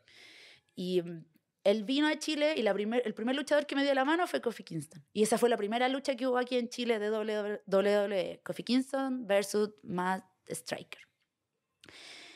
[0.76, 1.24] Y mm,
[1.63, 4.28] él vino a Chile y la primer, el primer luchador que me dio la mano
[4.28, 5.01] fue Kofi Kingston.
[5.13, 8.41] Y esa fue la primera lucha que hubo aquí en Chile de WWE.
[8.43, 11.07] Kofi Kingston versus Matt Striker.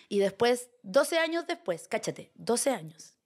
[0.07, 3.16] Y después, 12 años después, cáchate, 12 años,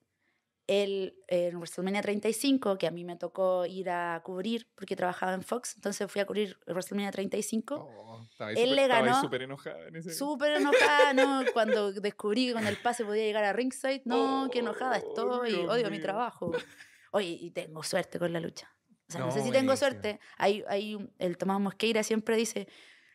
[0.71, 5.43] él en WrestleMania 35, que a mí me tocó ir a cubrir porque trabajaba en
[5.43, 7.75] Fox, entonces fui a cubrir WrestleMania 35.
[7.75, 10.13] Oh, Él súper- le ganó súper enojada en ese...
[10.13, 11.43] Súper enojada, ¿no?
[11.53, 15.69] Cuando descubrí que con el pase podía llegar a ringside, no, qué enojada estoy, Dios
[15.69, 16.01] odio mi mío.
[16.03, 16.51] trabajo.
[17.11, 18.73] Oye, y tengo suerte con la lucha.
[19.09, 20.19] O sea, no, No, sé si tengo suerte.
[20.37, 22.69] Hay, hay, el Tomás Mosqueira siempre dice,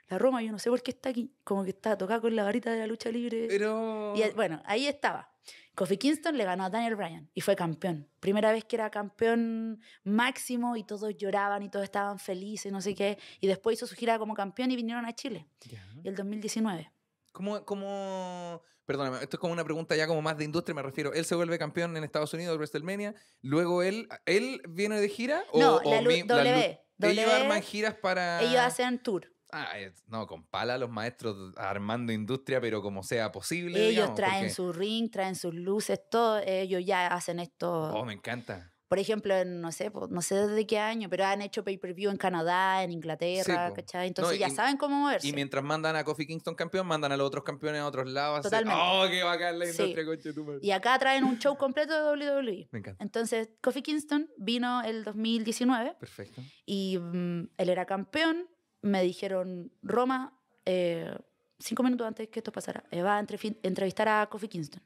[0.09, 2.45] la Roma, yo no sé por qué está aquí, como que está tocada con la
[2.45, 3.47] varita de la lucha libre.
[3.49, 4.13] Pero...
[4.15, 5.33] Y bueno, ahí estaba.
[5.75, 8.09] Kofi Kingston le ganó a Daniel Bryan y fue campeón.
[8.21, 12.95] Primera vez que era campeón máximo y todos lloraban y todos estaban felices, no sé
[12.95, 13.19] qué.
[13.41, 15.47] Y después hizo su gira como campeón y vinieron a Chile.
[15.61, 15.85] Ya.
[16.03, 16.91] Y el 2019.
[17.33, 18.63] ¿Cómo, cómo...
[18.87, 21.13] Perdóname, esto es como una pregunta ya como más de industria, me refiero.
[21.13, 25.43] Él se vuelve campeón en Estados Unidos de WrestleMania, luego él, ¿él viene de gira?
[25.51, 28.41] ¿O, No, o la lu- mi- la W, Ellos W, arman giras para...
[28.43, 29.33] Ellos hacen tour.
[29.57, 33.79] Ah, es- no, con pala los maestros armando industria, pero como sea posible.
[33.81, 36.39] Ellos digamos, traen porque- su ring, traen sus luces, todo.
[36.45, 37.71] Ellos ya hacen esto.
[37.95, 38.73] Oh, me encanta.
[38.89, 42.85] Por ejemplo, no sé, no sé desde qué año, pero han hecho pay-per-view en Canadá,
[42.85, 43.75] en Inglaterra, po.
[43.75, 44.07] ¿cachai?
[44.07, 45.27] Entonces y- ya saben cómo moverse.
[45.27, 48.37] Y mientras mandan a Kofi Kingston campeón, mandan a los otros campeones a otros lados.
[48.37, 48.81] a hacer- Totalmente.
[48.81, 49.71] ¡Oh, qué bacán la Sí.
[49.73, 50.61] industria, conche tu madre!
[50.63, 52.69] Y acá traen un show completo de WWE.
[52.73, 53.03] Me encanta.
[53.03, 56.41] Entonces, Kofi Kingston vino el 2019 Perfecto.
[56.65, 58.47] y mm, él era campeón.
[58.87, 61.13] Me dijeron, Roma, eh,
[61.59, 63.21] cinco minutos antes que esto pasara, eh, va a
[63.63, 64.83] entrevistar a Kofi Kingston.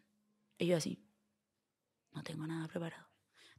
[0.58, 0.98] Y yo así,
[2.14, 3.06] no tengo nada preparado.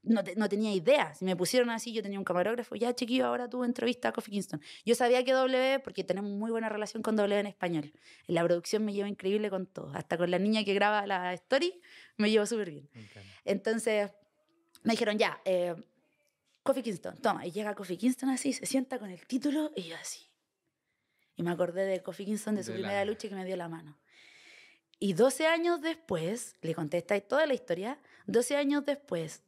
[0.03, 1.13] No, te- no tenía idea.
[1.13, 4.31] Si me pusieron así, yo tenía un camarógrafo, ya chiquillo, ahora tú entrevista a Kofi
[4.31, 4.59] Kingston.
[4.83, 7.93] Yo sabía que W, porque tenemos muy buena relación con W en español.
[8.27, 9.91] En la producción me llevo increíble con todo.
[9.93, 11.79] Hasta con la niña que graba la story,
[12.17, 12.89] me llevo súper bien.
[13.45, 14.09] Entonces
[14.83, 15.75] me dijeron, ya, eh,
[16.63, 17.45] Kofi Kingston, toma.
[17.45, 20.30] Y llega Kofi Kingston así, se sienta con el título y yo así.
[21.35, 23.55] Y me acordé de Kofi Kingston de su De la- primera lucha que me dio
[23.55, 23.97] la mano.
[24.99, 29.43] Y 12 años después, le conté toda la historia, 12 años después,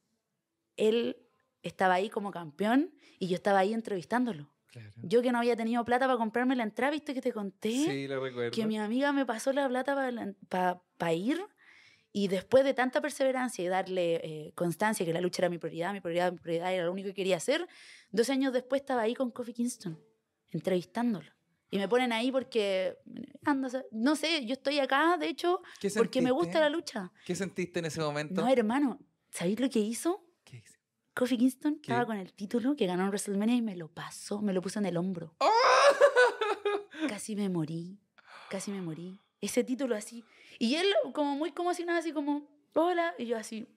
[0.78, 1.18] él
[1.62, 4.50] estaba ahí como campeón y yo estaba ahí entrevistándolo.
[4.68, 4.92] Claro.
[5.04, 7.70] Yo que no había tenido plata para comprarme la entrada, ¿viste que te conté?
[7.72, 8.50] Sí, lo recuerdo.
[8.52, 9.96] que mi amiga me pasó la plata
[10.98, 11.40] para ir
[12.12, 15.94] y después de tanta perseverancia y darle eh, constancia que la lucha era mi prioridad,
[15.94, 17.68] mi prioridad, mi prioridad era lo único que quería hacer,
[18.12, 20.00] dos años después estaba ahí con Kofi Kingston,
[20.50, 21.32] entrevistándolo.
[21.74, 23.00] Y me ponen ahí porque,
[23.92, 26.32] no sé, yo estoy acá, de hecho, ¿Qué porque me sentiste?
[26.46, 27.12] gusta la lucha.
[27.26, 28.40] ¿Qué sentiste en ese momento?
[28.40, 29.00] No, hermano,
[29.32, 30.24] ¿sabéis lo que hizo?
[30.44, 30.78] ¿Qué hice?
[31.16, 31.92] Kofi Kingston ¿Qué?
[31.92, 34.78] estaba con el título que ganó en WrestleMania y me lo pasó, me lo puso
[34.78, 35.34] en el hombro.
[35.40, 35.50] ¡Oh!
[37.10, 37.98] Casi me morí,
[38.52, 39.20] casi me morí.
[39.42, 40.24] Ese título así.
[40.60, 43.16] Y él como muy como si nada, así como, hola.
[43.18, 43.68] Y yo así,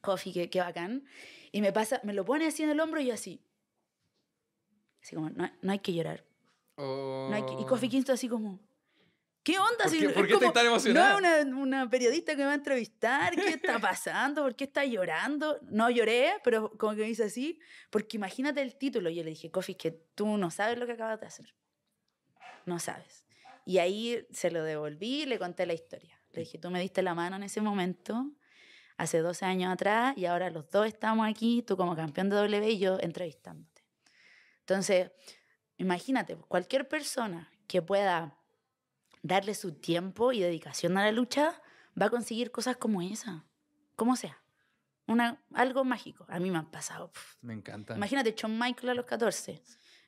[0.00, 1.04] Kofi, qué, qué bacán.
[1.50, 3.42] Y me pasa, me lo pone así en el hombro y yo así.
[5.02, 6.24] Así como, no, no hay que llorar.
[6.80, 7.90] No hay que- y Kofi Oh.
[7.90, 8.60] Kingston así como,
[9.42, 9.84] ¿qué onda?
[9.84, 11.20] ¿Por Si qué- es por qué como, estás tan emocionada?
[11.20, 13.34] No, es una, una periodista que me va a entrevistar.
[13.34, 14.42] ¿Qué está pasando?
[14.42, 15.58] ¿Por qué está llorando?
[15.62, 17.58] No lloré, pero como que me dice así.
[17.90, 19.10] Porque imagínate el título.
[19.10, 21.54] Y yo le dije, Kofi, que tú no sabes lo que acabas de hacer.
[22.66, 23.24] No sabes.
[23.64, 26.20] Y ahí se lo devolví y le conté la historia.
[26.32, 28.30] Le dije, tú me diste la mano en ese momento,
[28.96, 32.70] hace 12 años atrás, y ahora los dos estamos aquí, tú como campeón de W
[32.70, 33.82] y yo entrevistándote.
[34.60, 35.10] Entonces,
[35.80, 38.36] imagínate, cualquier persona que pueda
[39.22, 41.60] darle su tiempo y dedicación a la lucha
[42.00, 43.46] va a conseguir cosas como esa,
[43.96, 44.42] como sea.
[45.06, 46.24] Una, algo mágico.
[46.28, 47.10] A mí me han pasado.
[47.40, 47.96] Me encanta.
[47.96, 49.62] Imagínate, Shawn Michael a los 14.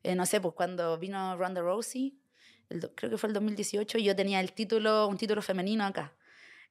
[0.05, 2.20] Eh, no sé, pues cuando vino Ronda Rousey,
[2.68, 6.14] el creo que fue el 2018, y yo tenía el título, un título femenino acá.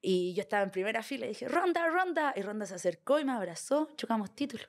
[0.02, 2.34] Y yo estaba en primera fila y dije, Ronda, Ronda.
[2.36, 4.64] Y Ronda se acercó y me abrazó, chocamos título.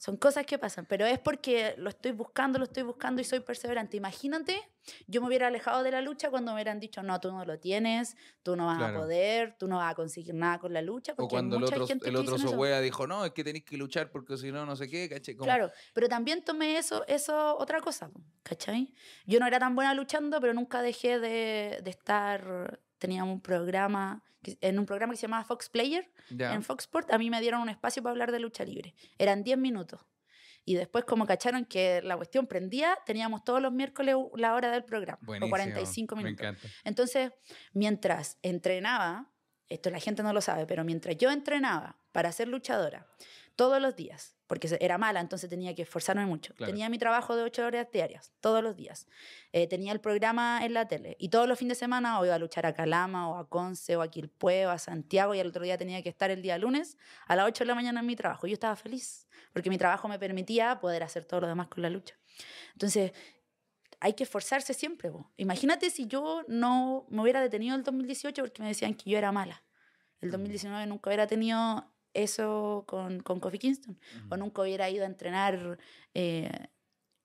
[0.00, 3.40] Son cosas que pasan, pero es porque lo estoy buscando, lo estoy buscando y soy
[3.40, 3.98] perseverante.
[3.98, 4.58] Imagínate,
[5.06, 7.58] yo me hubiera alejado de la lucha cuando me hubieran dicho, no, tú no lo
[7.60, 8.96] tienes, tú no vas Claro.
[8.96, 11.12] a poder, tú no vas a conseguir nada con la lucha.
[11.12, 12.38] O porque hay cuando el mucha otro, gente el otro
[12.80, 15.06] dijo, no, es que tenéis que luchar porque si no, no sé qué.
[15.36, 18.10] Como- Claro, pero también tomé eso, eso otra cosa,
[18.42, 18.94] ¿cachai?
[19.26, 24.22] Yo no era tan buena luchando, pero nunca dejé de, de estar, teníamos un programa,
[24.60, 27.60] en un programa que se llamaba Fox Player, en Fox Sport, a mí me dieron
[27.60, 28.94] un espacio para hablar de lucha libre.
[29.18, 30.00] Eran 10 minutos.
[30.64, 34.84] Y después, como cacharon que la cuestión prendía, teníamos todos los miércoles la hora del
[34.84, 35.46] programa, Buenísimo.
[35.46, 36.46] o 45 Me minutos.
[36.46, 36.68] encanta.
[36.84, 37.32] Entonces,
[37.72, 39.32] mientras entrenaba,
[39.68, 43.06] esto la gente no lo sabe, pero mientras yo entrenaba para ser luchadora
[43.56, 46.52] todos los días, porque era mala, entonces tenía que esforzarme mucho.
[46.56, 46.72] Claro.
[46.72, 49.06] Tenía mi trabajo de ocho horas diarias, todos los días.
[49.52, 52.34] Eh, tenía el programa en la tele y todos los fines de semana o iba
[52.34, 55.46] a luchar a Calama o a Conce o a Quilpué o a Santiago y el
[55.46, 56.98] otro día tenía que estar el día lunes
[57.28, 58.48] a las 8 de la mañana en mi trabajo.
[58.48, 61.90] Yo estaba feliz porque mi trabajo me permitía poder hacer todo lo demás con la
[61.90, 62.16] lucha.
[62.72, 63.12] Entonces,
[64.00, 65.12] hay que esforzarse siempre.
[65.36, 69.30] Imagínate si yo no me hubiera detenido el 2018 porque me decían que yo era
[69.30, 69.62] mala.
[70.20, 73.98] El 2019 nunca hubiera tenido eso con, con Kofi Kingston.
[74.30, 75.78] O nunca hubiera ido a entrenar
[76.14, 76.50] eh,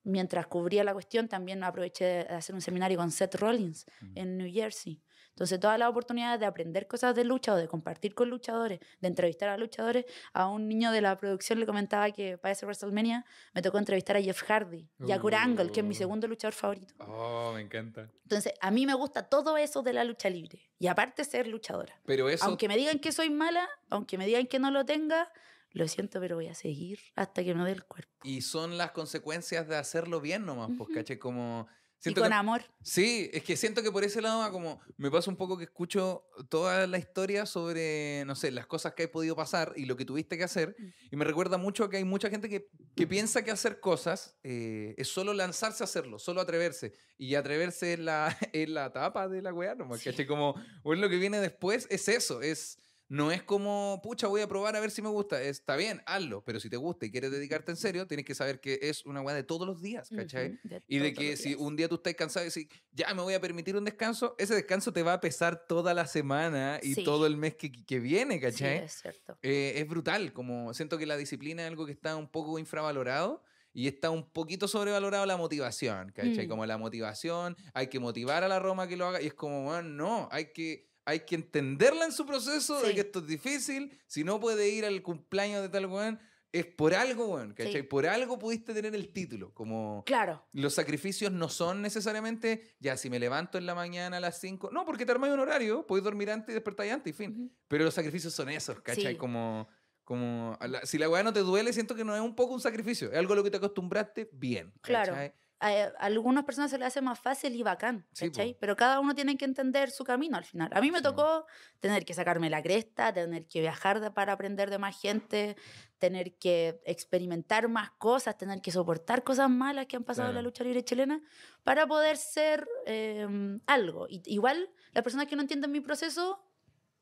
[0.04, 1.28] mientras cubría la cuestión.
[1.28, 5.02] También aproveché de hacer un seminario con Seth Rollins en New Jersey.
[5.36, 9.08] Entonces, todas las oportunidades de aprender cosas de lucha o de compartir con luchadores, de
[9.08, 10.06] entrevistar a luchadores.
[10.32, 14.16] A un niño de la producción le comentaba que para ese WrestleMania me tocó entrevistar
[14.16, 15.98] a Jeff Hardy y a Kurt Angle, que es mi Uh.
[15.98, 16.94] segundo luchador favorito.
[17.00, 18.08] Oh, me encanta.
[18.22, 20.70] Entonces, a mí me gusta todo eso de la lucha libre.
[20.78, 22.00] Y aparte ser luchadora.
[22.06, 25.30] Pero eso, Aunque me digan que soy mala, aunque me digan que no lo tenga,
[25.72, 28.10] lo siento, pero voy a seguir hasta que me dé el cuerpo.
[28.24, 31.66] y son las consecuencias de hacerlo bien nomás, pues, caché, como...
[32.04, 32.62] Y con que- amor.
[32.82, 36.24] Sí, es que siento que por ese lado como me pasa un poco que escucho
[36.48, 40.04] toda la historia sobre, no sé, las cosas que hay podido pasar y lo que
[40.04, 40.76] tuviste que hacer.
[40.78, 40.92] Mm.
[41.12, 44.94] Y me recuerda mucho que hay mucha gente que, que piensa que hacer cosas eh,
[44.98, 46.92] es solo lanzarse a hacerlo, solo atreverse.
[47.18, 50.26] Y atreverse es la, es la tapa de la weá, nomás, Sí.
[50.26, 52.78] Como, bueno, lo que viene después es eso, es...
[53.08, 55.40] No es como, pucha, voy a probar a ver si me gusta.
[55.40, 56.42] Está bien, hazlo.
[56.44, 59.20] Pero si te gusta y quieres dedicarte en serio, tienes que saber que es una
[59.22, 60.58] weá de todos los días, ¿cachai?
[60.64, 61.60] De Y de que si días.
[61.60, 64.54] un día tú estás cansado y decís, ya me voy a permitir un descanso, ese
[64.56, 67.04] descanso te va a pesar toda la semana y Sí.
[67.04, 68.78] todo el mes que, que viene, Sí, ¿cachai?
[68.78, 69.38] es cierto.
[69.42, 73.42] Eh, es brutal, como siento que la disciplina es algo que está un poco infravalorado
[73.72, 76.46] y está un poquito sobrevalorado la motivación, ¿cachai?
[76.46, 76.48] Mm.
[76.48, 79.62] Como la motivación, hay que motivar a la Roma que lo haga y es como,
[79.64, 82.94] bueno, no, hay que, hay que entenderla en su proceso de Sí.
[82.94, 86.18] que esto es difícil, si no puede ir al cumpleaños de tal weón,
[86.52, 87.72] es por algo, weón, ¿cachai?
[87.72, 87.82] Sí.
[87.82, 90.02] Por algo pudiste tener el título, como...
[90.06, 90.44] Claro.
[90.52, 94.70] Los sacrificios no son necesariamente, ya, si me levanto en la mañana a las 5,
[94.72, 97.30] no, porque te armáis un horario, podéis dormir antes y despertar antes y fin.
[97.32, 97.52] Ujú.
[97.68, 99.12] Pero los sacrificios son esos, ¿cachai?
[99.12, 99.16] Sí.
[99.16, 99.68] Como,
[100.02, 102.60] como la- si la weá no te duele, siento que no es un poco un
[102.60, 104.72] sacrificio, es algo a lo que te acostumbraste bien.
[104.80, 105.14] Claro.
[105.58, 108.30] A, a algunas personas se les hace más fácil y bacán, Sí.
[108.60, 110.68] Pero cada uno tiene que entender su camino al final.
[110.74, 111.04] A mí me Sí.
[111.04, 111.46] tocó
[111.80, 115.56] tener que sacarme la cresta, tener que viajar de- para aprender de más gente,
[115.98, 120.40] tener que experimentar más cosas, tener que soportar cosas malas que han pasado en la
[120.40, 120.48] Claro.
[120.50, 121.22] lucha libre chilena
[121.64, 123.26] para poder ser eh,
[123.66, 124.06] algo.
[124.10, 126.44] Y, igual, las personas que no entienden mi proceso,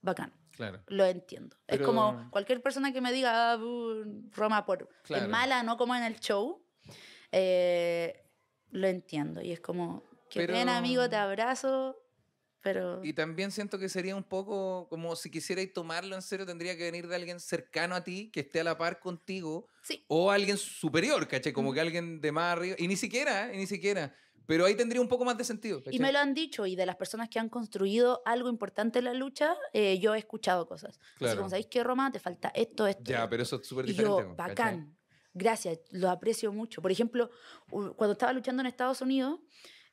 [0.00, 0.32] bacán.
[0.52, 0.80] Claro.
[0.86, 1.56] Lo entiendo.
[1.66, 3.58] Pero- Es como cualquier persona que me diga, ah,
[4.30, 5.24] Roma, por, Claro.
[5.24, 6.64] es mala, no como en el show,
[7.32, 8.20] eh,
[8.74, 9.40] lo entiendo.
[9.40, 11.96] Y es como, qué Pero- pena, amigo, te abrazo,
[12.60, 13.00] pero...
[13.04, 16.84] Y también siento que sería un poco como si quisierais tomarlo en serio, tendría que
[16.84, 20.56] venir de alguien cercano a ti, que esté a la par contigo, Sí, o alguien
[20.58, 21.52] superior, ¿cachai?
[21.52, 24.14] Como que alguien de más arriba, y ni siquiera, y ni siquiera.
[24.46, 25.82] Pero ahí tendría un poco más de sentido.
[25.90, 29.06] y me lo han dicho, y de las personas que han construido algo importante en
[29.06, 30.98] la lucha, eh, yo he escuchado cosas.
[30.98, 31.36] Así Claro.
[31.38, 32.10] como, ¿sabéis qué, Roma?
[32.12, 33.02] Te falta esto, esto.
[33.04, 33.30] Ya, esto".
[33.30, 34.22] pero eso es súper Y diferente.
[34.22, 34.48] yo, po, ¿cachai?
[34.54, 34.98] bacán,
[35.34, 36.80] gracias, lo aprecio mucho.
[36.80, 37.30] Por ejemplo,
[37.68, 39.40] cuando estaba luchando en Estados Unidos,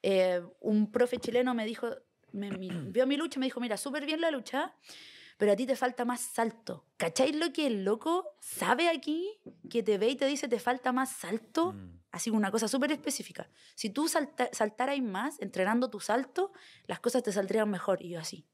[0.04, 1.90] eh, un profe chileno me dijo,
[2.32, 2.50] me,
[2.92, 4.74] vio mi lucha y me dijo, mira, súper bien la lucha,
[5.38, 6.86] pero a ti te falta más salto.
[6.98, 9.40] ¿Cacháis lo que el loco sabe aquí?
[9.70, 11.74] Que te ve y te dice, te falta más salto.
[11.74, 12.00] Mm.
[12.12, 13.50] Así una cosa súper específica.
[13.74, 16.52] Si tú salta, saltaras más entrenando tu salto,
[16.86, 18.02] las cosas te saldrían mejor.
[18.04, 18.46] Y yo así,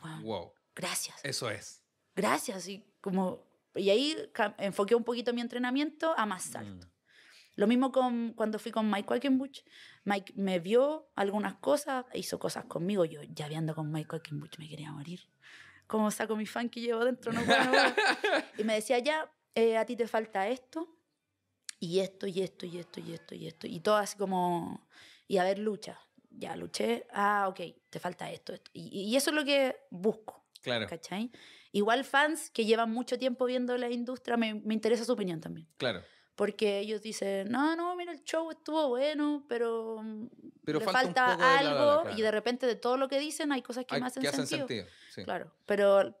[0.00, 1.82] "Wow, Wow, gracias eso es.
[2.14, 2.68] gracias.
[2.68, 3.44] Y, como,
[3.76, 4.16] y ahí
[4.58, 6.86] enfoqué un poquito mi entrenamiento a más salto.
[6.86, 6.90] Mm.
[7.56, 9.60] Lo mismo con cuando fui con Mike Quackenbush.
[10.04, 13.04] Mike me vio algunas cosas, hizo cosas conmigo.
[13.04, 15.20] Yo ya viendo con Mike Quackenbush me quería morir.
[15.86, 17.84] Como saco mi fan que llevo dentro, no puedo, no puedo.
[18.58, 20.96] Y me decía, ya, eh, a ti te falta esto,
[21.78, 23.66] y esto, y esto, y esto, y esto, y esto.
[23.66, 24.86] Y todo así como,
[25.28, 25.98] y a ver, lucha.
[26.30, 28.70] Ya luché, ah, ok, te falta esto, esto.
[28.74, 30.45] Y, y eso es lo que busco.
[30.66, 31.30] Claro, ¿cachai?
[31.72, 35.68] Igual fans que llevan mucho tiempo viendo la industria, me, me interesa su opinión también.
[35.78, 36.02] claro.
[36.34, 40.26] Porque ellos dicen, no, no, mira, el show estuvo bueno, pero, mm,
[40.66, 42.18] Pero le falta un falta, poco de bla, bla, bla, algo claro.
[42.18, 44.28] y de repente de todo lo que dicen hay cosas que Hay- me hacen que
[44.28, 44.68] hacen sentido.
[44.68, 44.86] sentido.
[45.14, 45.24] Sí.
[45.24, 46.14] Claro, pero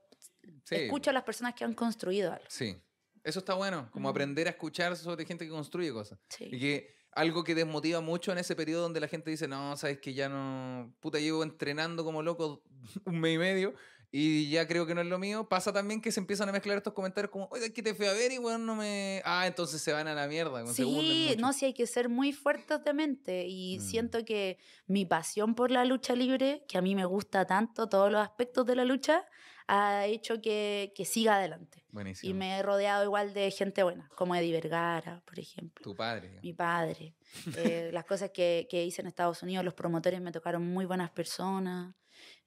[0.64, 0.76] Sí.
[0.76, 2.46] escucho a las personas que han construido algo.
[2.48, 2.80] Sí.
[3.24, 4.10] Eso está bueno, como Mm.
[4.10, 6.18] aprender a escuchar sobre gente que construye cosas.
[6.30, 6.48] Sí.
[6.50, 9.98] Y que algo que desmotiva mucho en ese periodo donde la gente dice, no, sabes
[9.98, 12.62] que ya no, puta, llevo entrenando como loco
[13.04, 13.74] un mes y medio
[14.18, 15.48] y ya creo que no es lo mío.
[15.48, 18.12] Pasa también que se empiezan a mezclar estos comentarios como, oye, que te fui a
[18.12, 19.20] ver y bueno, no me...
[19.24, 20.66] Ah, entonces se van a la mierda.
[20.68, 23.80] Sí, no, sí hay que ser muy fuertes de mente y Mm.
[23.82, 28.10] siento que mi pasión por la lucha libre, que a mí me gusta tanto todos
[28.10, 29.24] los aspectos de la lucha,
[29.68, 31.84] ha hecho que, que siga adelante.
[31.90, 32.30] Buenísimo.
[32.30, 35.82] Y me he rodeado igual de gente buena, como Eddie Vergara, por ejemplo.
[35.82, 36.38] Tu padre.
[36.42, 37.14] Mi padre.
[37.58, 41.10] Eh, las cosas que, que hice en Estados Unidos, los promotores me tocaron muy buenas
[41.10, 41.94] personas.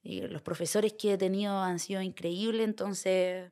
[0.01, 3.51] Y los profesores que he tenido han sido increíbles, entonces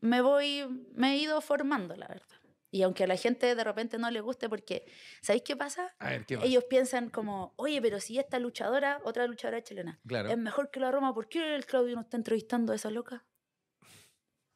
[0.00, 2.26] me voy, me he ido formando, la verdad.
[2.70, 4.84] Y aunque a la gente de repente no le guste, porque,
[5.22, 5.96] ¿sabéis qué pasa?
[5.98, 6.46] A ver, ¿qué pasa?
[6.48, 10.30] Ellos piensan como, oye, pero si esta luchadora, otra luchadora chilena, Claro.
[10.30, 13.26] es mejor que la Roma, ¿por qué el Claudio no está entrevistando a esa loca?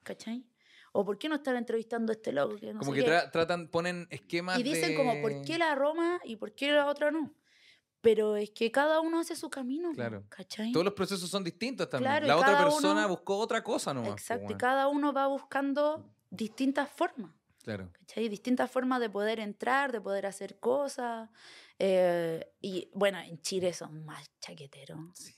[0.04, 0.44] ¿Cachai?
[0.92, 2.56] ¿O por qué no están entrevistando a este loco?
[2.58, 3.28] Que no como sé que qué?
[3.32, 6.86] tratan, ponen esquemas Y dicen de- como, ¿por qué la Roma y por qué la
[6.86, 7.34] otra no?
[8.02, 10.24] Pero es que cada uno hace su camino, Claro.
[10.28, 10.72] ¿cachai?
[10.72, 12.10] Todos los procesos son distintos también.
[12.10, 14.10] Claro, la otra persona uno- buscó otra cosa nomás.
[14.12, 17.30] Exacto, y cada uno va buscando distintas formas,
[17.62, 17.90] Claro.
[17.92, 18.28] ¿cachai?
[18.28, 21.30] Distintas formas de poder entrar, de poder hacer cosas.
[21.84, 25.34] eh, y bueno, en Chile son más chaqueteros.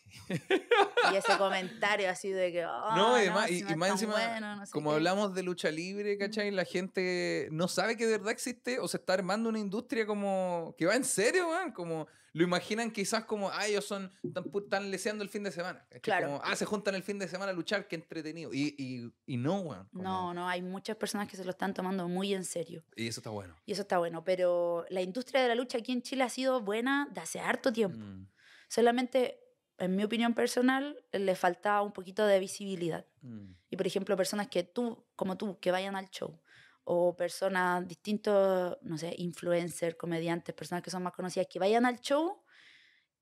[1.12, 2.62] Y ese comentario así de que.
[2.62, 4.96] "Ah, No, y además- si y- no y más encima, bueno, no sé Como qué".
[4.96, 6.50] hablamos de lucha libre, ¿cachai?
[6.50, 10.74] La gente no sabe que de verdad existe o se está armando una industria como
[10.78, 11.72] que va en serio, weón.
[11.72, 15.80] Como lo imaginan quizás como, ah, ellos son, están, están leseando el fin de semana.
[15.84, 16.00] ¿cachai?
[16.00, 16.26] Claro.
[16.26, 18.52] Como, ah, se juntan el fin de semana a luchar, qué entretenido.
[18.52, 19.88] Y, y, y no, weón.
[19.92, 22.82] como- No, no, hay muchas personas que se lo están tomando muy en serio.
[22.96, 23.54] Y eso está bueno.
[23.66, 24.24] Y eso está bueno.
[24.24, 27.72] Pero la industria de la lucha aquí en Chile ha sido buena de hace harto
[27.72, 27.98] tiempo.
[27.98, 28.26] Mm,
[28.68, 29.38] Solamente,
[29.78, 33.06] en mi opinión personal, le faltaba un poquito de visibilidad.
[33.22, 33.54] mm.
[33.70, 36.40] Y por ejemplo, personas que tú, como tú, que vayan al show,
[36.84, 41.98] o personas distintos, no sé, influencers, comediantes, personas que son más conocidas, que vayan al
[42.00, 42.42] show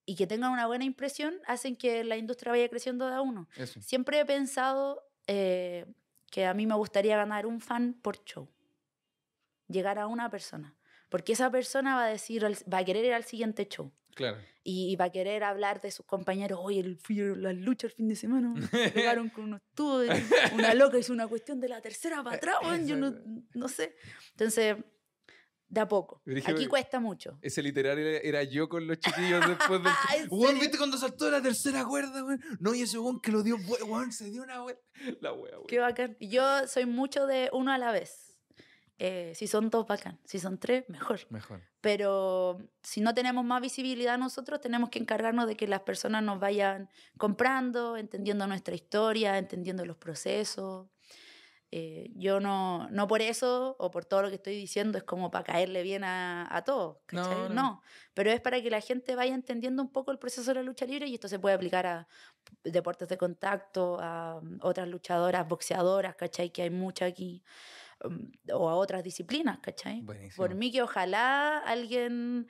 [0.05, 3.49] y que tengan una buena impresión, hacen que la industria vaya creciendo de a uno.
[3.57, 3.81] Eso.
[3.81, 5.87] Siempre he pensado eh,
[6.31, 8.49] que a mí me gustaría ganar un fan por show.
[9.69, 10.75] llegar a una persona.
[11.13, 13.93] Porque esa persona va a decir, va a querer ir al siguiente show.
[14.15, 14.39] Claro.
[14.65, 16.59] Y va a querer hablar de sus compañeros.
[16.63, 18.53] Oye, el- fui a la lucha el fin de semana.
[18.73, 20.07] Me pegaron con unos tubos.
[20.07, 22.57] y Una loca hizo una cuestión de la tercera para atrás.
[22.63, 23.15] weón, Yo no,
[23.55, 23.95] no sé.
[24.33, 24.77] Entonces,
[25.69, 26.21] de a poco.
[26.27, 26.55] Brígido.
[26.55, 27.39] Aquí cuesta mucho.
[27.41, 29.93] Ese literario era, yo con los chiquillos después del.
[30.19, 30.59] ¿En Weón?
[30.61, 32.41] ¿viste cuando saltó de la tercera cuerda, weón?
[32.61, 34.83] No, y ese weón que lo dio, we- weón, se dio una vuelta.
[35.23, 35.67] La wea, weón.
[35.69, 36.17] Qué bacán.
[36.21, 38.32] Y Yo soy mucho de uno a la vez.
[39.05, 40.21] Eh, si son dos, bacán.
[40.25, 41.19] Si son tres, mejor.
[41.29, 41.61] Mejor.
[41.81, 46.39] Pero si no tenemos más visibilidad nosotros, tenemos que encargarnos de que las personas nos
[46.39, 46.89] vayan
[47.19, 50.87] comprando, entendiendo nuestra historia, entendiendo los procesos.
[51.73, 55.33] Eh, yo no, no por eso o por todo lo que estoy diciendo es como
[55.33, 56.99] para caerle bien a, a todos.
[57.11, 57.55] No, no.
[57.55, 57.83] no,
[58.15, 60.85] pero es para que la gente vaya entendiendo un poco el proceso de la lucha
[60.85, 62.07] libre y esto se puede aplicar a
[62.63, 66.51] deportes de contacto, a um, otras luchadoras, boxeadoras, ¿cachai?
[66.51, 67.43] Que hay muchas aquí,
[68.53, 70.01] o a otras disciplinas, ¿cachai?
[70.03, 70.37] Buenísimo.
[70.47, 72.49] Por mí que ojalá alguien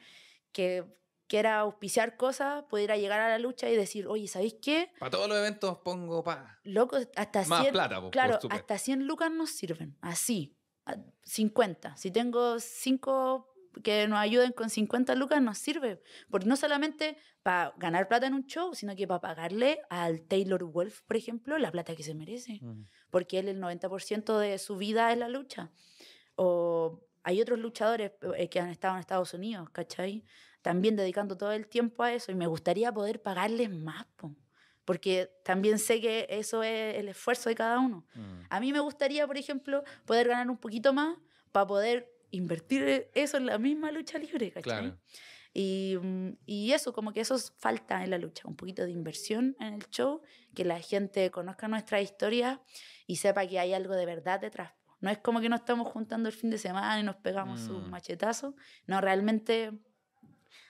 [0.52, 0.84] que
[1.26, 4.92] quiera auspiciar cosas pudiera llegar a la lucha y decir, oye, ¿sabéis qué?
[4.98, 6.58] Para todos los eventos pongo pa.
[6.64, 11.96] Loco, hasta Más 100, plata, po, claro, hasta 100 lucas nos sirven, así, a- 50.
[11.96, 13.51] Si tengo 5
[13.82, 16.02] que nos ayuden con 50 lucas, nos sirve.
[16.30, 20.64] Porque no solamente para ganar plata en un show, sino que para pagarle al Taylor
[20.64, 22.60] Wolf, por ejemplo, la plata que se merece.
[23.10, 25.70] Porque él el 90% de su vida es la lucha.
[26.36, 30.24] O hay otros luchadores eh, que han estado en Estados Unidos, ¿cachai?
[30.60, 34.34] También dedicando todo el tiempo a eso y me gustaría poder pagarles más, po.
[34.84, 38.06] porque también sé que eso es el esfuerzo de cada uno.
[38.14, 38.40] Mm.
[38.48, 41.16] A mí me gustaría, por ejemplo, poder ganar un poquito más
[41.52, 44.62] para poder invertir eso en la misma lucha libre, ¿cachai?
[44.62, 44.98] Claro.
[45.54, 48.90] Y, mm, y eso, como que eso es falta en la lucha, un poquito de
[48.90, 50.22] inversión en el show,
[50.54, 52.60] que la gente conozca nuestra historia
[53.06, 54.72] y sepa que hay algo de verdad detrás.
[55.00, 57.90] No es como que nos estamos juntando el fin de semana y nos pegamos Mm.
[57.90, 58.54] machetazos.
[58.86, 59.72] No, realmente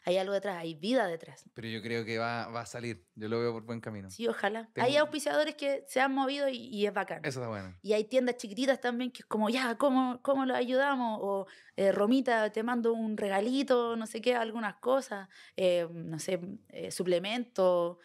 [0.05, 1.45] hay algo detrás, hay vida detrás.
[1.55, 3.07] Pero yo creo que va, va a salir.
[3.15, 4.11] Yo lo veo por buen camino.
[4.11, 4.69] Sí, ojalá.
[4.73, 7.25] Tengo- Hay auspiciadores que se han movido y, y es bacán.
[7.25, 7.75] Eso está bueno.
[7.83, 11.19] Y hay tiendas chiquititas también que es como, ya, ¿cómo, cómo los ayudamos?
[11.23, 11.47] O,
[11.77, 16.91] eh, Romita, te mando un regalito, no sé qué, algunas cosas, eh, no sé, eh,
[16.91, 17.99] suplementos.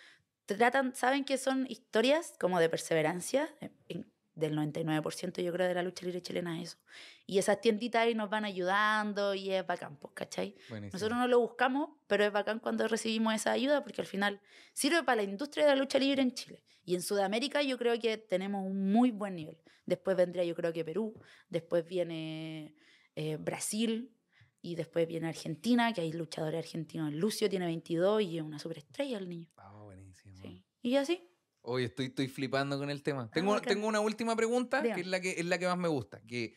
[0.46, 5.74] Tratan, saben que son historias como de perseverancia, eh, en- del 99% yo creo de
[5.74, 6.78] la lucha libre chilena es eso.
[7.26, 10.56] Y esas tienditas ahí nos van ayudando y es bacán, pues, ¿cachai?
[10.70, 10.94] Buenísimo.
[10.94, 14.40] Nosotros no lo buscamos, pero es bacán cuando recibimos esa ayuda porque al final
[14.74, 16.64] sirve para la industria de la lucha libre en Chile.
[16.86, 19.58] Y en Sudamérica yo creo que tenemos un muy buen nivel.
[19.86, 21.20] Después vendría yo creo que Perú,
[21.50, 22.76] después viene
[23.16, 24.14] eh, Brasil
[24.62, 27.12] y después viene Argentina, que hay luchadores argentinos.
[27.12, 29.48] Lucio tiene 22 y es una superestrella el niño.
[29.58, 30.38] Ah, buenísimo.
[30.42, 30.64] Sí.
[30.82, 31.28] Y así.
[31.68, 33.30] Oye, estoy, estoy flipando con el tema.
[33.32, 33.74] Tengo, bacán.
[33.74, 36.22] tengo una última pregunta que es, la que es la que más me gusta.
[36.26, 36.56] Que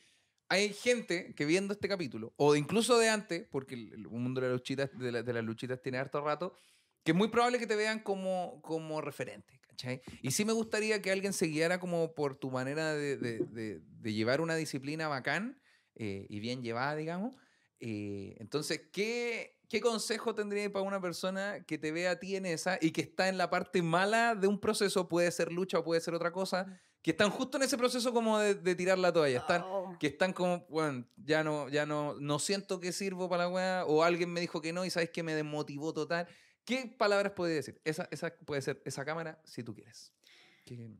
[0.48, 4.48] hay gente que viendo este capítulo, o incluso de antes, porque el, el mundo de
[4.48, 6.54] las luchitas, de, la- de las luchitas tiene harto rato,
[7.04, 10.00] que es muy probable que te vean como, como referente, ¿cachai?
[10.22, 13.80] Y sí me gustaría que alguien se guiara como por tu manera de, de- de-
[13.82, 15.60] de llevar una disciplina bacán
[15.94, 17.34] eh, y bien llevada, digamos.
[17.80, 22.44] Eh, entonces, ¿qué, ¿qué consejo tendría para una persona que te vea a ti en
[22.44, 25.08] esa y que está en la parte mala de un proceso?
[25.08, 26.78] Puede ser lucha o puede ser otra cosa.
[27.02, 29.38] Que están justo en ese proceso como de, de tirar la toalla.
[29.38, 29.96] Están, Oh.
[29.98, 33.84] que están como, bueno, ya no, ya no, no siento que sirvo para la weá,
[33.86, 36.28] o alguien me dijo que no y sabes que me desmotivó total.
[36.66, 37.80] ¿Qué palabras puede decir?
[37.84, 40.12] Esa, esa puede ser esa cámara si tú quieres.
[40.66, 40.90] Que-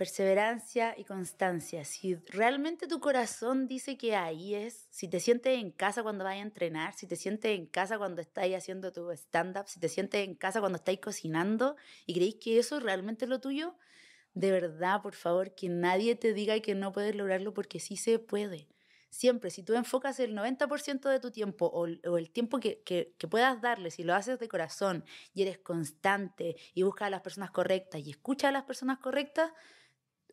[0.00, 1.84] perseverancia y constancia.
[1.84, 6.36] Si realmente tu corazón dice que ahí es, si te sientes en casa cuando vas
[6.36, 10.26] a entrenar, si te sientes en casa cuando estáis haciendo tu stand-up, si te sientes
[10.26, 13.76] en casa cuando estáis cocinando y creéis que eso es realmente lo tuyo,
[14.32, 18.18] de verdad, por favor, que nadie te diga que no puedes lograrlo porque sí se
[18.18, 18.68] puede.
[19.10, 23.28] Siempre, si tú enfocas el 90% de tu tiempo o, el- tiempo que, que- que
[23.28, 25.04] puedas darle, si lo haces de corazón
[25.34, 29.50] y eres constante y buscas a las personas correctas y escuchas a las personas correctas,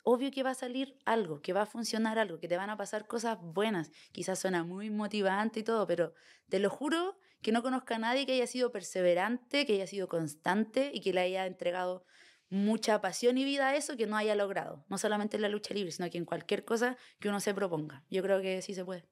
[0.10, 2.78] obvio que va a salir algo, que va a funcionar algo, que te van a
[2.78, 3.92] pasar cosas buenas.
[4.14, 6.14] Quizás suena muy motivante y todo, pero
[6.48, 10.08] te lo juro que no conozca a nadie que haya sido perseverante, que haya sido
[10.08, 12.06] constante y que le haya entregado
[12.48, 14.86] mucha pasión y vida a eso que no haya logrado.
[14.88, 18.06] No solamente en la lucha libre, sino que en cualquier cosa que uno se proponga.
[18.10, 19.04] Yo creo que sí se puede.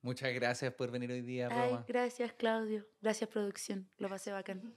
[0.00, 1.84] Muchas gracias por venir hoy día, Ay, Roma.
[1.88, 4.74] gracias Claudio, gracias producción, lo pasé bacán.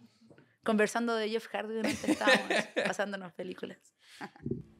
[0.64, 2.48] Conversando de Jeff Hardy mientras estábamos
[2.86, 3.78] pasándonos películas.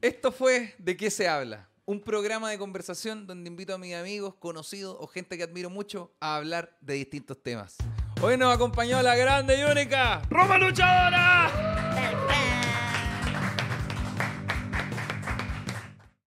[0.00, 4.34] Esto fue De qué se habla, un programa de conversación donde invito a mis amigos,
[4.36, 7.76] conocidos o gente que admiro mucho a hablar de distintos temas.
[8.22, 12.23] Hoy nos acompañó la grande y única Roma Luchadora.